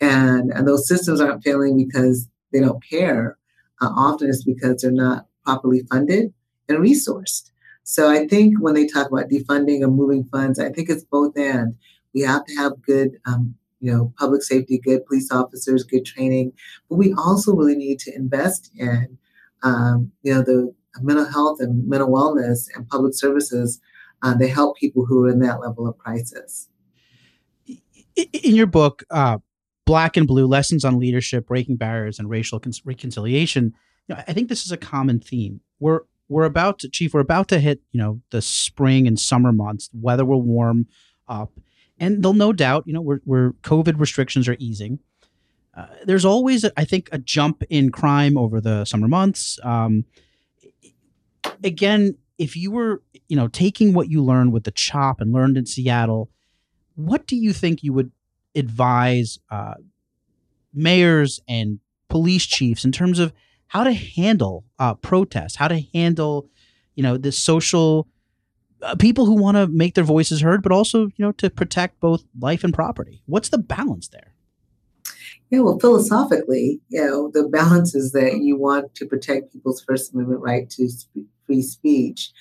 And, 0.00 0.50
and 0.50 0.66
those 0.66 0.88
systems 0.88 1.20
aren't 1.20 1.44
failing 1.44 1.76
because 1.76 2.28
they 2.52 2.60
don't 2.60 2.82
care. 2.82 3.38
Uh, 3.80 3.90
often 3.94 4.28
it's 4.28 4.42
because 4.42 4.82
they're 4.82 4.90
not 4.90 5.26
properly 5.44 5.82
funded 5.90 6.32
and 6.68 6.78
resourced. 6.78 7.49
So 7.90 8.08
I 8.08 8.24
think 8.28 8.60
when 8.60 8.74
they 8.74 8.86
talk 8.86 9.10
about 9.10 9.28
defunding 9.28 9.82
or 9.82 9.88
moving 9.88 10.22
funds, 10.22 10.60
I 10.60 10.70
think 10.70 10.88
it's 10.88 11.02
both 11.02 11.36
and. 11.36 11.74
We 12.14 12.20
have 12.20 12.44
to 12.44 12.54
have 12.54 12.80
good, 12.82 13.18
um, 13.26 13.56
you 13.80 13.92
know, 13.92 14.12
public 14.16 14.44
safety, 14.44 14.78
good 14.78 15.04
police 15.06 15.32
officers, 15.32 15.82
good 15.82 16.04
training, 16.04 16.52
but 16.88 16.96
we 16.96 17.12
also 17.14 17.52
really 17.52 17.74
need 17.74 17.98
to 18.00 18.14
invest 18.14 18.70
in, 18.76 19.18
um, 19.64 20.12
you 20.22 20.32
know, 20.32 20.42
the 20.42 20.72
mental 21.00 21.24
health 21.24 21.58
and 21.60 21.88
mental 21.88 22.08
wellness 22.08 22.68
and 22.76 22.88
public 22.88 23.12
services 23.12 23.80
uh, 24.22 24.34
they 24.34 24.48
help 24.48 24.76
people 24.76 25.04
who 25.04 25.24
are 25.24 25.28
in 25.28 25.40
that 25.40 25.60
level 25.60 25.88
of 25.88 25.98
crisis. 25.98 26.68
In 28.16 28.54
your 28.54 28.66
book, 28.66 29.02
uh, 29.10 29.38
Black 29.84 30.16
and 30.16 30.28
Blue 30.28 30.46
Lessons 30.46 30.84
on 30.84 30.98
Leadership, 30.98 31.48
Breaking 31.48 31.76
Barriers, 31.76 32.18
and 32.18 32.28
Racial 32.28 32.60
Con- 32.60 32.72
Reconciliation, 32.84 33.74
you 34.08 34.14
know, 34.14 34.22
I 34.28 34.32
think 34.32 34.48
this 34.48 34.64
is 34.64 34.72
a 34.72 34.76
common 34.76 35.20
theme. 35.20 35.60
We're 35.78 36.00
we're 36.30 36.44
about 36.44 36.78
to, 36.78 36.88
Chief, 36.88 37.12
we're 37.12 37.20
about 37.20 37.48
to 37.48 37.58
hit, 37.58 37.80
you 37.90 38.00
know, 38.00 38.20
the 38.30 38.40
spring 38.40 39.06
and 39.06 39.18
summer 39.18 39.52
months. 39.52 39.88
The 39.88 39.98
Weather 39.98 40.24
will 40.24 40.40
warm 40.40 40.86
up, 41.28 41.50
and 41.98 42.22
there'll 42.22 42.34
no 42.34 42.52
doubt, 42.52 42.84
you 42.86 42.92
know, 42.92 43.00
we're, 43.00 43.20
we're 43.24 43.52
COVID 43.62 43.98
restrictions 43.98 44.48
are 44.48 44.56
easing. 44.60 45.00
Uh, 45.76 45.86
there's 46.04 46.24
always, 46.24 46.64
I 46.76 46.84
think, 46.84 47.08
a 47.10 47.18
jump 47.18 47.64
in 47.68 47.90
crime 47.90 48.38
over 48.38 48.60
the 48.60 48.84
summer 48.84 49.08
months. 49.08 49.58
Um, 49.64 50.04
again, 51.64 52.16
if 52.38 52.56
you 52.56 52.70
were, 52.70 53.02
you 53.28 53.36
know, 53.36 53.48
taking 53.48 53.92
what 53.92 54.08
you 54.08 54.22
learned 54.22 54.52
with 54.52 54.64
the 54.64 54.70
CHOP 54.70 55.20
and 55.20 55.32
learned 55.32 55.58
in 55.58 55.66
Seattle, 55.66 56.30
what 56.94 57.26
do 57.26 57.36
you 57.36 57.52
think 57.52 57.82
you 57.82 57.92
would 57.92 58.12
advise 58.54 59.38
uh, 59.50 59.74
mayors 60.72 61.40
and 61.48 61.80
police 62.08 62.46
chiefs 62.46 62.84
in 62.84 62.92
terms 62.92 63.18
of 63.18 63.32
how 63.70 63.84
to 63.84 63.92
handle 63.92 64.64
uh, 64.80 64.94
protests, 64.94 65.54
how 65.54 65.68
to 65.68 65.80
handle, 65.94 66.48
you 66.96 67.04
know, 67.04 67.16
the 67.16 67.30
social 67.30 68.08
uh, 68.82 68.96
people 68.96 69.26
who 69.26 69.34
want 69.34 69.56
to 69.56 69.68
make 69.68 69.94
their 69.94 70.02
voices 70.02 70.40
heard, 70.40 70.60
but 70.60 70.72
also, 70.72 71.02
you 71.04 71.12
know, 71.24 71.30
to 71.30 71.48
protect 71.48 72.00
both 72.00 72.24
life 72.40 72.64
and 72.64 72.74
property. 72.74 73.22
What's 73.26 73.48
the 73.48 73.58
balance 73.58 74.08
there? 74.08 74.34
Yeah, 75.50 75.60
well, 75.60 75.78
philosophically, 75.78 76.80
you 76.88 77.00
know, 77.00 77.30
the 77.32 77.44
balance 77.48 77.94
is 77.94 78.10
that 78.10 78.38
you 78.38 78.56
want 78.56 78.92
to 78.96 79.06
protect 79.06 79.52
people's 79.52 79.84
First 79.84 80.12
Amendment 80.12 80.40
right 80.40 80.68
to 80.70 80.88
free 81.46 81.62
speech, 81.62 82.32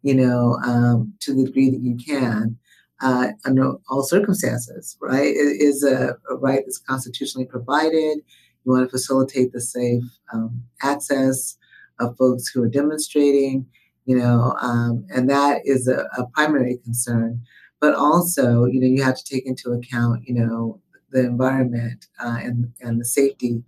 you 0.00 0.14
know, 0.14 0.58
um, 0.64 1.12
to 1.20 1.34
the 1.34 1.44
degree 1.44 1.68
that 1.68 1.82
you 1.82 1.98
can. 1.98 2.58
Uh, 3.00 3.28
under 3.44 3.74
all 3.90 4.02
circumstances, 4.02 4.96
right? 5.00 5.28
It 5.28 5.62
is 5.62 5.84
a, 5.84 6.16
a, 6.30 6.34
right 6.34 6.64
that's 6.64 6.78
constitutionally 6.78 7.46
provided. 7.46 8.18
You 8.64 8.72
want 8.72 8.86
to 8.86 8.90
facilitate 8.90 9.52
the 9.52 9.60
safe 9.60 10.02
um, 10.32 10.62
access 10.82 11.56
of 12.00 12.16
folks 12.16 12.48
who 12.48 12.62
are 12.62 12.68
demonstrating, 12.68 13.66
you 14.04 14.16
know, 14.16 14.54
um, 14.60 15.06
and 15.14 15.28
that 15.30 15.62
is 15.64 15.88
a, 15.88 16.06
a, 16.16 16.26
primary 16.34 16.78
concern. 16.84 17.42
But 17.80 17.94
also, 17.94 18.64
you 18.64 18.80
know, 18.80 18.86
you 18.86 19.02
have 19.02 19.16
to 19.16 19.24
take 19.24 19.46
into 19.46 19.72
account, 19.72 20.24
you 20.26 20.34
know, 20.34 20.80
the 21.10 21.20
environment 21.20 22.06
uh, 22.20 22.38
and 22.40 22.72
and 22.80 23.00
the 23.00 23.04
safety 23.04 23.62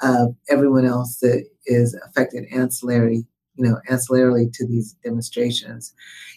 of 0.00 0.34
everyone 0.48 0.84
else 0.84 1.18
that 1.20 1.46
is 1.66 1.94
affected 2.06 2.44
ancillary 2.52 3.24
you 3.56 3.68
know, 3.68 3.80
ancillarily 3.90 4.52
to 4.52 4.66
these 4.66 4.94
demonstrations. 5.04 5.94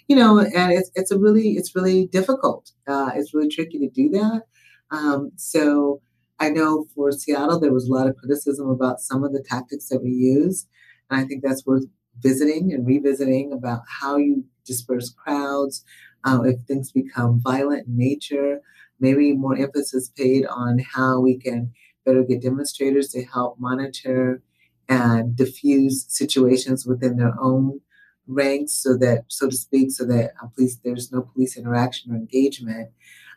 You 0.07 0.15
know, 0.15 0.39
and 0.39 0.71
it's 0.73 0.91
it's 0.95 1.11
a 1.11 1.17
really 1.17 1.51
it's 1.51 1.75
really 1.75 2.07
difficult. 2.07 2.71
Uh, 2.87 3.11
it's 3.15 3.33
really 3.33 3.49
tricky 3.49 3.79
to 3.79 3.89
do 3.89 4.09
that. 4.09 4.43
Um, 4.91 5.31
so 5.35 6.01
I 6.39 6.49
know 6.49 6.85
for 6.93 7.11
Seattle 7.11 7.59
there 7.59 7.73
was 7.73 7.87
a 7.87 7.93
lot 7.93 8.07
of 8.07 8.17
criticism 8.17 8.69
about 8.69 8.99
some 8.99 9.23
of 9.23 9.31
the 9.31 9.43
tactics 9.43 9.89
that 9.89 10.03
we 10.03 10.11
used, 10.11 10.67
and 11.09 11.21
I 11.21 11.25
think 11.25 11.43
that's 11.43 11.65
worth 11.65 11.85
visiting 12.19 12.73
and 12.73 12.85
revisiting 12.85 13.51
about 13.53 13.81
how 14.01 14.17
you 14.17 14.45
disperse 14.65 15.09
crowds, 15.11 15.83
uh, 16.23 16.41
if 16.43 16.59
things 16.61 16.91
become 16.91 17.39
violent 17.41 17.87
in 17.87 17.97
nature, 17.97 18.61
maybe 18.99 19.33
more 19.33 19.55
emphasis 19.55 20.09
paid 20.09 20.45
on 20.45 20.79
how 20.79 21.19
we 21.19 21.37
can 21.37 21.71
better 22.05 22.23
get 22.23 22.41
demonstrators 22.41 23.09
to 23.09 23.23
help 23.25 23.59
monitor 23.59 24.41
and 24.87 25.35
diffuse 25.35 26.05
situations 26.07 26.85
within 26.85 27.17
their 27.17 27.33
own 27.39 27.81
ranks 28.27 28.73
so 28.73 28.97
that 28.97 29.23
so 29.27 29.49
to 29.49 29.55
speak 29.55 29.91
so 29.91 30.03
that 30.03 30.31
uh, 30.41 30.47
police 30.55 30.79
there's 30.83 31.11
no 31.11 31.21
police 31.21 31.57
interaction 31.57 32.11
or 32.11 32.15
engagement 32.15 32.89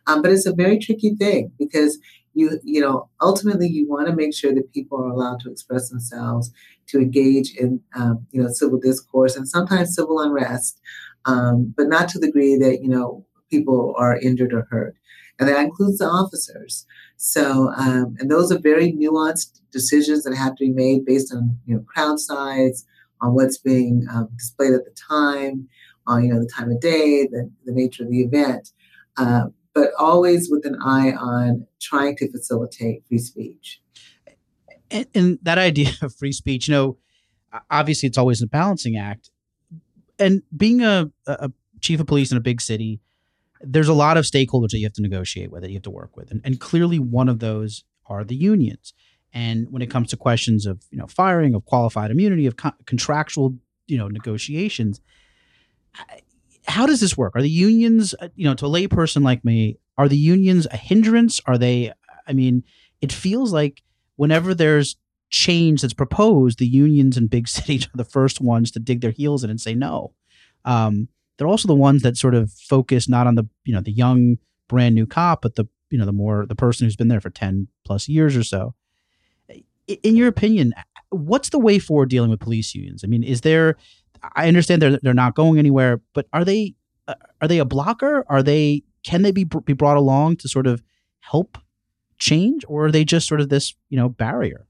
um, 0.09 0.23
but 0.23 0.33
it's 0.33 0.47
a 0.47 0.53
very 0.53 0.79
tricky 0.79 1.15
thing 1.15 1.53
because 1.59 1.99
you 2.35 2.59
you 2.65 2.81
know 2.81 3.09
ultimately 3.21 3.69
you 3.69 3.89
want 3.89 4.09
to 4.09 4.17
make 4.17 4.35
sure 4.35 4.53
that 4.53 4.73
people 4.73 4.99
are 4.99 5.09
allowed 5.09 5.39
to 5.41 5.51
express 5.51 5.89
themselves 5.89 6.51
to 6.89 6.99
engage 6.99 7.55
in 7.55 7.81
um, 7.95 8.27
you 8.33 8.43
know 8.43 8.49
civil 8.49 8.79
discourse 8.79 9.37
and 9.37 9.49
sometimes 9.49 9.95
civil 9.95 10.21
unrest 10.21 10.81
um, 11.29 11.75
but 11.77 11.89
not 11.89 12.09
to 12.09 12.19
the 12.19 12.27
degree 12.27 12.57
that 12.57 12.81
you 12.83 12.89
know 12.89 13.25
people 13.51 13.95
are 13.97 14.19
injured 14.19 14.53
or 14.53 14.67
hurt. 14.71 14.95
And 15.39 15.49
that 15.49 15.61
includes 15.61 15.99
the 15.99 16.07
officers. 16.07 16.85
So 17.17 17.73
um, 17.77 18.17
and 18.19 18.31
those 18.31 18.51
are 18.51 18.59
very 18.59 18.93
nuanced 18.93 19.61
decisions 19.71 20.25
that 20.25 20.35
have 20.35 20.57
to 20.57 20.65
be 20.65 20.71
made 20.71 21.05
based 21.05 21.33
on 21.33 21.59
you 21.67 21.75
know 21.75 21.83
crowd 21.83 22.19
size 22.19 22.85
on 23.21 23.35
what's 23.35 23.59
being 23.59 24.07
um, 24.11 24.29
displayed 24.37 24.75
at 24.75 24.85
the 24.85 24.95
time 25.09 25.69
on 26.07 26.25
you 26.25 26.33
know 26.33 26.41
the 26.41 26.51
time 26.55 26.71
of 26.71 26.81
day 26.81 27.27
the, 27.27 27.51
the 27.65 27.73
nature 27.73 28.05
of 28.05 28.11
the 28.11 28.23
event. 28.23 28.71
Uh, 29.17 29.47
but 29.79 29.93
always 29.97 30.49
with 30.51 30.67
an 30.67 30.77
eye 30.85 31.13
on 31.13 31.65
trying 31.81 32.17
to 32.17 32.29
facilitate 32.33 33.07
free 33.07 33.19
speech. 33.19 33.81
And, 34.91 35.07
and, 35.15 35.39
that 35.43 35.57
idea 35.57 35.93
of 36.03 36.13
free 36.17 36.33
speech, 36.33 36.67
you 36.67 36.75
know, 36.75 36.97
obviously 37.71 38.09
it's 38.09 38.19
always 38.19 38.43
a 38.43 38.49
balancing 38.49 38.97
act. 38.97 39.31
And 40.19 40.43
being 40.57 40.83
a, 40.83 41.13
a 41.29 41.53
chief 41.81 42.01
of 42.01 42.09
police 42.09 42.33
in 42.33 42.37
a 42.37 42.41
big 42.41 42.61
city, 42.61 42.99
there's 43.61 43.87
a 43.87 43.95
lot 43.95 44.17
of 44.17 44.25
stakeholders 44.25 44.71
that 44.71 44.79
you 44.79 44.87
have 44.87 44.95
to 44.95 45.03
negotiate 45.03 45.53
with, 45.53 45.63
that 45.63 45.69
you 45.69 45.77
have 45.77 45.85
to 45.85 45.91
work 45.91 46.17
with. 46.17 46.33
And, 46.33 46.41
and 46.45 46.59
clearly 46.59 46.99
one 46.99 47.29
of 47.29 47.39
those 47.39 47.85
are 48.07 48.25
the 48.25 48.35
unions. 48.35 48.95
And 49.33 49.71
when 49.71 49.81
it 49.81 49.91
comes 49.91 50.09
to 50.11 50.17
questions 50.17 50.67
of, 50.67 50.83
you 50.91 50.99
know, 50.99 51.07
firing, 51.07 51.55
of 51.55 51.67
qualified 51.67 52.11
immunity, 52.11 52.47
of 52.47 52.57
co- 52.57 52.73
contractual, 52.85 53.55
you 53.87 53.97
know, 53.97 54.09
negotiations, 54.09 55.01
how 56.69 56.87
does 56.87 57.01
this 57.01 57.17
work? 57.17 57.35
Are 57.35 57.43
the 57.43 57.51
unions, 57.51 58.15
uh, 58.21 58.29
you 58.37 58.45
know, 58.45 58.55
to 58.55 58.67
a 58.67 58.69
layperson 58.69 59.23
like 59.23 59.45
me, 59.45 59.79
are 59.97 60.09
the 60.09 60.17
unions 60.17 60.67
a 60.71 60.77
hindrance? 60.77 61.41
Are 61.47 61.59
they? 61.59 61.93
I 62.27 62.33
mean, 62.35 62.63
it 63.01 63.11
feels 63.11 63.53
like 63.53 63.83
whenever 64.17 64.55
there's 64.55 64.97
change 65.31 65.81
that's 65.81 65.95
proposed, 65.95 66.59
the 66.59 66.67
unions 66.67 67.17
in 67.17 67.27
big 67.27 67.49
cities 67.49 67.87
are 67.87 67.97
the 67.97 68.05
first 68.05 68.41
ones 68.41 68.71
to 68.73 68.79
dig 68.79 69.01
their 69.01 69.11
heels 69.11 69.43
in 69.43 69.51
and 69.51 69.61
say 69.61 69.75
no. 69.75 70.13
Um, 70.65 71.09
they're 71.37 71.47
also 71.47 71.69
the 71.69 71.75
ones 71.75 72.03
that 72.03 72.17
sort 72.17 72.35
of 72.35 72.53
focus 72.53 73.09
not 73.09 73.27
on 73.27 73.35
the 73.35 73.49
you 73.65 73.73
know 73.75 73.81
the 73.81 73.93
young 73.93 74.37
brand 74.69 74.95
new 74.95 75.07
cop, 75.07 75.43
but 75.43 75.55
the 75.55 75.67
you 75.91 75.99
know 75.99 76.07
the 76.07 76.13
more 76.13 76.45
the 76.47 76.55
person 76.55 76.87
who's 76.87 76.97
been 76.97 77.09
there 77.09 77.21
for 77.21 77.31
ten 77.31 77.69
plus 77.85 78.09
years 78.09 78.37
or 78.37 78.45
so. 78.45 78.75
In 79.87 80.17
your 80.17 80.29
opinion, 80.29 80.75
what's 81.09 81.49
the 81.49 81.59
way 81.59 81.79
forward 81.79 82.11
dealing 82.11 82.29
with 82.29 82.41
police 82.41 82.75
unions? 82.75 83.03
I 83.03 83.07
mean, 83.07 83.23
is 83.23 83.41
there 83.41 83.77
I 84.35 84.49
understand 84.49 84.83
they're 84.83 84.99
they're 85.03 85.15
not 85.15 85.35
going 85.35 85.59
anywhere, 85.59 86.01
but 86.15 86.27
are 86.33 86.45
they 86.45 86.75
uh, 87.07 87.15
are 87.41 87.49
they 87.49 87.59
a 87.59 87.65
blocker? 87.65 88.25
Are 88.29 88.43
they 88.43 88.83
can 89.05 89.23
they 89.23 89.33
be 89.33 89.45
be 89.45 89.73
brought 89.73 89.97
along 89.97 90.37
to 90.39 90.49
sort 90.49 90.67
of 90.67 90.83
help 91.21 91.59
change, 92.19 92.65
or 92.69 92.87
are 92.87 92.93
they 92.93 93.05
just 93.05 93.29
sort 93.29 93.41
of 93.41 93.49
this 93.49 93.75
you 93.89 93.97
know 93.97 94.09
barrier? 94.09 94.67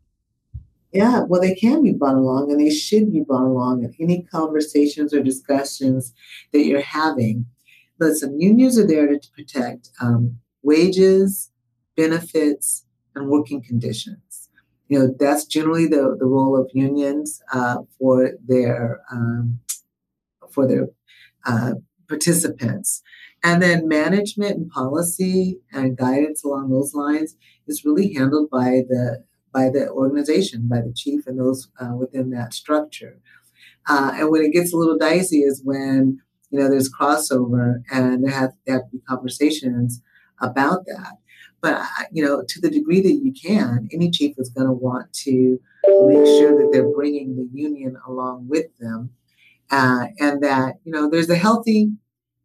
Yeah, 0.93 1.21
well, 1.29 1.43
they 1.43 1.55
can 1.55 1.83
be 1.83 1.93
brought 1.93 2.15
along, 2.15 2.51
and 2.51 2.61
they 2.61 2.71
should 2.71 3.13
be 3.13 3.21
brought 3.21 3.45
along 3.45 3.85
in 3.85 3.95
any 4.01 4.23
conversations 4.23 5.13
or 5.13 5.23
discussions 5.23 6.15
that 6.53 6.65
you're 6.65 6.81
having. 6.81 7.47
Listen, 8.01 8.41
unions 8.41 8.79
are 8.79 8.87
there 8.87 9.07
to 9.07 9.31
protect 9.37 9.91
um, 10.01 10.39
wages, 10.63 11.51
benefits, 11.97 12.85
and 13.15 13.29
working 13.29 13.63
conditions 13.63 14.28
you 14.89 14.99
know 14.99 15.15
that's 15.19 15.45
generally 15.45 15.87
the, 15.87 16.17
the 16.19 16.27
role 16.27 16.59
of 16.59 16.71
unions 16.73 17.41
uh, 17.53 17.77
for 17.99 18.33
their 18.47 19.01
um, 19.13 19.61
for 20.51 20.67
their 20.67 20.89
uh, 21.47 21.75
participants. 22.09 23.03
And 23.45 23.63
then 23.63 23.87
management 23.87 24.57
and 24.57 24.71
policy 24.71 25.61
and 25.73 25.97
guidance 25.97 26.43
along 26.43 26.71
those 26.71 26.93
lines 26.93 27.37
is 27.69 27.85
really 27.85 28.13
handled 28.13 28.51
by 28.51 28.83
the 28.89 29.25
by 29.53 29.71
the 29.71 29.89
organization 29.91 30.69
by 30.69 30.81
the 30.81 30.93
chief 30.95 31.27
and 31.27 31.39
those 31.39 31.69
uh, 31.81 31.95
within 31.95 32.31
that 32.31 32.53
structure. 32.53 33.21
Uh, 33.89 34.13
and 34.15 34.31
when 34.31 34.43
it 34.43 34.53
gets 34.53 34.73
a 34.73 34.77
little 34.77 34.99
dicey 34.99 35.39
is 35.39 35.63
when 35.65 36.19
you 36.51 36.59
know 36.59 36.69
there's 36.69 36.93
crossover 36.93 37.83
and 37.93 38.25
there 38.25 38.33
have, 38.33 38.53
there 38.67 38.77
have 38.77 38.85
to 38.87 38.97
be 38.97 39.03
conversations 39.09 40.03
about 40.41 40.85
that 40.87 41.15
but 41.61 41.83
you 42.13 42.25
know, 42.25 42.43
to 42.47 42.61
the 42.61 42.71
degree 42.71 43.01
that 43.01 43.13
you 43.13 43.33
can, 43.33 43.89
any 43.93 44.11
chief 44.11 44.35
is 44.39 44.51
going 44.51 44.67
to 44.67 44.73
want 44.73 45.13
to 45.25 45.59
make 45.85 46.27
sure 46.27 46.57
that 46.57 46.71
they're 46.73 46.89
bringing 46.89 47.37
the 47.37 47.49
union 47.53 47.97
along 48.07 48.49
with 48.49 48.67
them, 48.79 49.11
uh, 49.71 50.07
and 50.19 50.43
that 50.43 50.77
you 50.85 50.93
know 50.93 51.09
there's 51.09 51.31
a 51.31 51.37
healthy, 51.37 51.91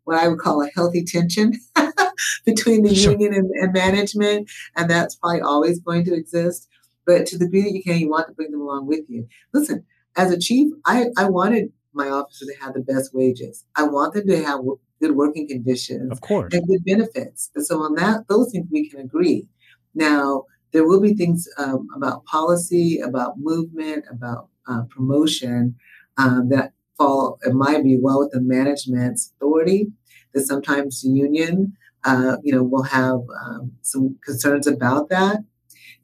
what 0.03 0.17
I 0.17 0.27
would 0.27 0.39
call 0.39 0.63
a 0.63 0.69
healthy 0.73 1.03
tension 1.03 1.53
between 2.45 2.83
the 2.83 2.95
sure. 2.95 3.11
union 3.11 3.33
and, 3.33 3.51
and 3.51 3.73
management, 3.73 4.49
and 4.75 4.89
that's 4.89 5.15
probably 5.15 5.41
always 5.41 5.79
going 5.79 6.05
to 6.05 6.15
exist. 6.15 6.67
But 7.05 7.25
to 7.27 7.37
the 7.37 7.45
degree 7.45 7.63
that 7.63 7.73
you 7.73 7.83
can, 7.83 7.99
you 7.99 8.09
want 8.09 8.27
to 8.27 8.33
bring 8.33 8.51
them 8.51 8.61
along 8.61 8.87
with 8.87 9.01
you. 9.09 9.27
Listen, 9.53 9.85
as 10.15 10.31
a 10.31 10.39
chief, 10.39 10.71
I, 10.85 11.07
I 11.17 11.29
wanted 11.29 11.71
my 11.93 12.09
officers 12.09 12.47
to 12.47 12.63
have 12.63 12.73
the 12.73 12.81
best 12.81 13.13
wages. 13.13 13.65
I 13.75 13.83
want 13.83 14.13
them 14.13 14.27
to 14.27 14.43
have 14.43 14.61
good 15.03 15.15
working 15.23 15.47
conditions, 15.47 16.09
of 16.11 16.21
course, 16.21 16.53
and 16.53 16.65
good 16.67 16.83
benefits. 16.85 17.51
And 17.55 17.65
so 17.65 17.81
on 17.85 17.95
that, 17.95 18.27
those 18.29 18.51
things 18.51 18.67
we 18.71 18.89
can 18.89 19.01
agree. 19.01 19.47
Now, 19.93 20.45
there 20.71 20.87
will 20.87 21.01
be 21.01 21.13
things 21.13 21.47
um, 21.57 21.87
about 21.97 22.25
policy, 22.25 22.99
about 22.99 23.39
movement, 23.39 24.05
about 24.09 24.47
uh, 24.69 24.83
promotion 24.89 25.75
um, 26.17 26.49
that 26.49 26.71
fall, 26.97 27.37
in 27.45 27.57
my 27.57 27.73
view, 27.81 27.99
well 28.01 28.19
within 28.21 28.47
management's 28.47 29.33
authority. 29.35 29.81
That 30.33 30.47
sometimes 30.47 31.01
the 31.01 31.09
union, 31.09 31.73
uh, 32.05 32.37
you 32.43 32.53
know, 32.53 32.63
will 32.63 32.87
have 33.01 33.19
um, 33.45 33.73
some 33.81 34.17
concerns 34.25 34.65
about 34.65 35.09
that, 35.09 35.37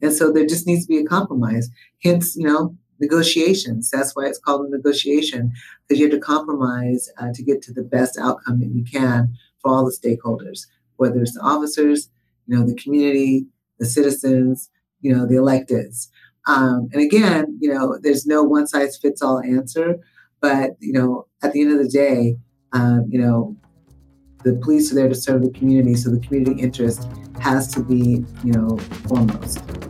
and 0.02 0.12
so 0.12 0.30
there 0.30 0.46
just 0.46 0.66
needs 0.66 0.82
to 0.86 0.88
be 0.94 0.98
a 0.98 1.04
compromise. 1.04 1.68
Hence, 2.04 2.36
you 2.36 2.46
know, 2.46 2.76
negotiations. 3.00 3.90
That's 3.90 4.14
why 4.14 4.26
it's 4.26 4.38
called 4.38 4.66
a 4.66 4.70
negotiation, 4.70 5.52
because 5.88 6.00
you 6.00 6.06
have 6.06 6.14
to 6.14 6.20
compromise 6.20 7.10
uh, 7.18 7.32
to 7.34 7.42
get 7.42 7.62
to 7.62 7.72
the 7.72 7.82
best 7.82 8.18
outcome 8.18 8.60
that 8.60 8.70
you 8.70 8.84
can 8.84 9.34
for 9.60 9.70
all 9.72 9.84
the 9.84 9.96
stakeholders, 9.96 10.66
whether 10.96 11.20
it's 11.20 11.34
the 11.34 11.40
officers, 11.40 12.10
you 12.46 12.56
know, 12.56 12.66
the 12.66 12.74
community, 12.74 13.46
the 13.78 13.86
citizens, 13.86 14.70
you 15.00 15.14
know, 15.14 15.26
the 15.26 15.34
electeds. 15.34 16.08
Um, 16.46 16.88
and 16.92 17.02
again, 17.02 17.58
you 17.60 17.72
know, 17.72 17.98
there's 18.00 18.26
no 18.26 18.42
one 18.42 18.66
size 18.66 18.96
fits 18.96 19.22
all 19.22 19.40
answer, 19.40 19.98
but 20.40 20.70
you 20.80 20.92
know, 20.92 21.26
at 21.42 21.52
the 21.52 21.60
end 21.60 21.72
of 21.72 21.78
the 21.78 21.88
day, 21.88 22.36
um, 22.72 23.06
you 23.08 23.20
know, 23.20 23.56
the 24.42 24.54
police 24.54 24.90
are 24.90 24.94
there 24.94 25.08
to 25.08 25.14
serve 25.14 25.42
the 25.42 25.50
community, 25.50 25.94
so 25.94 26.10
the 26.10 26.20
community 26.20 26.62
interest 26.62 27.06
has 27.40 27.68
to 27.74 27.82
be, 27.82 28.24
you 28.42 28.52
know, 28.52 28.78
foremost. 29.06 29.89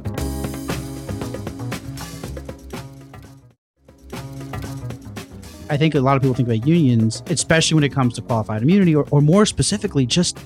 I 5.70 5.76
think 5.76 5.94
a 5.94 6.00
lot 6.00 6.16
of 6.16 6.22
people 6.22 6.34
think 6.34 6.48
about 6.48 6.66
unions, 6.66 7.22
especially 7.28 7.76
when 7.76 7.84
it 7.84 7.92
comes 7.92 8.14
to 8.14 8.22
qualified 8.22 8.60
immunity, 8.60 8.94
or, 8.94 9.06
or 9.12 9.20
more 9.20 9.46
specifically, 9.46 10.04
just 10.04 10.36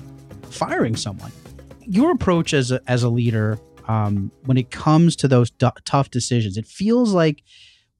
firing 0.51 0.95
someone. 0.95 1.31
Your 1.81 2.11
approach 2.11 2.53
as 2.53 2.71
a, 2.71 2.79
as 2.85 3.01
a 3.01 3.09
leader, 3.09 3.59
um, 3.87 4.31
when 4.45 4.55
it 4.57 4.69
comes 4.69 5.15
to 5.17 5.27
those 5.27 5.49
d- 5.49 5.67
tough 5.83 6.11
decisions, 6.11 6.57
it 6.57 6.67
feels 6.67 7.11
like 7.11 7.41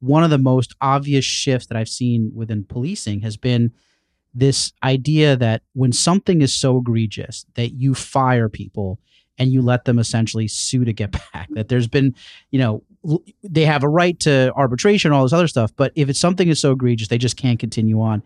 one 0.02 0.24
of 0.24 0.30
the 0.30 0.38
most 0.38 0.76
obvious 0.82 1.26
shifts 1.26 1.66
that 1.68 1.78
I've 1.78 1.90
seen 1.90 2.32
within 2.36 2.64
policing 2.64 3.22
has 3.22 3.38
been 3.38 3.72
this 4.36 4.72
idea 4.84 5.36
that 5.36 5.64
when 5.74 5.94
something 5.94 6.44
is 6.44 6.54
so 6.54 6.78
egregious 6.78 7.46
that 7.56 7.74
you 7.74 7.96
fire 7.96 8.50
people 8.50 9.00
and 9.38 9.52
you 9.52 9.62
let 9.62 9.86
them 9.86 10.00
essentially 10.00 10.48
sue 10.48 10.86
to 10.86 10.94
get 10.94 11.12
back. 11.34 11.48
That 11.52 11.70
there's 11.70 11.88
been, 11.88 12.16
you 12.52 12.60
know, 12.60 12.84
they 13.44 13.65
have 13.65 13.84
a 13.84 13.89
right 13.89 14.20
to 14.22 14.52
arbitration, 14.56 15.12
all 15.12 15.24
this 15.24 15.34
other 15.34 15.48
stuff. 15.48 15.72
But 15.76 15.91
if 15.96 16.10
it's 16.10 16.20
something 16.20 16.48
is 16.48 16.60
so 16.60 16.72
egregious, 16.72 17.08
they 17.08 17.18
just 17.18 17.38
can't 17.38 17.60
continue 17.60 18.02
on. 18.02 18.24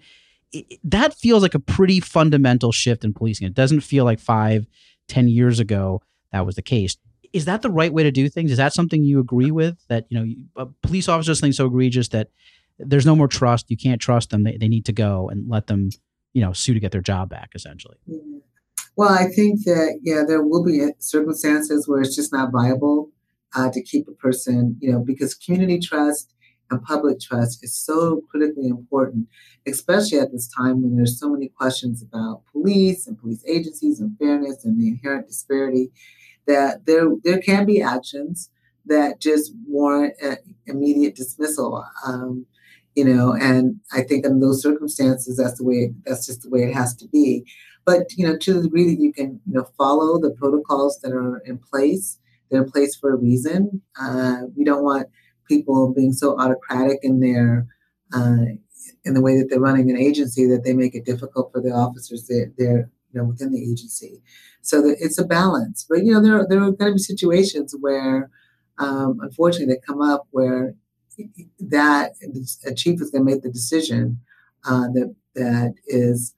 It, 0.51 0.79
that 0.83 1.13
feels 1.13 1.43
like 1.43 1.53
a 1.53 1.59
pretty 1.59 1.99
fundamental 1.99 2.71
shift 2.71 3.03
in 3.03 3.13
policing. 3.13 3.47
It 3.47 3.53
doesn't 3.53 3.81
feel 3.81 4.05
like 4.05 4.19
five, 4.19 4.67
ten 5.07 5.27
years 5.27 5.59
ago 5.59 6.01
that 6.31 6.45
was 6.45 6.55
the 6.55 6.61
case. 6.61 6.97
Is 7.33 7.45
that 7.45 7.61
the 7.61 7.69
right 7.69 7.93
way 7.93 8.03
to 8.03 8.11
do 8.11 8.27
things? 8.29 8.51
Is 8.51 8.57
that 8.57 8.73
something 8.73 9.03
you 9.03 9.19
agree 9.19 9.51
with? 9.51 9.77
That 9.87 10.05
you 10.09 10.45
know, 10.55 10.73
police 10.81 11.07
officers 11.07 11.39
think 11.39 11.53
so 11.53 11.67
egregious 11.67 12.09
that 12.09 12.29
there's 12.79 13.05
no 13.05 13.15
more 13.15 13.27
trust. 13.27 13.69
You 13.69 13.77
can't 13.77 14.01
trust 14.01 14.29
them. 14.29 14.43
They, 14.43 14.57
they 14.57 14.67
need 14.67 14.85
to 14.85 14.93
go 14.93 15.29
and 15.29 15.47
let 15.49 15.67
them, 15.67 15.89
you 16.33 16.41
know, 16.41 16.53
sue 16.53 16.73
to 16.73 16.79
get 16.79 16.91
their 16.91 17.01
job 17.01 17.29
back. 17.29 17.51
Essentially. 17.53 17.97
Well, 18.95 19.09
I 19.09 19.27
think 19.27 19.63
that 19.65 19.99
yeah, 20.01 20.23
there 20.27 20.41
will 20.41 20.63
be 20.63 20.87
circumstances 20.99 21.87
where 21.87 22.01
it's 22.01 22.15
just 22.15 22.33
not 22.33 22.51
viable 22.51 23.11
uh, 23.55 23.69
to 23.71 23.81
keep 23.81 24.07
a 24.07 24.13
person, 24.13 24.77
you 24.79 24.91
know, 24.91 24.99
because 24.99 25.33
community 25.35 25.79
trust 25.79 26.33
and 26.71 26.83
public 26.83 27.19
trust 27.19 27.63
is 27.63 27.75
so 27.75 28.21
critically 28.29 28.67
important, 28.67 29.27
especially 29.67 30.19
at 30.19 30.31
this 30.31 30.47
time 30.55 30.81
when 30.81 30.95
there's 30.95 31.19
so 31.19 31.29
many 31.29 31.47
questions 31.49 32.03
about 32.03 32.43
police 32.51 33.07
and 33.07 33.19
police 33.19 33.43
agencies 33.47 33.99
and 33.99 34.17
fairness 34.17 34.65
and 34.65 34.79
the 34.79 34.87
inherent 34.87 35.27
disparity 35.27 35.91
that 36.47 36.85
there 36.85 37.09
there 37.23 37.39
can 37.39 37.65
be 37.65 37.81
actions 37.81 38.49
that 38.85 39.21
just 39.21 39.53
warrant 39.67 40.13
immediate 40.65 41.15
dismissal. 41.15 41.85
Um, 42.05 42.45
you 42.95 43.05
know, 43.05 43.33
and 43.33 43.79
I 43.93 44.01
think 44.01 44.25
in 44.25 44.39
those 44.39 44.61
circumstances, 44.61 45.37
that's 45.37 45.57
the 45.59 45.63
way 45.63 45.93
that's 46.05 46.25
just 46.25 46.41
the 46.41 46.49
way 46.49 46.63
it 46.63 46.73
has 46.73 46.95
to 46.97 47.07
be. 47.07 47.45
But 47.85 48.07
you 48.17 48.27
know, 48.27 48.37
to 48.37 48.53
the 48.53 48.63
degree 48.63 48.93
that 48.93 49.01
you 49.01 49.13
can, 49.13 49.39
you 49.45 49.53
know, 49.53 49.69
follow 49.77 50.19
the 50.19 50.31
protocols 50.31 50.99
that 51.01 51.11
are 51.13 51.37
in 51.45 51.59
place, 51.59 52.19
they're 52.49 52.63
in 52.63 52.71
place 52.71 52.95
for 52.95 53.13
a 53.13 53.17
reason. 53.17 53.81
Uh, 53.99 54.41
we 54.55 54.63
don't 54.63 54.83
want 54.83 55.07
people 55.47 55.93
being 55.93 56.13
so 56.13 56.39
autocratic 56.39 56.99
in 57.01 57.19
their 57.19 57.67
uh, 58.13 58.45
in 59.05 59.13
the 59.13 59.21
way 59.21 59.37
that 59.37 59.47
they're 59.49 59.59
running 59.59 59.89
an 59.89 59.97
agency 59.97 60.45
that 60.47 60.63
they 60.63 60.73
make 60.73 60.95
it 60.95 61.05
difficult 61.05 61.51
for 61.51 61.61
the 61.61 61.71
officers 61.71 62.25
that 62.27 62.53
they're 62.57 62.89
you 63.11 63.19
know 63.19 63.25
within 63.25 63.51
the 63.51 63.61
agency. 63.61 64.21
So 64.61 64.81
that 64.81 64.97
it's 64.99 65.17
a 65.17 65.25
balance. 65.25 65.85
But 65.89 66.05
you 66.05 66.13
know, 66.13 66.21
there 66.21 66.45
there 66.47 66.59
are 66.59 66.71
going 66.71 66.91
to 66.91 66.93
be 66.93 66.99
situations 66.99 67.75
where, 67.79 68.29
um, 68.77 69.19
unfortunately, 69.21 69.73
they 69.73 69.81
come 69.85 70.01
up 70.01 70.27
where 70.31 70.75
that 71.59 72.13
a 72.65 72.73
chief 72.73 73.01
is 73.01 73.11
going 73.11 73.25
to 73.25 73.31
make 73.33 73.43
the 73.43 73.51
decision 73.51 74.19
uh, 74.65 74.87
that 74.93 75.15
that 75.35 75.73
is 75.87 76.33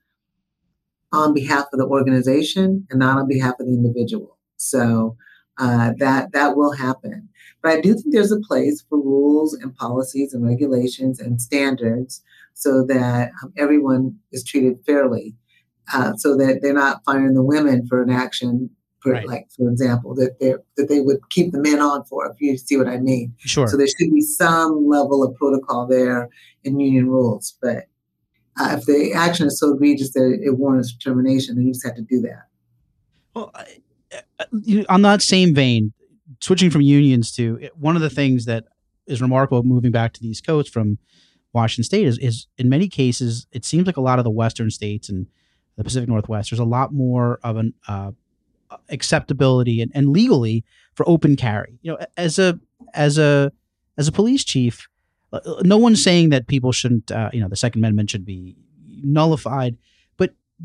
on 1.12 1.34
behalf 1.34 1.66
of 1.74 1.80
the 1.80 1.86
organization 1.86 2.88
and 2.90 3.00
not 3.00 3.18
on 3.18 3.28
behalf 3.28 3.56
of 3.60 3.66
the 3.66 3.74
individual. 3.74 4.38
So 4.58 5.18
uh, 5.62 5.94
that 6.00 6.32
that 6.34 6.58
will 6.58 6.74
happen. 6.74 7.30
But 7.62 7.72
I 7.74 7.82
do 7.82 7.94
think 7.94 8.08
there's 8.12 8.32
a 8.32 8.40
place 8.40 8.84
for 8.90 8.98
rules 8.98 9.54
and 9.54 9.76
policies 9.76 10.34
and 10.34 10.44
regulations 10.44 11.20
and 11.20 11.40
standards 11.40 12.24
so 12.54 12.84
that 12.88 13.32
everyone 13.58 14.18
is 14.32 14.44
treated 14.44 14.80
fairly, 14.86 15.36
uh, 15.94 16.14
so 16.18 16.36
that 16.36 16.60
they're 16.62 16.74
not 16.74 17.02
firing 17.06 17.36
the 17.36 17.44
women 17.44 17.88
for 17.88 18.02
an 18.02 18.10
action. 18.10 18.70
For, 19.02 19.14
right. 19.14 19.28
like 19.28 19.48
for 19.58 19.68
example, 19.68 20.14
that 20.16 20.40
they 20.40 20.54
that 20.78 20.88
they 20.88 21.02
would 21.02 21.18
keep 21.32 21.52
the 21.52 21.60
men 21.60 21.80
on 21.80 22.04
for, 22.06 22.28
if 22.28 22.40
you 22.40 22.56
see 22.58 22.78
what 22.78 22.88
I 22.88 23.00
mean. 23.00 23.34
Sure. 23.40 23.68
So 23.68 23.76
there 23.76 23.88
should 23.88 24.14
be 24.14 24.22
some 24.22 24.88
level 24.88 25.24
of 25.24 25.36
protocol 25.36 25.88
there 25.88 26.30
in 26.64 26.80
union 26.80 27.08
rules, 27.08 27.58
but 27.64 27.86
uh, 28.60 28.78
if 28.78 28.86
the 28.86 29.14
action 29.14 29.48
is 29.48 29.60
so 29.60 29.74
egregious 29.74 30.14
that 30.14 30.40
it 30.44 30.58
warrants 30.58 30.96
termination, 30.98 31.56
then 31.56 31.66
you 31.66 31.74
just 31.74 31.86
have 31.86 31.96
to 31.96 32.04
do 32.04 32.22
that. 32.22 32.44
Well, 33.34 33.52
on 34.90 35.02
that 35.02 35.22
same 35.22 35.54
vein, 35.54 35.94
switching 36.40 36.70
from 36.70 36.82
unions 36.82 37.32
to 37.34 37.70
one 37.76 37.96
of 37.96 38.02
the 38.02 38.10
things 38.10 38.46
that 38.46 38.66
is 39.08 39.22
remarkable 39.22 39.64
moving 39.64 39.92
back 39.92 40.14
to 40.14 40.22
the 40.22 40.30
East 40.30 40.46
Coast 40.46 40.72
from 40.72 40.98
Washington 41.54 41.84
State 41.84 42.08
is, 42.08 42.18
is 42.20 42.48
in 42.58 42.70
many 42.70 42.88
cases 42.88 43.46
it 43.52 43.66
seems 43.66 43.86
like 43.86 43.98
a 43.98 44.02
lot 44.02 44.20
of 44.20 44.24
the 44.24 44.32
Western 44.32 44.70
states 44.70 45.10
and 45.10 45.28
the 45.76 45.84
Pacific 45.84 46.08
Northwest 46.08 46.50
there's 46.50 46.60
a 46.60 46.64
lot 46.64 46.94
more 46.94 47.40
of 47.44 47.58
an 47.58 47.74
uh, 47.88 48.12
acceptability 48.90 49.82
and, 49.82 49.92
and 49.94 50.10
legally 50.10 50.64
for 50.94 51.08
open 51.08 51.36
carry. 51.36 51.80
You 51.82 51.92
know, 51.92 52.06
as 52.18 52.40
a 52.40 52.60
as 52.94 53.18
a 53.18 53.52
as 53.98 54.08
a 54.08 54.12
police 54.12 54.44
chief, 54.44 54.88
uh, 55.34 55.40
no 55.64 55.78
one's 55.78 56.04
saying 56.04 56.30
that 56.30 56.48
people 56.48 56.72
shouldn't. 56.72 57.12
Uh, 57.12 57.30
you 57.34 57.42
know, 57.42 57.48
the 57.48 57.56
Second 57.56 57.82
Amendment 57.82 58.10
should 58.10 58.26
be 58.26 58.56
nullified 59.04 59.78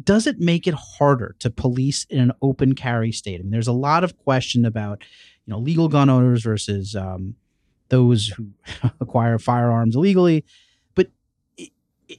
does 0.03 0.27
it 0.27 0.39
make 0.39 0.67
it 0.67 0.75
harder 0.75 1.37
to 1.39 1.51
police 1.51 2.05
in 2.11 2.19
an 2.19 2.33
open 2.43 2.75
carry 2.75 3.13
state? 3.13 3.41
I 3.41 3.43
mean, 3.43 3.51
there's 3.51 3.69
a 3.69 3.73
lot 3.73 4.05
of 4.05 4.17
question 4.19 4.65
about, 4.65 5.03
you 5.47 5.53
know, 5.53 5.59
legal 5.59 5.89
gun 5.89 6.11
owners 6.11 6.43
versus 6.43 6.95
um, 6.95 7.35
those 7.89 8.29
who 8.29 8.49
acquire 9.01 9.39
firearms 9.39 9.97
illegally. 9.97 10.45
But 10.95 11.09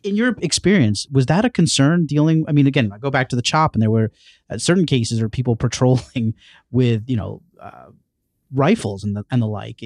in 0.04 0.16
your 0.16 0.36
experience, 0.42 1.08
was 1.12 1.28
that 1.28 1.46
a 1.46 1.50
concern 1.50 2.06
dealing? 2.06 2.46
I 2.48 2.52
mean, 2.52 2.68
again, 2.68 2.92
I 2.92 2.98
go 2.98 3.12
back 3.12 3.30
to 3.30 3.36
the 3.36 3.42
CHOP, 3.42 3.76
and 3.76 3.82
there 3.82 3.92
were 3.92 4.12
uh, 4.50 4.58
certain 4.58 4.86
cases 4.86 5.20
where 5.20 5.30
people 5.30 5.56
patrolling 5.58 6.34
with, 6.72 7.04
you 7.08 7.16
know, 7.16 7.42
uh, 7.62 7.88
rifles 8.54 9.04
and 9.04 9.16
the 9.16 9.26
and 9.30 9.42
the 9.42 9.48
like. 9.48 9.84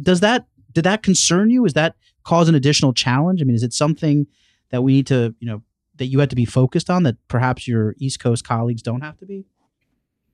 Does 0.00 0.20
that 0.20 0.46
did 0.72 0.84
that 0.84 1.02
concern 1.02 1.50
you? 1.50 1.64
Is 1.64 1.74
that 1.74 1.94
cause 2.24 2.48
an 2.48 2.54
additional 2.54 2.92
challenge? 2.92 3.40
I 3.40 3.44
mean, 3.44 3.56
is 3.56 3.62
it 3.62 3.72
something 3.72 4.26
that 4.70 4.82
we 4.82 4.92
need 4.92 5.06
to, 5.06 5.34
you 5.40 5.46
know, 5.46 5.62
that 5.98 6.06
you 6.06 6.20
had 6.20 6.30
to 6.30 6.36
be 6.36 6.44
focused 6.44 6.90
on 6.90 7.02
that 7.04 7.16
perhaps 7.28 7.68
your 7.68 7.94
East 7.98 8.20
Coast 8.20 8.44
colleagues 8.46 8.82
don't 8.82 9.02
have 9.02 9.18
to 9.18 9.26
be? 9.26 9.44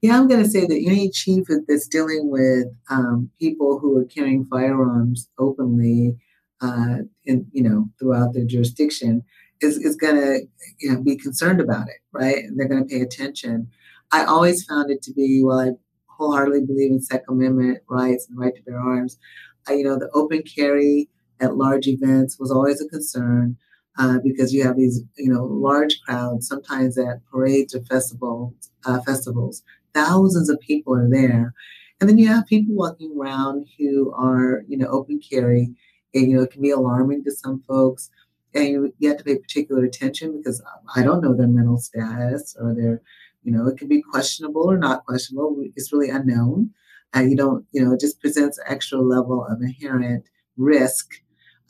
Yeah, 0.02 0.18
I'm 0.18 0.28
going 0.28 0.42
to 0.42 0.48
say 0.48 0.66
that 0.66 0.84
any 0.86 1.10
chief 1.10 1.46
that's 1.66 1.88
dealing 1.88 2.30
with 2.30 2.66
um, 2.90 3.30
people 3.38 3.78
who 3.78 3.96
are 3.98 4.04
carrying 4.04 4.44
firearms 4.44 5.30
openly, 5.38 6.16
uh, 6.60 6.98
in 7.24 7.46
you 7.52 7.62
know, 7.62 7.88
throughout 7.98 8.34
their 8.34 8.44
jurisdiction, 8.44 9.22
is 9.62 9.78
is 9.78 9.96
going 9.96 10.16
to 10.16 10.40
you 10.78 10.92
know 10.92 11.02
be 11.02 11.16
concerned 11.16 11.60
about 11.60 11.88
it, 11.88 12.00
right? 12.12 12.36
And 12.36 12.58
they're 12.58 12.68
going 12.68 12.86
to 12.86 12.94
pay 12.94 13.00
attention. 13.00 13.68
I 14.12 14.24
always 14.24 14.64
found 14.64 14.90
it 14.90 15.00
to 15.02 15.12
be 15.12 15.42
well, 15.42 15.60
I 15.60 15.70
wholeheartedly 16.06 16.66
believe 16.66 16.90
in 16.90 17.00
Second 17.00 17.26
Amendment 17.28 17.78
rights 17.88 18.28
and 18.28 18.38
right 18.38 18.54
to 18.54 18.62
bear 18.62 18.78
arms. 18.78 19.18
I, 19.66 19.74
you 19.74 19.84
know, 19.84 19.98
the 19.98 20.10
open 20.14 20.42
carry 20.42 21.08
at 21.40 21.56
large 21.56 21.86
events 21.86 22.38
was 22.38 22.50
always 22.50 22.80
a 22.80 22.88
concern 22.88 23.56
uh, 23.98 24.18
because 24.22 24.52
you 24.52 24.62
have 24.64 24.76
these, 24.76 25.02
you 25.16 25.32
know, 25.32 25.44
large 25.44 26.00
crowds, 26.00 26.48
sometimes 26.48 26.98
at 26.98 27.24
parades 27.30 27.74
or 27.74 27.84
festivals, 27.84 28.70
uh, 28.86 29.00
festivals. 29.02 29.62
Thousands 29.92 30.50
of 30.50 30.58
people 30.60 30.94
are 30.94 31.08
there. 31.08 31.54
And 32.00 32.10
then 32.10 32.18
you 32.18 32.28
have 32.28 32.46
people 32.46 32.74
walking 32.74 33.16
around 33.16 33.68
who 33.78 34.12
are, 34.12 34.64
you 34.66 34.76
know, 34.76 34.88
open 34.88 35.20
carry. 35.20 35.74
And, 36.12 36.30
you 36.30 36.36
know, 36.36 36.42
it 36.42 36.50
can 36.50 36.62
be 36.62 36.70
alarming 36.70 37.24
to 37.24 37.30
some 37.30 37.62
folks. 37.68 38.10
And 38.52 38.68
you, 38.68 38.94
you 38.98 39.08
have 39.08 39.18
to 39.18 39.24
pay 39.24 39.38
particular 39.38 39.84
attention 39.84 40.36
because 40.36 40.62
I 40.94 41.02
don't 41.02 41.22
know 41.22 41.34
their 41.34 41.46
mental 41.46 41.78
status 41.78 42.56
or 42.60 42.74
their, 42.74 43.00
you 43.42 43.52
know, 43.52 43.66
it 43.68 43.78
can 43.78 43.88
be 43.88 44.02
questionable 44.02 44.70
or 44.70 44.78
not 44.78 45.04
questionable. 45.06 45.56
It's 45.76 45.92
really 45.92 46.10
unknown. 46.10 46.70
Uh, 47.16 47.20
you 47.20 47.36
don't, 47.36 47.64
you 47.72 47.84
know, 47.84 47.92
it 47.92 48.00
just 48.00 48.20
presents 48.20 48.58
an 48.58 48.64
extra 48.68 49.00
level 49.00 49.46
of 49.46 49.62
inherent 49.62 50.26
risk 50.56 51.20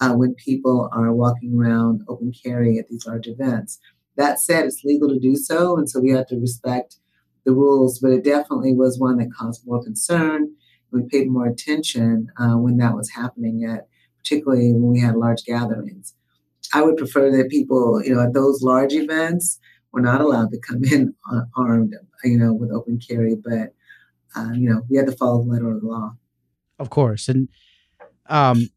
uh, 0.01 0.13
when 0.13 0.35
people 0.35 0.89
are 0.93 1.13
walking 1.13 1.59
around 1.59 2.03
open 2.09 2.33
carry 2.33 2.79
at 2.79 2.89
these 2.89 3.07
large 3.07 3.27
events. 3.27 3.79
That 4.17 4.41
said, 4.41 4.65
it's 4.65 4.85
legal 4.85 5.09
to 5.09 5.19
do 5.19 5.37
so, 5.37 5.77
and 5.77 5.89
so 5.89 6.01
we 6.01 6.11
have 6.11 6.27
to 6.29 6.37
respect 6.37 6.97
the 7.45 7.53
rules, 7.53 7.99
but 7.99 8.13
it 8.13 8.25
definitely 8.25 8.75
was 8.75 8.99
one 8.99 9.19
that 9.19 9.33
caused 9.37 9.67
more 9.67 9.83
concern. 9.83 10.55
We 10.91 11.03
paid 11.03 11.29
more 11.29 11.47
attention 11.47 12.29
uh, 12.39 12.57
when 12.57 12.77
that 12.79 12.95
was 12.95 13.11
happening 13.11 13.65
at, 13.65 13.89
particularly 14.19 14.73
when 14.73 14.93
we 14.93 15.01
had 15.01 15.17
large 15.17 15.45
gatherings. 15.45 16.15
I 16.73 16.83
would 16.83 16.97
prefer 16.97 17.31
that 17.37 17.51
people, 17.51 18.03
you 18.03 18.15
know, 18.15 18.23
at 18.23 18.33
those 18.33 18.63
large 18.63 18.93
events, 18.93 19.59
were 19.95 20.01
not 20.01 20.21
allowed 20.21 20.51
to 20.51 20.59
come 20.59 20.83
in 20.85 21.15
armed, 21.57 21.95
you 22.25 22.37
know, 22.37 22.53
with 22.53 22.73
open 22.73 22.99
carry, 22.99 23.37
but 23.37 23.73
uh, 24.37 24.51
you 24.53 24.69
know, 24.69 24.83
we 24.91 24.97
had 24.97 25.07
to 25.07 25.13
follow 25.13 25.43
the 25.43 25.51
letter 25.51 25.71
of 25.71 25.81
the 25.81 25.87
law. 25.87 26.17
Of 26.81 26.91
course, 26.91 27.29
and 27.29 27.49
um, 28.27 28.69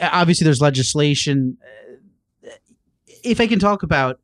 obviously 0.00 0.44
there's 0.44 0.60
legislation. 0.60 1.58
If 3.06 3.40
I 3.40 3.46
can 3.46 3.58
talk 3.58 3.82
about 3.82 4.20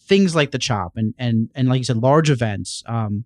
things 0.00 0.34
like 0.34 0.50
the 0.50 0.58
CHOP 0.58 0.96
and 0.96 1.14
and 1.18 1.50
and 1.54 1.68
like 1.68 1.78
you 1.78 1.84
said, 1.84 1.98
large 1.98 2.30
events, 2.30 2.82
um, 2.86 3.24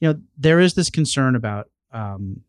you 0.00 0.08
know, 0.08 0.20
there 0.36 0.60
is 0.60 0.74
this 0.74 0.90
concern 0.90 1.34
about 1.34 1.70
um, 1.92 2.42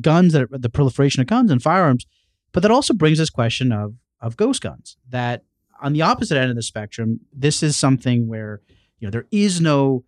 guns 0.00 0.32
that 0.32 0.42
are, 0.42 0.58
the 0.58 0.68
proliferation 0.68 1.20
of 1.20 1.26
guns 1.26 1.50
and 1.50 1.62
firearms, 1.62 2.06
but 2.52 2.62
that 2.62 2.70
also 2.70 2.94
brings 2.94 3.18
this 3.18 3.30
question 3.30 3.72
of 3.72 3.94
of 4.20 4.36
ghost 4.36 4.62
guns. 4.62 4.96
That 5.08 5.44
on 5.80 5.92
the 5.92 6.02
opposite 6.02 6.38
end 6.38 6.50
of 6.50 6.56
the 6.56 6.62
spectrum, 6.62 7.20
this 7.32 7.62
is 7.62 7.76
something 7.76 8.28
where 8.28 8.60
you 8.98 9.06
know 9.06 9.10
there 9.10 9.26
is 9.30 9.60
no 9.60 10.04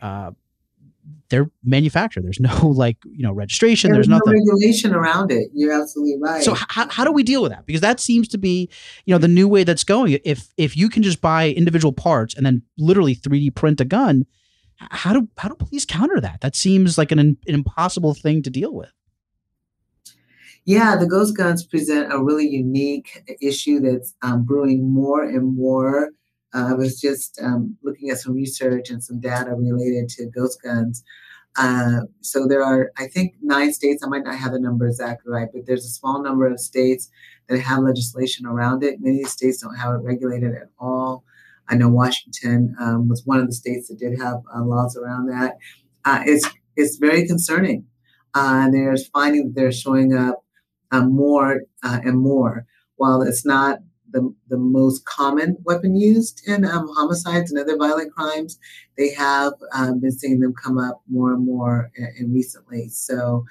uh, 0.00 0.32
they're 1.28 1.50
manufactured. 1.64 2.24
There's 2.24 2.40
no 2.40 2.66
like 2.68 2.98
you 3.04 3.22
know 3.22 3.32
registration. 3.32 3.92
There's, 3.92 4.06
there's 4.06 4.20
nothing 4.20 4.34
regulation 4.34 4.94
around 4.94 5.32
it. 5.32 5.48
You're 5.52 5.72
absolutely 5.72 6.18
right. 6.20 6.42
So 6.42 6.54
how, 6.54 6.88
how 6.88 7.04
do 7.04 7.12
we 7.12 7.22
deal 7.22 7.42
with 7.42 7.52
that? 7.52 7.66
Because 7.66 7.80
that 7.80 8.00
seems 8.00 8.28
to 8.28 8.38
be 8.38 8.68
you 9.06 9.14
know 9.14 9.18
the 9.18 9.28
new 9.28 9.48
way 9.48 9.64
that's 9.64 9.84
going. 9.84 10.18
If 10.24 10.52
if 10.56 10.76
you 10.76 10.88
can 10.88 11.02
just 11.02 11.20
buy 11.20 11.50
individual 11.50 11.92
parts 11.92 12.34
and 12.34 12.44
then 12.44 12.62
literally 12.78 13.16
3D 13.16 13.54
print 13.54 13.80
a 13.80 13.84
gun, 13.84 14.26
how 14.76 15.12
do 15.12 15.28
how 15.38 15.48
do 15.48 15.54
police 15.54 15.84
counter 15.84 16.20
that? 16.20 16.40
That 16.40 16.54
seems 16.54 16.98
like 16.98 17.12
an, 17.12 17.18
an 17.18 17.36
impossible 17.46 18.14
thing 18.14 18.42
to 18.42 18.50
deal 18.50 18.74
with. 18.74 18.92
Yeah, 20.64 20.96
the 20.96 21.06
ghost 21.06 21.36
guns 21.36 21.66
present 21.66 22.12
a 22.12 22.22
really 22.22 22.46
unique 22.46 23.24
issue 23.40 23.80
that's 23.80 24.14
um, 24.22 24.44
brewing 24.44 24.88
more 24.92 25.24
and 25.24 25.56
more 25.56 26.10
I 26.54 26.74
was 26.74 27.00
just 27.00 27.40
um, 27.42 27.76
looking 27.82 28.10
at 28.10 28.18
some 28.18 28.34
research 28.34 28.90
and 28.90 29.02
some 29.02 29.20
data 29.20 29.54
related 29.54 30.08
to 30.10 30.26
ghost 30.26 30.60
guns. 30.62 31.02
Uh, 31.56 32.00
so 32.20 32.46
there 32.46 32.62
are, 32.62 32.92
I 32.96 33.06
think, 33.06 33.34
nine 33.42 33.72
states. 33.72 34.02
I 34.02 34.08
might 34.08 34.24
not 34.24 34.36
have 34.36 34.52
the 34.52 34.58
number 34.58 34.86
exactly 34.86 35.30
right, 35.32 35.48
but 35.52 35.66
there's 35.66 35.84
a 35.84 35.90
small 35.90 36.22
number 36.22 36.46
of 36.46 36.58
states 36.60 37.10
that 37.48 37.58
have 37.60 37.82
legislation 37.82 38.46
around 38.46 38.82
it. 38.82 39.00
Many 39.00 39.24
states 39.24 39.62
don't 39.62 39.74
have 39.74 39.94
it 39.94 40.02
regulated 40.02 40.54
at 40.54 40.68
all. 40.78 41.24
I 41.68 41.74
know 41.74 41.88
Washington 41.88 42.74
um, 42.80 43.08
was 43.08 43.22
one 43.24 43.38
of 43.38 43.46
the 43.46 43.52
states 43.52 43.88
that 43.88 43.98
did 43.98 44.18
have 44.18 44.42
uh, 44.54 44.62
laws 44.62 44.96
around 44.96 45.26
that. 45.26 45.56
Uh, 46.04 46.22
it's 46.26 46.48
it's 46.76 46.96
very 46.96 47.26
concerning. 47.26 47.86
Uh, 48.34 48.70
there's 48.70 49.08
finding 49.08 49.44
that 49.44 49.54
they're 49.54 49.72
showing 49.72 50.14
up 50.14 50.44
uh, 50.90 51.04
more 51.04 51.62
uh, 51.82 52.00
and 52.04 52.18
more. 52.18 52.66
While 52.96 53.22
it's 53.22 53.44
not 53.44 53.80
the, 54.12 54.34
the 54.48 54.56
most 54.56 55.04
common 55.04 55.56
weapon 55.64 55.96
used 55.96 56.42
in 56.46 56.64
um, 56.64 56.88
homicides 56.94 57.50
and 57.50 57.60
other 57.60 57.76
violent 57.76 58.12
crimes, 58.12 58.58
they 58.96 59.12
have 59.14 59.54
um, 59.74 60.00
been 60.00 60.12
seeing 60.12 60.40
them 60.40 60.54
come 60.54 60.78
up 60.78 61.02
more 61.08 61.32
and 61.32 61.44
more 61.44 61.90
and 61.96 62.32
recently. 62.32 62.88
So 62.88 63.44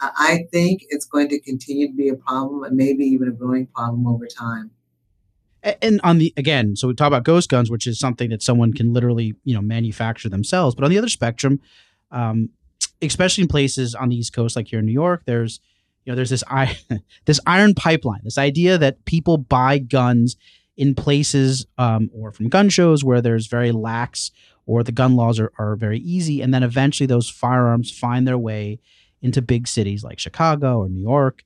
I 0.00 0.46
think 0.52 0.82
it's 0.90 1.06
going 1.06 1.28
to 1.30 1.40
continue 1.40 1.88
to 1.88 1.94
be 1.94 2.08
a 2.08 2.14
problem 2.14 2.62
and 2.62 2.76
maybe 2.76 3.04
even 3.04 3.28
a 3.28 3.32
growing 3.32 3.66
problem 3.66 4.06
over 4.06 4.26
time. 4.26 4.70
And 5.82 6.00
on 6.04 6.18
the 6.18 6.32
again, 6.36 6.76
so 6.76 6.86
we 6.86 6.94
talk 6.94 7.08
about 7.08 7.24
ghost 7.24 7.48
guns, 7.48 7.68
which 7.68 7.86
is 7.86 7.98
something 7.98 8.30
that 8.30 8.42
someone 8.42 8.72
can 8.72 8.92
literally, 8.92 9.34
you 9.44 9.54
know, 9.54 9.60
manufacture 9.60 10.28
themselves. 10.28 10.76
But 10.76 10.84
on 10.84 10.90
the 10.90 10.98
other 10.98 11.08
spectrum, 11.08 11.60
um, 12.12 12.50
especially 13.02 13.42
in 13.42 13.48
places 13.48 13.94
on 13.94 14.08
the 14.08 14.16
East 14.16 14.32
Coast, 14.32 14.54
like 14.54 14.68
here 14.68 14.78
in 14.78 14.86
New 14.86 14.92
York, 14.92 15.22
there's, 15.26 15.60
you 16.08 16.12
know, 16.12 16.16
there's 16.16 16.30
this 16.30 16.44
iron, 16.48 16.74
this 17.26 17.38
iron 17.46 17.74
pipeline, 17.74 18.22
this 18.24 18.38
idea 18.38 18.78
that 18.78 19.04
people 19.04 19.36
buy 19.36 19.76
guns 19.76 20.38
in 20.74 20.94
places 20.94 21.66
um, 21.76 22.08
or 22.14 22.32
from 22.32 22.48
gun 22.48 22.70
shows 22.70 23.04
where 23.04 23.20
there's 23.20 23.46
very 23.46 23.72
lax 23.72 24.30
or 24.64 24.82
the 24.82 24.90
gun 24.90 25.16
laws 25.16 25.38
are, 25.38 25.52
are 25.58 25.76
very 25.76 25.98
easy, 25.98 26.40
and 26.40 26.54
then 26.54 26.62
eventually 26.62 27.06
those 27.06 27.28
firearms 27.28 27.90
find 27.90 28.26
their 28.26 28.38
way 28.38 28.80
into 29.20 29.42
big 29.42 29.68
cities 29.68 30.02
like 30.02 30.18
Chicago 30.18 30.78
or 30.78 30.88
New 30.88 31.02
York. 31.02 31.42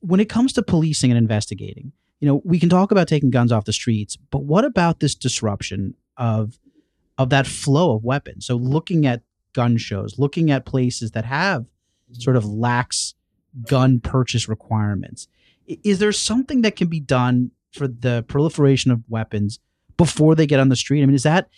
When 0.00 0.20
it 0.20 0.28
comes 0.28 0.52
to 0.54 0.62
policing 0.62 1.10
and 1.10 1.16
investigating, 1.16 1.92
you 2.20 2.28
know, 2.28 2.42
we 2.44 2.58
can 2.58 2.68
talk 2.68 2.90
about 2.90 3.08
taking 3.08 3.30
guns 3.30 3.52
off 3.52 3.64
the 3.64 3.72
streets, 3.72 4.18
but 4.30 4.44
what 4.44 4.66
about 4.66 5.00
this 5.00 5.14
disruption 5.14 5.94
of 6.18 6.58
of 7.16 7.30
that 7.30 7.46
flow 7.46 7.96
of 7.96 8.04
weapons? 8.04 8.44
So 8.44 8.56
looking 8.56 9.06
at 9.06 9.22
gun 9.54 9.78
shows, 9.78 10.18
looking 10.18 10.50
at 10.50 10.66
places 10.66 11.12
that 11.12 11.24
have 11.24 11.64
sort 12.12 12.36
of 12.36 12.44
lax 12.44 13.14
gun 13.66 14.00
purchase 14.00 14.48
requirements. 14.48 15.28
Is 15.66 15.98
there 15.98 16.12
something 16.12 16.62
that 16.62 16.76
can 16.76 16.88
be 16.88 17.00
done 17.00 17.50
for 17.72 17.86
the 17.86 18.24
proliferation 18.28 18.90
of 18.90 19.02
weapons 19.08 19.60
before 19.96 20.34
they 20.34 20.46
get 20.46 20.60
on 20.60 20.68
the 20.68 20.76
street? 20.76 21.02
I 21.02 21.06
mean, 21.06 21.14
is 21.14 21.24
that 21.24 21.48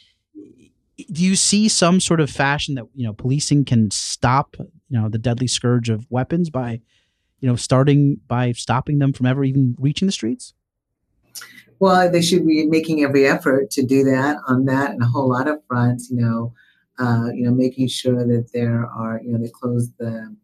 do 1.10 1.24
you 1.24 1.36
see 1.36 1.68
some 1.68 2.00
sort 2.00 2.20
of 2.20 2.30
fashion 2.30 2.74
that 2.74 2.84
you 2.94 3.06
know 3.06 3.12
policing 3.12 3.64
can 3.64 3.90
stop 3.90 4.56
you 4.58 4.68
know 4.90 5.08
the 5.08 5.18
deadly 5.18 5.46
scourge 5.46 5.88
of 5.88 6.06
weapons 6.10 6.50
by 6.50 6.80
you 7.40 7.48
know 7.48 7.56
starting 7.56 8.20
by 8.26 8.52
stopping 8.52 8.98
them 8.98 9.12
from 9.12 9.26
ever 9.26 9.44
even 9.44 9.74
reaching 9.78 10.06
the 10.06 10.12
streets 10.12 10.54
well 11.78 12.10
they 12.10 12.22
should 12.22 12.46
be 12.46 12.66
making 12.66 13.02
every 13.02 13.26
effort 13.26 13.70
to 13.70 13.84
do 13.84 14.04
that 14.04 14.36
on 14.48 14.64
that 14.64 14.90
and 14.90 15.02
a 15.02 15.06
whole 15.06 15.28
lot 15.28 15.48
of 15.48 15.58
fronts 15.66 16.10
you 16.10 16.20
know 16.20 16.52
uh, 16.98 17.30
you 17.32 17.44
know 17.44 17.52
making 17.52 17.88
sure 17.88 18.26
that 18.26 18.50
there 18.52 18.86
are 18.86 19.20
you 19.24 19.32
know 19.32 19.38
they 19.38 19.50
close 19.50 19.90
the 19.98 20.36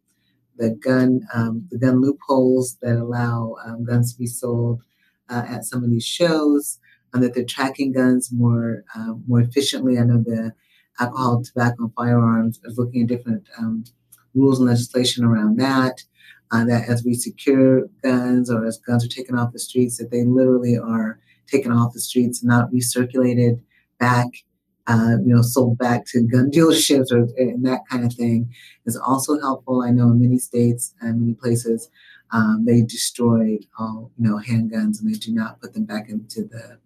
the 0.59 0.71
gun 0.71 1.21
um, 1.35 1.67
the 1.71 1.79
gun 1.79 2.01
loopholes 2.01 2.77
that 2.83 2.97
allow 2.97 3.57
um, 3.65 3.85
guns 3.85 4.13
to 4.13 4.19
be 4.19 4.27
sold 4.27 4.83
uh, 5.29 5.45
at 5.49 5.65
some 5.65 5.85
of 5.85 5.91
these 5.91 6.07
shows 6.07 6.79
and 7.13 7.23
that 7.23 7.35
they're 7.35 7.45
tracking 7.45 7.93
guns 7.93 8.31
more 8.33 8.85
uh, 8.95 9.15
more 9.27 9.41
efficiently. 9.41 9.99
I 9.99 10.05
know 10.05 10.23
the 10.23 10.53
alcohol, 11.01 11.43
tobacco, 11.43 11.85
and 11.85 11.95
firearms 11.95 12.61
is 12.65 12.79
looking 12.79 13.03
at 13.03 13.09
different 13.09 13.49
um, 13.59 13.85
rules 14.35 14.59
and 14.59 14.69
legislation 14.69 15.25
around 15.25 15.59
that. 15.59 16.05
Uh, 16.53 16.65
that 16.65 16.89
as 16.89 17.03
we 17.05 17.13
secure 17.13 17.89
guns 18.05 18.51
or 18.51 18.65
as 18.65 18.79
guns 18.79 19.05
are 19.05 19.09
taken 19.09 19.37
off 19.37 19.53
the 19.53 19.59
streets, 19.59 19.97
that 19.99 20.13
they 20.13 20.25
literally 20.25 20.79
are 20.79 21.19
taken 21.49 21.73
off 21.73 21.93
the 21.93 22.01
streets 22.01 22.45
not 22.45 22.71
recirculated 22.71 23.61
back, 23.99 24.29
uh, 24.87 25.17
you 25.25 25.35
know, 25.35 25.43
sold 25.43 25.79
back 25.79 26.05
to 26.07 26.23
gun 26.23 26.51
dealerships 26.55 27.11
or 27.11 27.29
and 27.37 27.65
that 27.65 27.81
kind 27.91 28.05
of 28.05 28.13
thing 28.13 28.53
is 28.87 28.97
also 28.97 29.39
helpful. 29.41 29.83
I 29.83 29.91
know 29.91 30.11
in 30.11 30.21
many 30.21 30.39
states 30.39 30.95
and 31.01 31.21
many 31.21 31.35
places 31.35 31.91
um, 32.33 32.65
they 32.67 32.83
destroy 32.83 33.59
all 33.79 34.11
you 34.19 34.29
know 34.29 34.39
handguns 34.39 35.01
and 35.01 35.13
they 35.13 35.19
do 35.19 35.33
not 35.33 35.61
put 35.61 35.75
them 35.75 35.85
back 35.85 36.09
into 36.09 36.45
the 36.45 36.79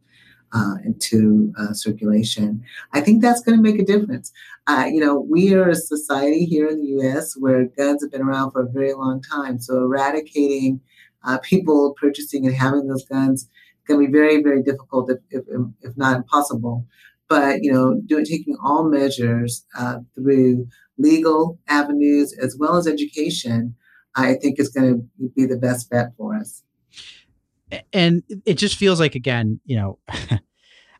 uh, 0.53 0.75
into 0.85 1.53
uh, 1.59 1.73
circulation. 1.73 2.63
I 2.93 3.01
think 3.01 3.23
that's 3.23 3.43
going 3.43 3.57
to 3.57 3.63
make 3.63 3.81
a 3.81 3.85
difference. 3.85 4.33
Uh, 4.67 4.87
you 4.91 5.01
know, 5.01 5.19
we 5.19 5.55
are 5.55 5.69
a 5.69 5.75
society 5.75 6.45
here 6.45 6.69
in 6.69 6.81
the 6.81 6.89
U.S. 6.89 7.37
where 7.37 7.67
guns 7.67 8.03
have 8.03 8.11
been 8.11 8.23
around 8.23 8.51
for 8.53 8.63
a 8.63 8.69
very 8.69 8.93
long 8.93 9.23
time. 9.23 9.61
So 9.61 9.77
eradicating 9.77 10.81
uh, 11.25 11.39
people 11.39 11.95
purchasing 12.01 12.47
and 12.47 12.55
having 12.55 12.89
those 12.89 13.05
guns 13.05 13.49
can 13.87 13.99
be 13.99 14.07
very, 14.07 14.43
very 14.43 14.63
difficult, 14.63 15.11
if, 15.11 15.19
if, 15.31 15.45
if 15.83 15.97
not 15.97 16.17
impossible. 16.17 16.87
But 17.31 17.63
you 17.63 17.73
know, 17.73 17.99
doing 18.05 18.27
taking 18.27 18.57
all 18.63 18.85
measures 18.85 19.65
uh, 19.79 20.01
through 20.15 20.67
legal 20.99 21.59
avenues 21.69 22.37
as 22.37 22.57
well 22.59 22.77
as 22.77 22.87
education, 22.87 23.75
I 24.15 24.35
think 24.35 24.61
is 24.61 24.69
going 24.69 25.09
to 25.19 25.29
be 25.35 25.47
the 25.47 25.57
best 25.57 25.89
bet 25.89 26.09
for 26.19 26.37
us 26.37 26.63
and 27.93 28.23
it 28.45 28.55
just 28.55 28.77
feels 28.77 29.01
like 29.01 29.15
again, 29.15 29.61
you 29.65 29.77
know, 29.77 29.99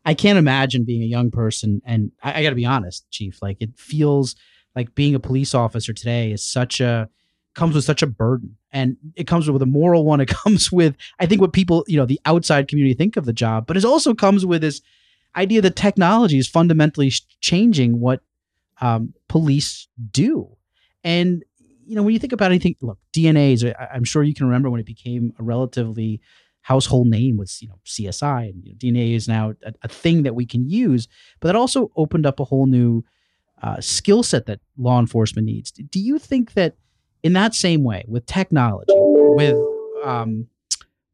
I 0.05 0.13
can't 0.15 0.39
imagine 0.39 0.83
being 0.83 1.03
a 1.03 1.07
young 1.07 1.29
person, 1.29 1.81
and 1.85 2.11
I, 2.23 2.39
I 2.39 2.43
got 2.43 2.49
to 2.49 2.55
be 2.55 2.65
honest, 2.65 3.09
Chief. 3.11 3.41
Like 3.41 3.57
it 3.59 3.77
feels 3.77 4.35
like 4.75 4.95
being 4.95 5.15
a 5.15 5.19
police 5.19 5.53
officer 5.53 5.93
today 5.93 6.31
is 6.31 6.43
such 6.43 6.81
a 6.81 7.09
comes 7.53 7.75
with 7.75 7.83
such 7.83 8.01
a 8.01 8.07
burden, 8.07 8.57
and 8.71 8.97
it 9.15 9.27
comes 9.27 9.49
with 9.49 9.61
a 9.61 9.67
moral 9.67 10.05
one. 10.05 10.21
It 10.21 10.27
comes 10.43 10.71
with 10.71 10.95
I 11.19 11.25
think 11.25 11.41
what 11.41 11.53
people, 11.53 11.85
you 11.87 11.97
know, 11.97 12.05
the 12.05 12.19
outside 12.25 12.67
community 12.67 12.95
think 12.95 13.17
of 13.17 13.25
the 13.25 13.33
job, 13.33 13.67
but 13.67 13.77
it 13.77 13.85
also 13.85 14.13
comes 14.13 14.45
with 14.45 14.61
this 14.61 14.81
idea 15.35 15.61
that 15.61 15.75
technology 15.75 16.37
is 16.37 16.47
fundamentally 16.47 17.11
changing 17.39 17.99
what 17.99 18.21
um, 18.79 19.13
police 19.27 19.87
do, 20.11 20.57
and 21.03 21.43
you 21.85 21.95
know 21.95 22.03
when 22.03 22.13
you 22.13 22.19
think 22.19 22.33
about 22.33 22.51
anything, 22.51 22.75
look, 22.81 22.99
DNA 23.13 23.53
is. 23.53 23.65
I'm 23.93 24.03
sure 24.03 24.23
you 24.23 24.33
can 24.33 24.45
remember 24.45 24.69
when 24.69 24.79
it 24.79 24.85
became 24.85 25.33
a 25.39 25.43
relatively 25.43 26.21
household 26.61 27.07
name 27.07 27.37
with 27.37 27.57
you 27.61 27.67
know 27.67 27.79
CSI 27.85 28.49
and 28.49 28.63
you 28.63 28.71
know, 28.71 28.77
DNA 28.77 29.15
is 29.15 29.27
now 29.27 29.53
a, 29.63 29.73
a, 29.81 29.87
thing 29.87 30.23
that 30.23 30.35
we 30.35 30.45
can 30.45 30.69
use. 30.69 31.07
But 31.39 31.47
that 31.47 31.55
also 31.55 31.91
opened 31.95 32.25
up 32.25 32.39
a 32.39 32.43
whole 32.43 32.67
new 32.67 33.03
uh, 33.61 33.81
skill 33.81 34.23
set 34.23 34.45
that 34.45 34.59
law 34.77 34.99
enforcement 34.99 35.45
needs. 35.45 35.71
Do 35.71 35.99
you 35.99 36.19
think 36.19 36.53
that 36.53 36.75
in 37.23 37.33
that 37.33 37.53
same 37.53 37.83
way 37.83 38.05
with 38.07 38.25
technology, 38.25 38.93
with 38.95 39.57
um, 40.03 40.47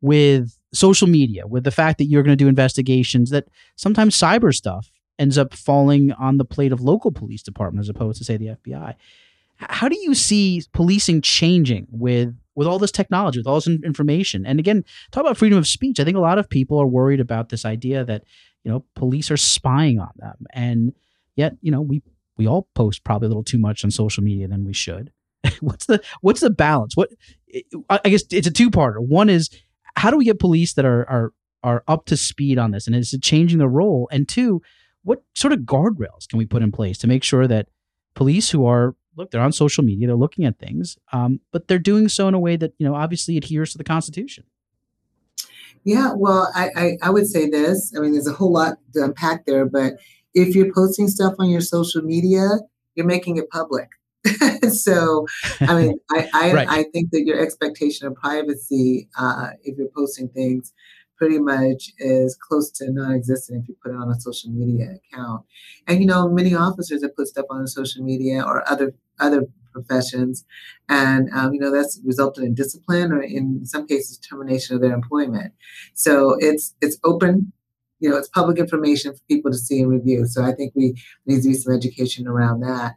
with 0.01 0.57
social 0.73 1.08
media, 1.08 1.47
with 1.47 1.63
the 1.63 1.71
fact 1.71 1.97
that 1.97 2.06
you're 2.06 2.23
going 2.23 2.38
to 2.38 2.43
do 2.43 2.47
investigations, 2.47 3.30
that 3.30 3.47
sometimes 3.75 4.17
cyber 4.17 4.53
stuff 4.53 4.91
ends 5.19 5.38
up 5.38 5.53
falling 5.53 6.12
on 6.13 6.38
the 6.38 6.45
plate 6.45 6.71
of 6.71 6.82
local 6.82 7.12
police 7.12 7.41
department 7.41 7.84
as 7.84 7.89
opposed 7.89 8.17
to 8.19 8.23
say 8.23 8.38
the 8.38 8.47
FBI. 8.47 8.95
How 9.58 9.89
do 9.89 9.97
you 9.99 10.13
see 10.13 10.63
policing 10.73 11.21
changing 11.21 11.88
with 11.89 12.36
with 12.56 12.67
all 12.67 12.80
this 12.80 12.91
technology, 12.91 13.39
with 13.39 13.47
all 13.47 13.56
this 13.56 13.67
information? 13.67 14.45
And 14.45 14.60
again, 14.60 14.84
talk 15.12 15.21
about 15.21 15.38
freedom 15.38 15.58
of 15.58 15.67
speech. 15.67 15.99
I 15.99 16.03
think 16.03 16.17
a 16.17 16.21
lot 16.21 16.38
of 16.38 16.49
people 16.49 16.80
are 16.80 16.88
worried 16.88 17.19
about 17.19 17.49
this 17.49 17.65
idea 17.65 18.03
that 18.06 18.23
you 18.63 18.71
know 18.71 18.86
police 18.95 19.32
are 19.32 19.38
spying 19.38 19.99
on 19.99 20.12
them, 20.17 20.45
and 20.53 20.93
yet 21.36 21.56
you 21.62 21.71
know 21.71 21.82
we 21.82 22.03
we 22.38 22.47
all 22.47 22.67
post 22.75 23.03
probably 23.03 23.25
a 23.25 23.30
little 23.30 23.43
too 23.43 23.58
much 23.58 23.84
on 23.84 23.89
social 23.89 24.23
media 24.23 24.47
than 24.47 24.63
we 24.63 24.73
should. 24.73 25.12
what's 25.62 25.86
the 25.88 26.01
what's 26.21 26.41
the 26.41 26.49
balance? 26.49 26.95
What 26.95 27.10
I 27.89 28.10
guess 28.10 28.23
it's 28.32 28.47
a 28.47 28.51
two 28.51 28.69
parter. 28.69 28.99
One 28.99 29.30
is 29.30 29.49
how 29.97 30.12
do 30.12 30.17
we 30.17 30.25
get 30.25 30.39
police 30.39 30.73
that 30.73 30.86
are 30.86 31.10
are 31.10 31.33
are 31.63 31.83
up 31.88 32.05
to 32.05 32.15
speed 32.15 32.57
on 32.57 32.71
this, 32.71 32.88
and 32.88 32.95
is 32.95 33.13
it 33.13 33.21
changing 33.21 33.57
the 33.57 33.67
role? 33.67 34.07
And 34.12 34.27
two, 34.27 34.62
what 35.03 35.23
sort 35.33 35.53
of 35.53 35.60
guardrails 35.60 36.27
can 36.29 36.38
we 36.38 36.45
put 36.45 36.62
in 36.62 36.71
place 36.71 36.97
to 36.99 37.07
make 37.07 37.23
sure 37.23 37.47
that 37.47 37.67
police 38.13 38.49
who 38.49 38.65
are 38.65 38.95
look, 39.15 39.31
they're 39.31 39.41
on 39.41 39.51
social 39.51 39.83
media, 39.83 40.07
they're 40.07 40.15
looking 40.15 40.45
at 40.45 40.60
things, 40.60 40.97
um, 41.12 41.39
but 41.51 41.67
they're 41.67 41.79
doing 41.79 42.07
so 42.07 42.27
in 42.27 42.33
a 42.33 42.39
way 42.39 42.55
that 42.55 42.73
you 42.77 42.88
know 42.88 42.95
obviously 42.95 43.38
adheres 43.38 43.71
to 43.71 43.77
the 43.77 43.83
Constitution. 43.83 44.43
Yeah, 45.83 46.12
well, 46.15 46.51
I, 46.53 46.69
I, 46.75 46.97
I 47.03 47.10
would 47.10 47.27
say 47.27 47.49
this. 47.49 47.93
I 47.95 48.01
mean, 48.01 48.12
there's 48.12 48.27
a 48.27 48.33
whole 48.33 48.51
lot 48.51 48.77
to 48.93 49.03
unpack 49.05 49.45
there, 49.45 49.65
but 49.65 49.93
if 50.33 50.53
you're 50.53 50.73
posting 50.73 51.07
stuff 51.07 51.36
on 51.39 51.49
your 51.49 51.62
social 51.62 52.01
media, 52.01 52.47
you're 52.95 53.05
making 53.05 53.38
it 53.38 53.49
public. 53.49 53.89
so, 54.69 55.25
I 55.62 55.82
mean, 55.82 55.99
I 56.12 56.30
I, 56.34 56.53
right. 56.53 56.67
I, 56.69 56.84
think 56.93 57.12
that 57.12 57.23
your 57.25 57.39
expectation 57.39 58.08
of 58.08 58.15
privacy, 58.15 59.10
uh, 59.17 59.51
if 59.63 59.77
you're 59.77 59.89
posting 59.95 60.30
things, 60.30 60.73
pretty 61.17 61.39
much 61.39 61.91
is 61.97 62.38
close 62.39 62.69
to 62.71 62.91
non-existent 62.91 63.63
if 63.63 63.69
you 63.69 63.75
put 63.84 63.91
it 63.91 63.97
on 63.97 64.10
a 64.10 64.19
social 64.19 64.51
media 64.51 64.95
account. 64.95 65.43
And 65.88 65.99
you 65.99 66.06
know, 66.06 66.30
many 66.30 66.56
officers 66.56 67.01
have 67.03 67.15
put 67.15 67.27
stuff 67.27 67.45
on 67.49 67.67
social 67.67 68.03
media 68.03 68.43
or 68.43 68.67
other 68.69 68.93
other 69.19 69.47
professions, 69.73 70.45
and 70.89 71.30
um, 71.34 71.54
you 71.54 71.60
know 71.60 71.71
that's 71.71 72.00
resulted 72.06 72.44
in 72.44 72.54
discipline 72.54 73.12
or 73.12 73.21
in 73.21 73.65
some 73.65 73.87
cases 73.87 74.17
termination 74.17 74.75
of 74.75 74.81
their 74.81 74.94
employment. 74.94 75.54
So 75.94 76.35
it's 76.39 76.75
it's 76.81 76.98
open. 77.04 77.52
You 78.00 78.12
know, 78.12 78.17
it's 78.17 78.27
public 78.27 78.60
information 78.60 79.13
for 79.13 79.21
people 79.27 79.52
to 79.52 79.58
see 79.58 79.81
and 79.81 79.89
review. 79.89 80.27
So 80.27 80.44
I 80.44 80.54
think 80.54 80.73
we 80.75 81.02
need 81.25 81.37
to 81.37 81.50
do 81.50 81.54
some 81.56 81.73
education 81.73 82.27
around 82.27 82.60
that. 82.60 82.94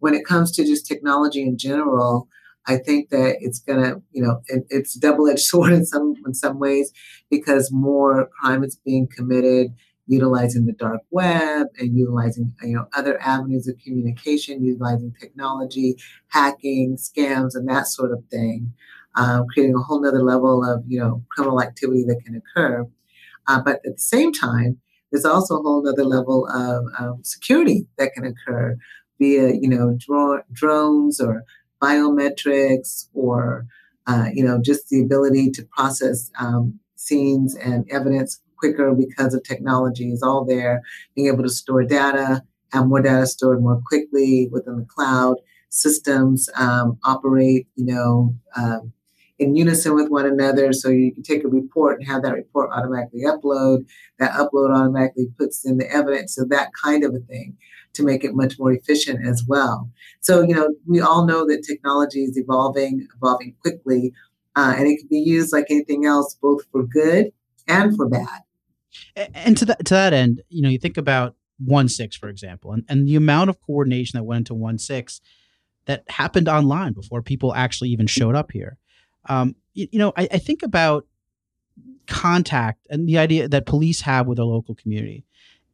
When 0.00 0.14
it 0.14 0.24
comes 0.26 0.52
to 0.52 0.64
just 0.64 0.86
technology 0.86 1.42
in 1.42 1.56
general, 1.56 2.28
I 2.66 2.76
think 2.76 3.10
that 3.10 3.36
it's 3.40 3.58
gonna, 3.60 4.02
you 4.12 4.22
know, 4.22 4.42
it, 4.48 4.64
it's 4.68 4.94
double-edged 4.94 5.40
sword 5.50 5.72
in 5.72 5.86
some 5.86 6.14
in 6.26 6.34
some 6.34 6.58
ways 6.58 6.92
because 7.30 7.70
more 7.72 8.28
crime 8.40 8.64
is 8.64 8.76
being 8.84 9.08
committed 9.14 9.68
utilizing 10.06 10.66
the 10.66 10.72
dark 10.72 11.00
web 11.12 11.68
and 11.78 11.96
utilizing 11.96 12.52
you 12.62 12.74
know 12.74 12.86
other 12.96 13.20
avenues 13.22 13.68
of 13.68 13.78
communication, 13.78 14.64
utilizing 14.64 15.14
technology, 15.20 15.94
hacking, 16.28 16.96
scams, 16.96 17.50
and 17.54 17.68
that 17.68 17.86
sort 17.86 18.10
of 18.12 18.24
thing. 18.30 18.72
um, 19.16 19.46
creating 19.52 19.74
a 19.74 19.78
whole 19.78 20.00
nother 20.00 20.22
level 20.22 20.64
of 20.64 20.82
you 20.86 20.98
know 20.98 21.22
criminal 21.30 21.62
activity 21.62 22.04
that 22.04 22.20
can 22.24 22.34
occur. 22.36 22.86
Uh, 23.46 23.60
but 23.62 23.76
at 23.86 23.96
the 23.96 23.98
same 23.98 24.32
time, 24.32 24.78
there's 25.10 25.24
also 25.24 25.56
a 25.58 25.62
whole 25.62 25.86
other 25.88 26.04
level 26.04 26.46
of, 26.48 26.84
of 26.98 27.26
security 27.26 27.86
that 27.98 28.12
can 28.12 28.24
occur 28.24 28.76
via, 29.20 29.52
you 29.54 29.68
know, 29.68 29.96
dro- 29.98 30.42
drones 30.50 31.20
or 31.20 31.44
biometrics 31.80 33.08
or, 33.14 33.66
uh, 34.06 34.26
you 34.32 34.44
know, 34.44 34.60
just 34.60 34.88
the 34.88 35.00
ability 35.00 35.50
to 35.52 35.62
process 35.76 36.30
um, 36.40 36.80
scenes 36.96 37.54
and 37.54 37.88
evidence 37.90 38.40
quicker 38.56 38.94
because 38.94 39.32
of 39.34 39.44
technology 39.44 40.10
is 40.10 40.22
all 40.22 40.44
there. 40.44 40.82
Being 41.14 41.28
able 41.28 41.44
to 41.44 41.48
store 41.48 41.84
data, 41.84 42.42
have 42.72 42.86
more 42.86 43.00
data 43.00 43.26
stored 43.26 43.62
more 43.62 43.80
quickly 43.86 44.48
within 44.50 44.76
the 44.78 44.86
cloud. 44.86 45.36
Systems 45.70 46.48
um, 46.56 46.98
operate, 47.04 47.68
you 47.76 47.86
know, 47.86 48.34
um, 48.56 48.92
in 49.40 49.56
unison 49.56 49.94
with 49.94 50.08
one 50.08 50.26
another. 50.26 50.72
So 50.72 50.90
you 50.90 51.12
can 51.12 51.22
take 51.22 51.42
a 51.44 51.48
report 51.48 51.98
and 51.98 52.06
have 52.06 52.22
that 52.22 52.34
report 52.34 52.70
automatically 52.72 53.22
upload. 53.24 53.86
That 54.18 54.32
upload 54.32 54.76
automatically 54.76 55.28
puts 55.38 55.64
in 55.64 55.78
the 55.78 55.90
evidence. 55.90 56.34
So 56.34 56.44
that 56.50 56.70
kind 56.80 57.02
of 57.02 57.14
a 57.14 57.20
thing 57.20 57.56
to 57.94 58.04
make 58.04 58.22
it 58.22 58.34
much 58.34 58.58
more 58.58 58.70
efficient 58.72 59.26
as 59.26 59.42
well. 59.48 59.90
So, 60.20 60.42
you 60.42 60.54
know, 60.54 60.68
we 60.86 61.00
all 61.00 61.26
know 61.26 61.46
that 61.46 61.64
technology 61.66 62.22
is 62.22 62.36
evolving, 62.36 63.08
evolving 63.16 63.56
quickly, 63.62 64.12
uh, 64.54 64.74
and 64.76 64.86
it 64.86 64.98
can 64.98 65.08
be 65.08 65.18
used 65.18 65.52
like 65.52 65.66
anything 65.70 66.04
else, 66.04 66.36
both 66.40 66.64
for 66.70 66.84
good 66.84 67.32
and 67.66 67.96
for 67.96 68.08
bad. 68.08 68.42
And 69.34 69.56
to 69.56 69.64
that 69.64 69.84
to 69.86 69.94
that 69.94 70.12
end, 70.12 70.42
you 70.48 70.62
know, 70.62 70.68
you 70.68 70.78
think 70.78 70.96
about 70.96 71.34
one 71.58 71.88
six, 71.88 72.16
for 72.16 72.28
example, 72.28 72.72
and, 72.72 72.84
and 72.88 73.08
the 73.08 73.16
amount 73.16 73.50
of 73.50 73.60
coordination 73.60 74.18
that 74.18 74.24
went 74.24 74.40
into 74.40 74.54
one 74.54 74.78
six 74.78 75.20
that 75.86 76.04
happened 76.08 76.48
online 76.48 76.92
before 76.92 77.22
people 77.22 77.54
actually 77.54 77.88
even 77.90 78.06
showed 78.06 78.34
up 78.34 78.52
here. 78.52 78.76
Um, 79.28 79.54
you, 79.74 79.88
you, 79.92 79.98
know, 79.98 80.12
I, 80.16 80.28
I 80.32 80.38
think 80.38 80.62
about 80.62 81.06
contact 82.06 82.86
and 82.90 83.08
the 83.08 83.18
idea 83.18 83.48
that 83.48 83.66
police 83.66 84.00
have 84.02 84.26
with 84.26 84.36
their 84.36 84.44
local 84.44 84.74
community. 84.74 85.24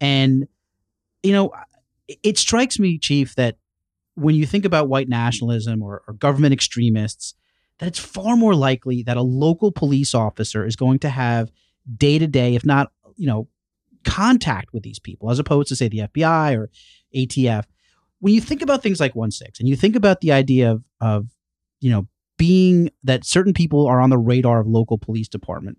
And, 0.01 0.47
you 1.23 1.33
know, 1.33 1.53
it 2.09 2.39
strikes 2.39 2.79
me, 2.79 2.99
Chief, 2.99 3.35
that 3.37 3.57
when 4.15 4.35
you 4.35 4.47
think 4.47 4.65
about 4.65 4.89
white 4.89 5.09
nationalism 5.09 5.83
or, 5.83 6.03
or 6.07 6.15
government 6.15 6.53
extremists, 6.53 7.35
that 7.79 7.87
it's 7.87 7.99
far 7.99 8.37
more 8.37 8.55
likely 8.55 9.03
that 9.03 9.17
a 9.17 9.23
local 9.23 9.71
police 9.71 10.15
officer 10.15 10.65
is 10.65 10.77
going 10.77 10.99
to 11.01 11.09
have 11.09 11.51
day 11.97 12.19
to 12.19 12.27
day, 12.27 12.55
if 12.55 12.65
not, 12.65 12.91
you 13.17 13.27
know, 13.27 13.49
contact 14.05 14.73
with 14.73 14.83
these 14.83 14.99
people, 14.99 15.31
as 15.31 15.39
opposed 15.39 15.69
to 15.69 15.77
say 15.77 15.89
the 15.89 15.99
FBI 15.99 16.57
or 16.57 16.71
ATF. 17.15 17.65
When 18.21 18.33
you 18.33 18.41
think 18.41 18.63
about 18.63 18.83
things 18.83 19.01
like 19.01 19.15
one 19.15 19.31
six, 19.31 19.61
and 19.61 19.69
you 19.69 19.77
think 19.77 19.95
about 19.95 20.21
the 20.21 20.33
idea 20.33 20.73
of 20.73 20.85
of 21.01 21.27
you 21.81 21.91
know 21.91 22.09
being 22.37 22.91
that 23.05 23.25
certain 23.25 23.53
people 23.53 23.87
are 23.87 24.01
on 24.01 24.11
the 24.11 24.19
radar 24.19 24.61
of 24.61 24.67
local 24.67 24.99
police 24.99 25.29
department. 25.29 25.79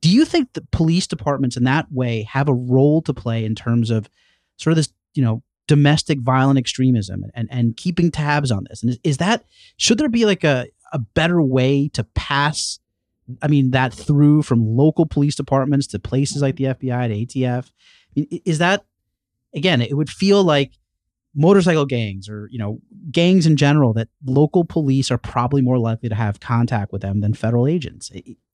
Do 0.00 0.10
you 0.10 0.24
think 0.24 0.52
the 0.52 0.66
police 0.70 1.06
departments 1.06 1.56
in 1.56 1.64
that 1.64 1.90
way 1.90 2.22
have 2.24 2.48
a 2.48 2.54
role 2.54 3.02
to 3.02 3.14
play 3.14 3.44
in 3.44 3.54
terms 3.54 3.90
of 3.90 4.08
sort 4.56 4.72
of 4.72 4.76
this, 4.76 4.92
you 5.14 5.22
know, 5.22 5.42
domestic 5.66 6.20
violent 6.20 6.58
extremism 6.58 7.24
and, 7.34 7.48
and 7.50 7.76
keeping 7.76 8.10
tabs 8.10 8.50
on 8.50 8.66
this? 8.68 8.82
And 8.82 8.90
is, 8.90 8.98
is 9.02 9.16
that 9.18 9.44
should 9.76 9.98
there 9.98 10.08
be 10.08 10.26
like 10.26 10.44
a, 10.44 10.66
a 10.92 10.98
better 10.98 11.40
way 11.40 11.88
to 11.88 12.04
pass 12.14 12.78
I 13.40 13.48
mean 13.48 13.70
that 13.70 13.94
through 13.94 14.42
from 14.42 14.76
local 14.76 15.06
police 15.06 15.34
departments 15.34 15.86
to 15.88 15.98
places 15.98 16.42
like 16.42 16.56
the 16.56 16.64
FBI 16.64 17.08
to 17.08 17.40
ATF? 17.40 17.70
Is 18.44 18.58
that 18.58 18.84
again, 19.54 19.80
it 19.80 19.96
would 19.96 20.10
feel 20.10 20.44
like 20.44 20.72
motorcycle 21.34 21.86
gangs 21.86 22.28
or 22.28 22.48
you 22.50 22.58
know 22.58 22.78
gangs 23.10 23.46
in 23.46 23.56
general 23.56 23.92
that 23.92 24.08
local 24.24 24.64
police 24.64 25.10
are 25.10 25.18
probably 25.18 25.62
more 25.62 25.78
likely 25.78 26.08
to 26.08 26.14
have 26.14 26.40
contact 26.40 26.92
with 26.92 27.02
them 27.02 27.20
than 27.20 27.34
federal 27.34 27.66
agents. 27.66 28.10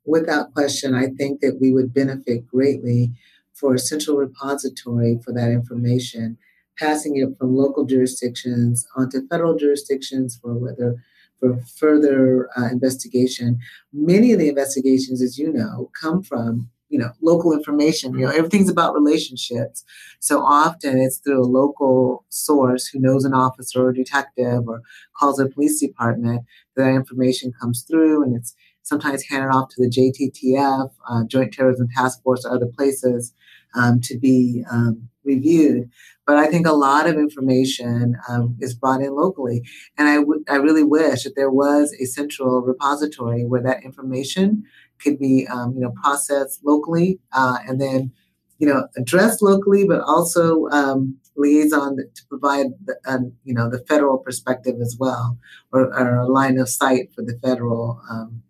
Without 0.06 0.52
question 0.54 0.94
i 0.94 1.06
think 1.06 1.40
that 1.40 1.58
we 1.60 1.72
would 1.72 1.92
benefit 1.92 2.46
greatly 2.46 3.12
for 3.52 3.74
a 3.74 3.78
central 3.78 4.16
repository 4.16 5.20
for 5.22 5.32
that 5.32 5.50
information 5.50 6.38
passing 6.80 7.16
it 7.16 7.36
from 7.38 7.54
local 7.54 7.84
jurisdictions 7.84 8.86
onto 8.96 9.26
federal 9.28 9.56
jurisdictions 9.56 10.38
for 10.40 10.54
whether 10.54 10.96
for 11.38 11.58
further 11.76 12.48
uh, 12.56 12.66
investigation. 12.66 13.58
Many 13.92 14.32
of 14.32 14.38
the 14.38 14.48
investigations 14.48 15.22
as 15.22 15.38
you 15.38 15.52
know 15.52 15.90
come 16.00 16.22
from 16.22 16.70
you 16.90 16.98
know 16.98 17.10
local 17.22 17.52
information 17.52 18.12
you 18.14 18.26
know 18.26 18.32
everything's 18.32 18.68
about 18.68 18.94
relationships. 18.94 19.84
So 20.20 20.40
often 20.40 20.98
it's 20.98 21.18
through 21.18 21.42
a 21.42 21.54
local 21.60 22.24
source 22.28 22.86
who 22.86 23.00
knows 23.00 23.24
an 23.24 23.32
officer 23.32 23.86
or 23.86 23.92
detective 23.92 24.68
or 24.68 24.82
calls 25.16 25.40
a 25.40 25.48
police 25.48 25.80
department 25.80 26.42
that 26.76 26.88
information 26.88 27.52
comes 27.60 27.82
through 27.88 28.22
and 28.22 28.36
it's 28.36 28.54
sometimes 28.82 29.24
handed 29.24 29.54
off 29.54 29.68
to 29.70 29.76
the 29.82 29.90
jttf 29.90 30.90
uh, 31.08 31.24
joint 31.26 31.52
terrorism 31.52 31.88
task 31.96 32.22
force 32.22 32.44
or 32.44 32.52
other 32.52 32.66
places 32.66 33.34
um, 33.74 34.00
to 34.00 34.18
be 34.18 34.64
um, 34.70 35.08
reviewed. 35.24 35.90
But 36.26 36.36
I 36.36 36.46
think 36.46 36.66
a 36.66 36.72
lot 36.72 37.08
of 37.08 37.16
information 37.16 38.16
um, 38.28 38.56
is 38.60 38.74
brought 38.74 39.00
in 39.00 39.14
locally. 39.14 39.62
And 39.98 40.08
I, 40.08 40.16
w- 40.16 40.44
I 40.48 40.56
really 40.56 40.84
wish 40.84 41.24
that 41.24 41.34
there 41.36 41.50
was 41.50 41.94
a 42.00 42.04
central 42.04 42.62
repository 42.62 43.44
where 43.44 43.62
that 43.62 43.84
information 43.84 44.64
could 45.02 45.18
be 45.18 45.46
um, 45.48 45.74
you 45.74 45.80
know 45.80 45.92
processed 46.02 46.60
locally 46.64 47.18
uh, 47.32 47.58
and 47.66 47.80
then 47.80 48.12
you 48.60 48.66
know 48.66 48.86
addressed 48.96 49.42
locally, 49.42 49.84
but 49.86 50.00
also 50.02 50.68
um, 50.68 51.18
liaison 51.36 51.96
to 51.96 52.26
provide 52.28 52.66
the, 52.84 52.96
uh, 53.06 53.18
you 53.44 53.54
know 53.54 53.68
the 53.68 53.84
federal 53.88 54.18
perspective 54.18 54.76
as 54.80 54.96
well, 55.00 55.38
or, 55.72 55.92
or, 55.94 56.16
a 56.16 56.28
line 56.28 56.58
of 56.58 56.68
sight 56.68 57.12
for 57.14 57.22
the 57.22 57.38
federal 57.42 58.00
um, 58.10 58.42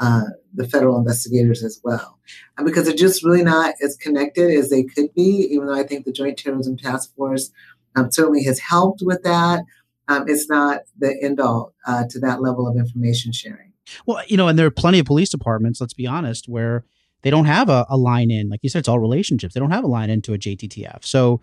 uh, 0.00 0.24
the 0.54 0.68
federal 0.68 0.98
investigators 0.98 1.62
as 1.62 1.80
well, 1.84 2.18
and 2.56 2.66
because 2.66 2.84
they're 2.84 2.94
just 2.94 3.24
really 3.24 3.44
not 3.44 3.74
as 3.82 3.96
connected 3.96 4.50
as 4.50 4.70
they 4.70 4.82
could 4.82 5.14
be. 5.14 5.48
Even 5.50 5.68
though 5.68 5.78
I 5.78 5.84
think 5.84 6.04
the 6.04 6.12
Joint 6.12 6.36
Terrorism 6.36 6.76
Task 6.76 7.14
Force 7.14 7.50
um, 7.96 8.10
certainly 8.10 8.42
has 8.44 8.58
helped 8.58 9.02
with 9.02 9.22
that, 9.22 9.62
um, 10.08 10.24
it's 10.26 10.48
not 10.48 10.82
the 10.98 11.16
end 11.22 11.38
all 11.40 11.74
uh, 11.86 12.04
to 12.10 12.18
that 12.20 12.42
level 12.42 12.66
of 12.66 12.76
information 12.76 13.32
sharing. 13.32 13.67
Well, 14.06 14.22
you 14.26 14.36
know, 14.36 14.48
and 14.48 14.58
there 14.58 14.66
are 14.66 14.70
plenty 14.70 14.98
of 14.98 15.06
police 15.06 15.30
departments, 15.30 15.80
let's 15.80 15.94
be 15.94 16.06
honest, 16.06 16.48
where 16.48 16.84
they 17.22 17.30
don't 17.30 17.46
have 17.46 17.68
a, 17.68 17.86
a 17.88 17.96
line 17.96 18.30
in. 18.30 18.48
Like 18.48 18.60
you 18.62 18.68
said, 18.68 18.80
it's 18.80 18.88
all 18.88 18.98
relationships. 18.98 19.54
They 19.54 19.60
don't 19.60 19.70
have 19.70 19.84
a 19.84 19.88
line 19.88 20.10
into 20.10 20.34
a 20.34 20.38
JTTF. 20.38 21.04
So, 21.04 21.40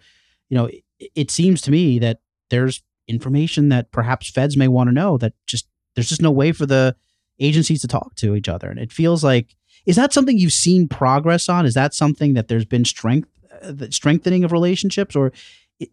you 0.50 0.58
know, 0.58 0.66
it, 0.66 0.84
it 1.16 1.32
seems 1.32 1.62
to 1.64 1.72
me 1.72 2.00
that 2.00 2.20
there's 2.50 2.82
information 3.08 3.70
that 3.70 3.92
perhaps 3.92 4.30
feds 4.30 4.58
may 4.58 4.68
want 4.68 4.88
to 4.90 4.94
know 4.94 5.18
that 5.18 5.34
just 5.46 5.68
there's 5.96 6.10
just 6.10 6.22
no 6.22 6.32
way 6.32 6.52
for 6.52 6.66
the 6.66 6.96
agencies 7.40 7.82
to 7.82 7.88
talk 7.88 8.16
to 8.16 8.36
each 8.36 8.50
other. 8.50 8.70
And 8.70 8.80
it 8.80 8.92
feels 8.92 9.24
like 9.24 9.56
is 9.86 9.96
that 9.98 10.14
something 10.14 10.38
you've 10.38 10.54
seen 10.54 10.88
progress 10.88 11.48
on? 11.48 11.66
Is 11.66 11.76
that 11.76 11.94
something 11.94 12.34
that 12.34 12.48
there's 12.48 12.66
been 12.66 12.86
strength 12.86 13.30
uh, 13.62 13.74
strengthening 13.90 14.44
of 14.44 14.52
relationships 14.52 15.16
or 15.16 15.32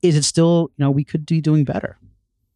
is 0.01 0.17
it 0.17 0.25
still, 0.25 0.71
you 0.77 0.85
know, 0.85 0.91
we 0.91 1.05
could 1.05 1.27
be 1.27 1.41
doing 1.41 1.65
better? 1.65 1.99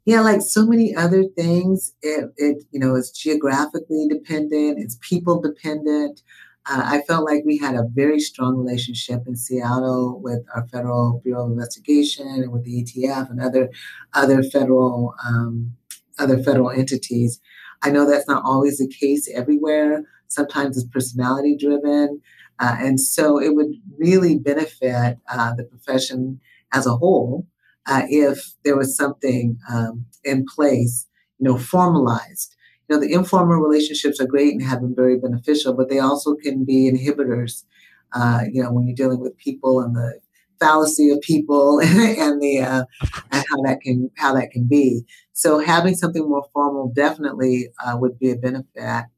Yeah, 0.07 0.21
like 0.21 0.41
so 0.41 0.65
many 0.65 0.95
other 0.95 1.25
things, 1.25 1.93
it, 2.01 2.31
it 2.37 2.63
you 2.71 2.79
know, 2.79 2.95
it's 2.95 3.11
geographically 3.11 4.07
dependent, 4.09 4.79
it's 4.79 4.97
people 5.01 5.41
dependent. 5.41 6.23
Uh, 6.65 6.83
I 6.85 7.03
felt 7.03 7.25
like 7.25 7.43
we 7.45 7.59
had 7.59 7.75
a 7.75 7.89
very 7.93 8.21
strong 8.21 8.57
relationship 8.57 9.25
in 9.27 9.37
Seattle 9.37 10.21
with 10.21 10.45
our 10.55 10.67
Federal 10.69 11.21
Bureau 11.25 11.47
of 11.47 11.51
Investigation 11.53 12.27
and 12.29 12.53
with 12.53 12.65
the 12.65 12.85
ATF 12.85 13.31
and 13.31 13.41
other 13.41 13.69
other 14.15 14.45
federal 14.45 15.15
um, 15.27 15.73
other 16.21 16.41
federal 16.41 16.71
entities. 16.71 17.41
I 17.83 17.91
know 17.91 18.09
that's 18.09 18.29
not 18.29 18.45
always 18.45 18.79
the 18.79 18.89
case 18.89 19.29
everywhere. 19.35 20.05
Sometimes 20.29 20.77
it's 20.77 20.87
personality 20.87 21.57
driven, 21.57 22.21
uh, 22.61 22.77
and 22.79 23.01
so 23.01 23.41
it 23.41 23.57
would 23.57 23.75
really 23.99 24.39
benefit 24.39 25.19
uh, 25.29 25.55
the 25.55 25.65
profession 25.65 26.41
as 26.73 26.87
a 26.87 26.97
whole 26.97 27.45
uh, 27.87 28.03
if 28.09 28.55
there 28.65 28.77
was 28.77 28.97
something 28.97 29.59
um, 29.71 30.07
in 30.25 30.45
place, 30.55 31.07
you 31.39 31.45
know, 31.45 31.59
formalized. 31.59 32.55
You 32.89 32.97
know, 32.97 33.01
the 33.01 33.13
informal 33.13 33.59
relationships 33.59 34.21
are 34.21 34.27
great 34.27 34.53
and 34.53 34.63
have 34.63 34.81
been 34.81 34.95
very 34.95 35.19
beneficial, 35.19 35.75
but 35.75 35.89
they 35.89 35.99
also 35.99 36.35
can 36.35 36.65
be 36.65 36.91
inhibitors. 36.91 37.65
Uh, 38.13 38.43
you 38.53 38.63
know, 38.63 38.73
when 38.73 38.87
you're 38.87 38.95
dealing 38.95 39.21
with 39.21 39.37
people 39.37 39.81
and 39.81 39.95
the 39.97 40.21
fallacy 40.59 41.11
of 41.11 41.21
people 41.21 41.81
and 41.83 42.41
the 42.41 42.61
uh, 42.61 42.85
and 43.31 43.45
how 43.49 43.63
that 43.63 43.81
can 43.83 44.11
how 44.17 44.35
that 44.35 44.51
can 44.51 44.67
be. 44.67 45.05
So 45.33 45.59
having 45.59 45.95
something 45.95 46.27
more 46.29 46.47
formal 46.53 46.93
definitely 46.95 47.69
uh, 47.85 47.97
would 47.99 48.19
be 48.19 48.31
a 48.31 48.37
benefit. 48.37 48.67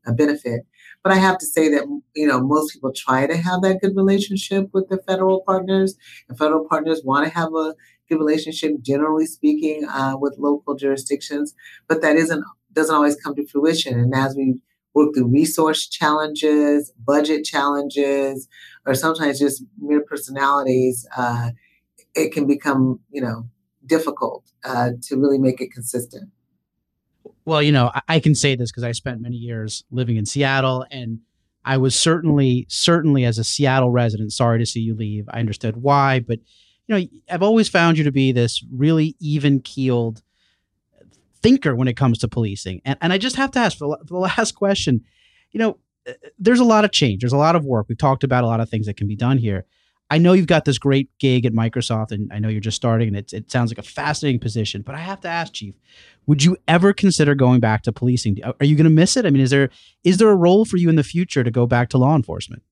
A 0.06 0.12
benefit. 0.12 0.62
But 1.02 1.12
I 1.12 1.16
have 1.16 1.38
to 1.38 1.46
say 1.46 1.68
that 1.68 1.84
you 2.16 2.26
know 2.26 2.40
most 2.40 2.72
people 2.72 2.92
try 2.92 3.26
to 3.26 3.36
have 3.36 3.62
that 3.62 3.80
good 3.80 3.96
relationship 3.96 4.68
with 4.72 4.88
the 4.88 4.98
federal 5.06 5.42
partners. 5.42 5.96
The 6.28 6.36
federal 6.36 6.66
partners 6.68 7.02
want 7.04 7.26
to 7.26 7.34
have 7.34 7.52
a 7.54 7.74
relationship, 8.16 8.72
generally 8.80 9.26
speaking, 9.26 9.84
uh, 9.84 10.14
with 10.18 10.36
local 10.38 10.74
jurisdictions, 10.74 11.54
but 11.86 12.02
that 12.02 12.16
isn't 12.16 12.44
doesn't 12.72 12.94
always 12.94 13.16
come 13.16 13.34
to 13.34 13.46
fruition. 13.46 13.98
And 13.98 14.14
as 14.14 14.36
we 14.36 14.60
work 14.94 15.14
through 15.14 15.28
resource 15.28 15.88
challenges, 15.88 16.92
budget 17.04 17.44
challenges, 17.44 18.48
or 18.86 18.94
sometimes 18.94 19.38
just 19.38 19.64
mere 19.78 20.02
personalities, 20.02 21.06
uh, 21.16 21.50
it 22.14 22.32
can 22.32 22.46
become 22.46 23.00
you 23.10 23.20
know 23.20 23.48
difficult 23.86 24.44
uh, 24.64 24.90
to 25.02 25.16
really 25.16 25.38
make 25.38 25.60
it 25.60 25.72
consistent. 25.72 26.30
Well, 27.44 27.62
you 27.62 27.72
know, 27.72 27.90
I, 27.94 28.02
I 28.08 28.20
can 28.20 28.34
say 28.34 28.56
this 28.56 28.70
because 28.70 28.84
I 28.84 28.92
spent 28.92 29.22
many 29.22 29.36
years 29.36 29.82
living 29.90 30.16
in 30.16 30.26
Seattle 30.26 30.84
and 30.90 31.20
I 31.64 31.76
was 31.76 31.94
certainly, 31.94 32.66
certainly 32.68 33.24
as 33.24 33.38
a 33.38 33.44
Seattle 33.44 33.90
resident, 33.90 34.32
sorry 34.32 34.58
to 34.58 34.66
see 34.66 34.80
you 34.80 34.94
leave. 34.94 35.26
I 35.30 35.40
understood 35.40 35.76
why, 35.76 36.20
but 36.20 36.38
you 36.88 36.94
know, 36.96 37.06
I've 37.30 37.42
always 37.42 37.68
found 37.68 37.98
you 37.98 38.04
to 38.04 38.12
be 38.12 38.32
this 38.32 38.64
really 38.72 39.14
even 39.20 39.60
keeled 39.60 40.22
thinker 41.42 41.76
when 41.76 41.86
it 41.86 41.96
comes 41.96 42.18
to 42.18 42.28
policing. 42.28 42.80
And, 42.84 42.98
and 43.00 43.12
I 43.12 43.18
just 43.18 43.36
have 43.36 43.50
to 43.52 43.58
ask 43.60 43.78
for, 43.78 43.98
the 44.02 44.16
last 44.18 44.52
question, 44.52 45.04
you 45.52 45.58
know, 45.58 45.78
uh, 46.08 46.12
there's 46.38 46.60
a 46.60 46.64
lot 46.64 46.84
of 46.84 46.90
change. 46.90 47.20
There's 47.20 47.32
a 47.32 47.38
lot 47.38 47.54
of 47.54 47.64
work. 47.64 47.86
We've 47.88 47.98
talked 47.98 48.24
about 48.24 48.42
a 48.42 48.46
lot 48.46 48.60
of 48.60 48.68
things 48.68 48.86
that 48.86 48.96
can 48.96 49.06
be 49.06 49.16
done 49.16 49.38
here. 49.38 49.66
I 50.10 50.16
know 50.16 50.32
you've 50.32 50.46
got 50.46 50.64
this 50.64 50.78
great 50.78 51.10
gig 51.18 51.44
at 51.44 51.52
Microsoft, 51.52 52.12
and 52.12 52.32
I 52.32 52.38
know 52.38 52.48
you're 52.48 52.62
just 52.62 52.78
starting, 52.78 53.08
and 53.08 53.16
it, 53.18 53.30
it 53.34 53.50
sounds 53.50 53.70
like 53.70 53.76
a 53.76 53.82
fascinating 53.82 54.40
position. 54.40 54.80
But 54.80 54.94
I 54.94 55.00
have 55.00 55.20
to 55.20 55.28
ask, 55.28 55.52
Chief, 55.52 55.74
would 56.26 56.42
you 56.42 56.56
ever 56.66 56.94
consider 56.94 57.34
going 57.34 57.60
back 57.60 57.82
to 57.82 57.92
policing? 57.92 58.38
Are 58.42 58.64
you 58.64 58.74
going 58.74 58.84
to 58.84 58.90
miss 58.90 59.18
it? 59.18 59.26
I 59.26 59.30
mean, 59.30 59.42
is 59.42 59.50
there 59.50 59.68
is 60.04 60.16
there 60.16 60.30
a 60.30 60.34
role 60.34 60.64
for 60.64 60.78
you 60.78 60.88
in 60.88 60.96
the 60.96 61.04
future 61.04 61.44
to 61.44 61.50
go 61.50 61.66
back 61.66 61.90
to 61.90 61.98
law 61.98 62.16
enforcement? 62.16 62.62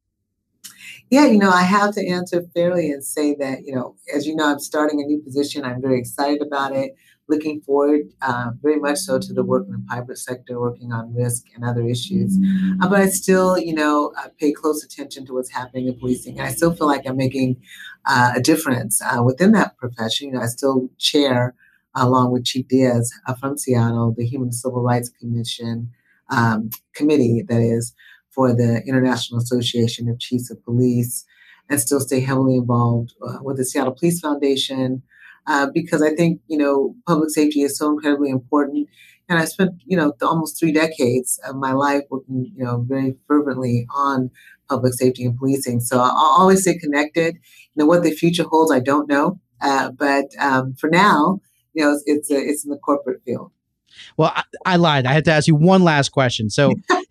Yeah, 1.11 1.27
you 1.27 1.39
know, 1.39 1.51
I 1.51 1.63
have 1.63 1.95
to 1.95 2.07
answer 2.07 2.43
fairly 2.55 2.91
and 2.91 3.05
say 3.05 3.35
that, 3.37 3.65
you 3.65 3.75
know, 3.75 3.97
as 4.15 4.27
you 4.27 4.35
know, 4.35 4.51
I'm 4.51 4.59
starting 4.59 5.01
a 5.01 5.05
new 5.05 5.21
position. 5.21 5.65
I'm 5.65 5.81
very 5.81 5.99
excited 5.99 6.43
about 6.43 6.75
it 6.75 6.97
looking 7.29 7.61
forward 7.61 8.03
uh, 8.23 8.51
very 8.63 8.79
much 8.79 8.99
so 8.99 9.19
to 9.19 9.33
the 9.33 9.43
work 9.43 9.67
in 9.67 9.73
the 9.73 9.85
private 9.89 10.19
sector, 10.19 10.61
working 10.61 10.93
on 10.93 11.15
risk 11.15 11.45
and 11.55 11.65
other 11.65 11.87
issues. 11.87 12.37
Uh, 12.81 12.89
but 12.89 13.01
I 13.01 13.09
still, 13.09 13.59
you 13.59 13.75
know, 13.75 14.13
uh, 14.19 14.29
pay 14.39 14.53
close 14.53 14.85
attention 14.85 15.27
to 15.27 15.35
what's 15.35 15.51
happening 15.51 15.89
in 15.89 15.99
policing. 15.99 16.39
And 16.39 16.47
I 16.47 16.53
still 16.53 16.75
feel 16.75 16.87
like 16.87 17.03
I'm 17.07 17.17
making 17.17 17.57
uh, 18.05 18.33
a 18.37 18.41
difference 18.41 19.03
uh, 19.03 19.23
within 19.23 19.53
that 19.53 19.77
profession. 19.77 20.29
You 20.29 20.35
know, 20.35 20.43
I 20.43 20.47
still 20.47 20.89
chair, 20.99 21.55
along 21.95 22.33
with 22.33 22.45
Chief 22.45 22.69
Diaz 22.69 23.13
uh, 23.27 23.35
from 23.35 23.59
Seattle, 23.59 24.15
the 24.17 24.27
Human 24.27 24.53
Civil 24.53 24.83
Rights 24.83 25.09
Commission 25.09 25.91
um, 26.31 26.71
committee, 26.95 27.45
that 27.49 27.61
is, 27.61 27.95
for 28.37 28.55
the 28.55 28.83
International 28.87 29.41
Association 29.41 30.09
of 30.09 30.21
Chiefs 30.21 30.51
of 30.51 30.63
Police, 30.63 31.25
and 31.69 31.81
still 31.81 31.99
stay 31.99 32.21
heavily 32.21 32.55
involved 32.55 33.15
with 33.43 33.57
the 33.57 33.65
Seattle 33.65 33.95
Police 33.95 34.21
Foundation 34.21 35.03
uh, 35.47 35.69
because 35.73 36.03
I 36.03 36.15
think 36.15 36.41
you 36.49 36.59
know 36.59 36.95
public 37.07 37.31
safety 37.31 37.63
is 37.63 37.79
so 37.79 37.91
incredibly 37.91 38.31
important. 38.31 38.89
And 39.29 39.39
I 39.39 39.45
spent 39.45 39.73
you 39.85 39.97
know 39.97 40.13
almost 40.23 40.59
three 40.59 40.73
decades 40.73 41.41
of 41.49 41.57
my 41.57 41.73
life 41.73 42.03
working 42.11 42.53
you 42.57 42.65
know 42.65 42.85
very 42.87 43.17
fervently 43.27 43.87
on 43.95 44.31
public 44.69 44.95
safety 44.95 45.25
and 45.25 45.37
policing. 45.37 45.81
So 45.81 45.99
I'll 45.99 46.37
always 46.39 46.63
stay 46.63 46.79
connected. 46.79 47.37
You 47.75 47.83
know 47.83 47.87
what 47.87 48.03
the 48.03 48.11
future 48.11 48.45
holds, 48.45 48.73
I 48.73 48.81
don't 48.81 49.09
know, 49.09 49.41
uh, 49.61 49.91
but 49.91 50.27
um, 50.41 50.75
for 50.75 50.91
now, 50.91 51.41
you 51.75 51.85
know 51.85 51.93
it's 51.93 52.03
it's, 52.07 52.31
a, 52.31 52.37
it's 52.37 52.65
in 52.65 52.71
the 52.71 52.79
corporate 52.79 53.23
field. 53.25 53.53
Well, 54.17 54.33
I, 54.35 54.43
I, 54.65 54.77
lied. 54.77 55.07
I 55.07 55.13
had 55.13 55.25
to 55.25 55.33
ask 55.33 55.47
you 55.47 55.55
one 55.55 55.83
last 55.83 56.11
question. 56.11 56.51
So, 56.51 56.75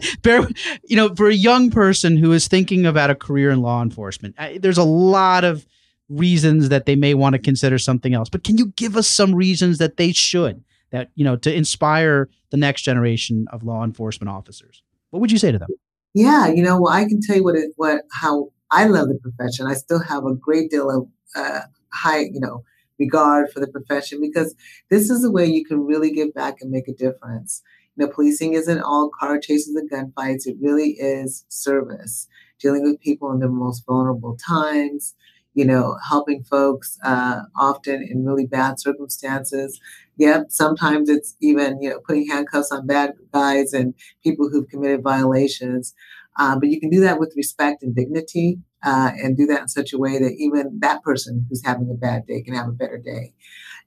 bear, 0.22 0.48
you 0.84 0.96
know, 0.96 1.14
for 1.14 1.28
a 1.28 1.34
young 1.34 1.70
person 1.70 2.16
who 2.16 2.32
is 2.32 2.48
thinking 2.48 2.86
about 2.86 3.10
a 3.10 3.14
career 3.14 3.50
in 3.50 3.60
law 3.60 3.82
enforcement, 3.82 4.36
there's 4.60 4.78
a 4.78 4.84
lot 4.84 5.44
of 5.44 5.66
reasons 6.08 6.68
that 6.68 6.86
they 6.86 6.96
may 6.96 7.14
want 7.14 7.34
to 7.34 7.38
consider 7.38 7.78
something 7.78 8.14
else. 8.14 8.28
But 8.28 8.44
can 8.44 8.58
you 8.58 8.66
give 8.76 8.96
us 8.96 9.08
some 9.08 9.34
reasons 9.34 9.78
that 9.78 9.96
they 9.96 10.12
should 10.12 10.62
that 10.90 11.10
you 11.14 11.24
know 11.24 11.36
to 11.36 11.54
inspire 11.54 12.28
the 12.50 12.56
next 12.56 12.82
generation 12.82 13.46
of 13.50 13.62
law 13.62 13.84
enforcement 13.84 14.30
officers? 14.30 14.82
What 15.10 15.20
would 15.20 15.32
you 15.32 15.38
say 15.38 15.52
to 15.52 15.58
them? 15.58 15.68
Yeah, 16.14 16.48
you 16.48 16.62
know, 16.62 16.80
well, 16.80 16.92
I 16.92 17.04
can 17.04 17.20
tell 17.20 17.36
you 17.36 17.44
what 17.44 17.56
it, 17.56 17.72
what 17.76 18.02
how 18.12 18.50
I 18.70 18.86
love 18.86 19.08
the 19.08 19.18
profession. 19.18 19.66
I 19.66 19.74
still 19.74 20.02
have 20.02 20.24
a 20.24 20.34
great 20.34 20.70
deal 20.70 20.90
of 20.90 21.08
uh, 21.34 21.62
high, 21.92 22.20
you 22.20 22.40
know, 22.40 22.64
regard 22.98 23.50
for 23.50 23.60
the 23.60 23.66
profession 23.66 24.20
because 24.20 24.54
this 24.90 25.10
is 25.10 25.24
a 25.24 25.30
way 25.30 25.46
you 25.46 25.64
can 25.64 25.84
really 25.84 26.10
give 26.10 26.34
back 26.34 26.56
and 26.60 26.70
make 26.70 26.88
a 26.88 26.94
difference. 26.94 27.62
You 27.96 28.06
know, 28.06 28.12
policing 28.12 28.54
isn't 28.54 28.80
all 28.80 29.10
car 29.18 29.38
chases 29.38 29.74
and 29.74 29.90
gunfights. 29.90 30.46
It 30.46 30.56
really 30.60 30.92
is 30.92 31.44
service, 31.48 32.28
dealing 32.58 32.82
with 32.82 33.00
people 33.00 33.30
in 33.32 33.38
their 33.40 33.48
most 33.50 33.84
vulnerable 33.86 34.36
times, 34.36 35.14
you 35.54 35.64
know, 35.66 35.96
helping 36.08 36.42
folks 36.44 36.98
uh, 37.04 37.40
often 37.56 38.02
in 38.02 38.24
really 38.24 38.46
bad 38.46 38.80
circumstances. 38.80 39.78
Yep, 40.16 40.46
sometimes 40.50 41.08
it's 41.08 41.36
even, 41.40 41.80
you 41.82 41.90
know, 41.90 42.00
putting 42.06 42.26
handcuffs 42.26 42.72
on 42.72 42.86
bad 42.86 43.12
guys 43.32 43.72
and 43.72 43.94
people 44.22 44.48
who've 44.48 44.68
committed 44.68 45.02
violations. 45.02 45.94
Uh, 46.38 46.58
but 46.58 46.68
you 46.70 46.80
can 46.80 46.88
do 46.88 47.00
that 47.00 47.18
with 47.20 47.34
respect 47.36 47.82
and 47.82 47.94
dignity 47.94 48.58
uh, 48.82 49.10
and 49.22 49.36
do 49.36 49.44
that 49.46 49.60
in 49.60 49.68
such 49.68 49.92
a 49.92 49.98
way 49.98 50.18
that 50.18 50.32
even 50.38 50.78
that 50.80 51.02
person 51.02 51.44
who's 51.48 51.64
having 51.64 51.90
a 51.90 51.94
bad 51.94 52.26
day 52.26 52.40
can 52.42 52.54
have 52.54 52.68
a 52.68 52.72
better 52.72 52.96
day. 52.98 53.34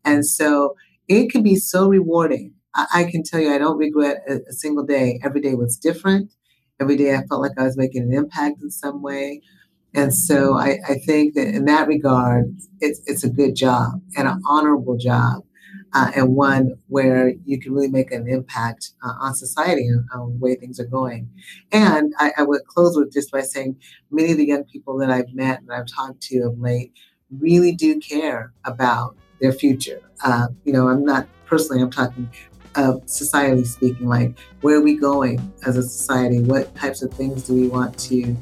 And 0.06 0.26
so 0.26 0.76
it 1.10 1.32
can 1.32 1.44
be 1.44 1.58
so 1.58 1.88
rewarding. 1.90 2.55
I, 2.76 3.04
can 3.06 3.24
tell 3.24 3.40
you, 3.40 3.54
I 3.54 3.58
don't 3.58 3.78
regret 3.78 4.24
a, 4.28 4.40
a 4.50 4.54
single 4.54 4.86
day. 4.86 5.20
Every 5.24 5.42
day 5.42 5.56
was 5.56 5.78
different. 5.78 6.32
Every 6.80 6.98
day 6.98 7.16
I 7.16 7.24
felt 7.28 7.42
like 7.42 7.54
I 7.58 7.64
was 7.64 7.78
making 7.78 8.04
an 8.04 8.14
impact 8.14 8.62
in 8.62 8.70
some 8.70 9.02
way. 9.02 9.42
And 9.94 10.14
so 10.14 10.58
I, 10.58 10.80
I 10.88 10.96
think 10.96 11.36
that 11.36 11.48
in 11.48 11.66
that 11.66 11.88
regard, 11.88 12.54
it's, 12.82 13.02
it's 13.06 13.24
a 13.24 13.30
good 13.30 13.56
job 13.56 14.02
and 14.18 14.28
an 14.28 14.42
honorable 14.46 14.98
job. 14.98 15.44
Uh, 15.94 16.12
and 16.16 16.36
one 16.36 16.74
where 16.88 17.34
you 17.46 17.60
can 17.60 17.74
really 17.74 17.88
make 17.88 18.12
an 18.12 18.28
impact 18.28 18.92
uh, 19.04 19.14
on 19.22 19.34
society 19.34 19.88
and 19.88 20.06
on 20.14 20.32
the 20.32 20.38
way 20.38 20.56
things 20.56 20.78
are 20.78 20.86
going. 20.86 21.30
And 21.72 22.14
I, 22.20 22.34
I, 22.38 22.44
would 22.44 22.66
close 22.66 22.98
with 22.98 23.14
just 23.14 23.32
by 23.32 23.42
saying 23.42 23.78
many 24.12 24.32
of 24.32 24.38
the 24.38 24.46
young 24.46 24.66
people 24.66 24.98
that 24.98 25.10
I've 25.10 25.34
met 25.34 25.62
and 25.62 25.72
I've 25.72 25.88
talked 25.88 26.22
to 26.24 26.40
of 26.40 26.60
late 26.60 26.92
really 27.40 27.74
do 27.74 28.00
care 28.00 28.52
about 28.66 29.16
their 29.40 29.54
future. 29.54 30.02
Uh, 30.24 30.48
you 30.66 30.74
know, 30.74 30.90
I'm 30.90 31.04
not 31.06 31.28
personally, 31.46 31.82
I'm 31.82 31.92
talking 31.92 32.30
of 32.76 33.02
society 33.10 33.64
speaking, 33.64 34.08
like 34.08 34.38
where 34.62 34.76
are 34.78 34.82
we 34.82 34.98
going 34.98 35.54
as 35.66 35.78
a 35.78 35.84
society? 35.84 36.42
What 36.42 36.74
types 36.76 37.02
of 37.02 37.14
things 37.14 37.44
do 37.44 37.54
we 37.54 37.68
want 37.68 37.98
to 38.00 38.36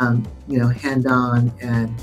um, 0.00 0.26
you 0.48 0.58
know, 0.58 0.68
hand 0.68 1.06
on 1.06 1.52
and 1.60 1.94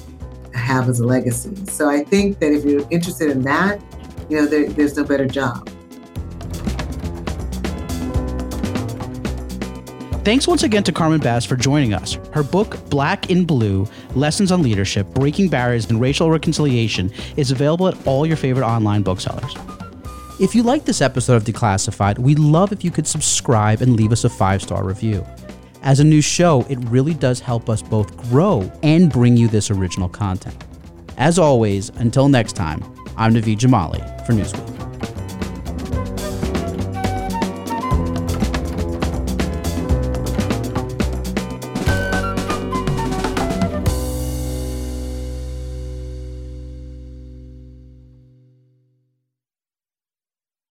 have 0.53 0.87
as 0.87 0.99
a 0.99 1.05
legacy. 1.05 1.53
So 1.65 1.89
I 1.89 2.03
think 2.03 2.39
that 2.39 2.53
if 2.53 2.63
you're 2.63 2.87
interested 2.89 3.29
in 3.29 3.41
that, 3.41 3.81
you 4.29 4.37
know, 4.37 4.45
there, 4.45 4.69
there's 4.69 4.95
no 4.95 5.03
better 5.03 5.27
job. 5.27 5.69
Thanks 10.23 10.45
once 10.45 10.63
again 10.63 10.83
to 10.83 10.91
Carmen 10.91 11.21
Best 11.21 11.47
for 11.47 11.55
joining 11.55 11.93
us. 11.93 12.15
Her 12.33 12.43
book, 12.43 12.77
Black 12.89 13.29
in 13.29 13.45
Blue 13.45 13.87
Lessons 14.13 14.51
on 14.51 14.61
Leadership, 14.61 15.07
Breaking 15.13 15.47
Barriers, 15.47 15.89
and 15.89 16.01
Racial 16.01 16.29
Reconciliation, 16.29 17.11
is 17.37 17.51
available 17.51 17.87
at 17.87 18.05
all 18.05 18.25
your 18.25 18.35
favorite 18.35 18.65
online 18.65 19.03
booksellers. 19.03 19.55
If 20.39 20.53
you 20.53 20.61
like 20.61 20.85
this 20.85 21.01
episode 21.01 21.33
of 21.33 21.45
Declassified, 21.45 22.19
we'd 22.19 22.37
love 22.37 22.71
if 22.71 22.83
you 22.83 22.91
could 22.91 23.07
subscribe 23.07 23.81
and 23.81 23.95
leave 23.95 24.11
us 24.11 24.23
a 24.23 24.29
five 24.29 24.61
star 24.61 24.83
review. 24.83 25.25
As 25.81 25.99
a 25.99 26.03
new 26.03 26.21
show, 26.21 26.63
it 26.69 26.77
really 26.89 27.15
does 27.15 27.39
help 27.39 27.71
us 27.71 27.81
both 27.81 28.15
grow 28.29 28.71
and 28.83 29.11
bring 29.11 29.35
you 29.35 29.47
this 29.47 29.71
original 29.71 30.09
content. 30.09 30.63
As 31.17 31.39
always, 31.39 31.89
until 31.89 32.29
next 32.29 32.53
time, 32.53 32.83
I'm 33.17 33.33
Naveed 33.33 33.57
Jamali 33.57 34.25
for 34.27 34.33
Newsweek. 34.33 34.76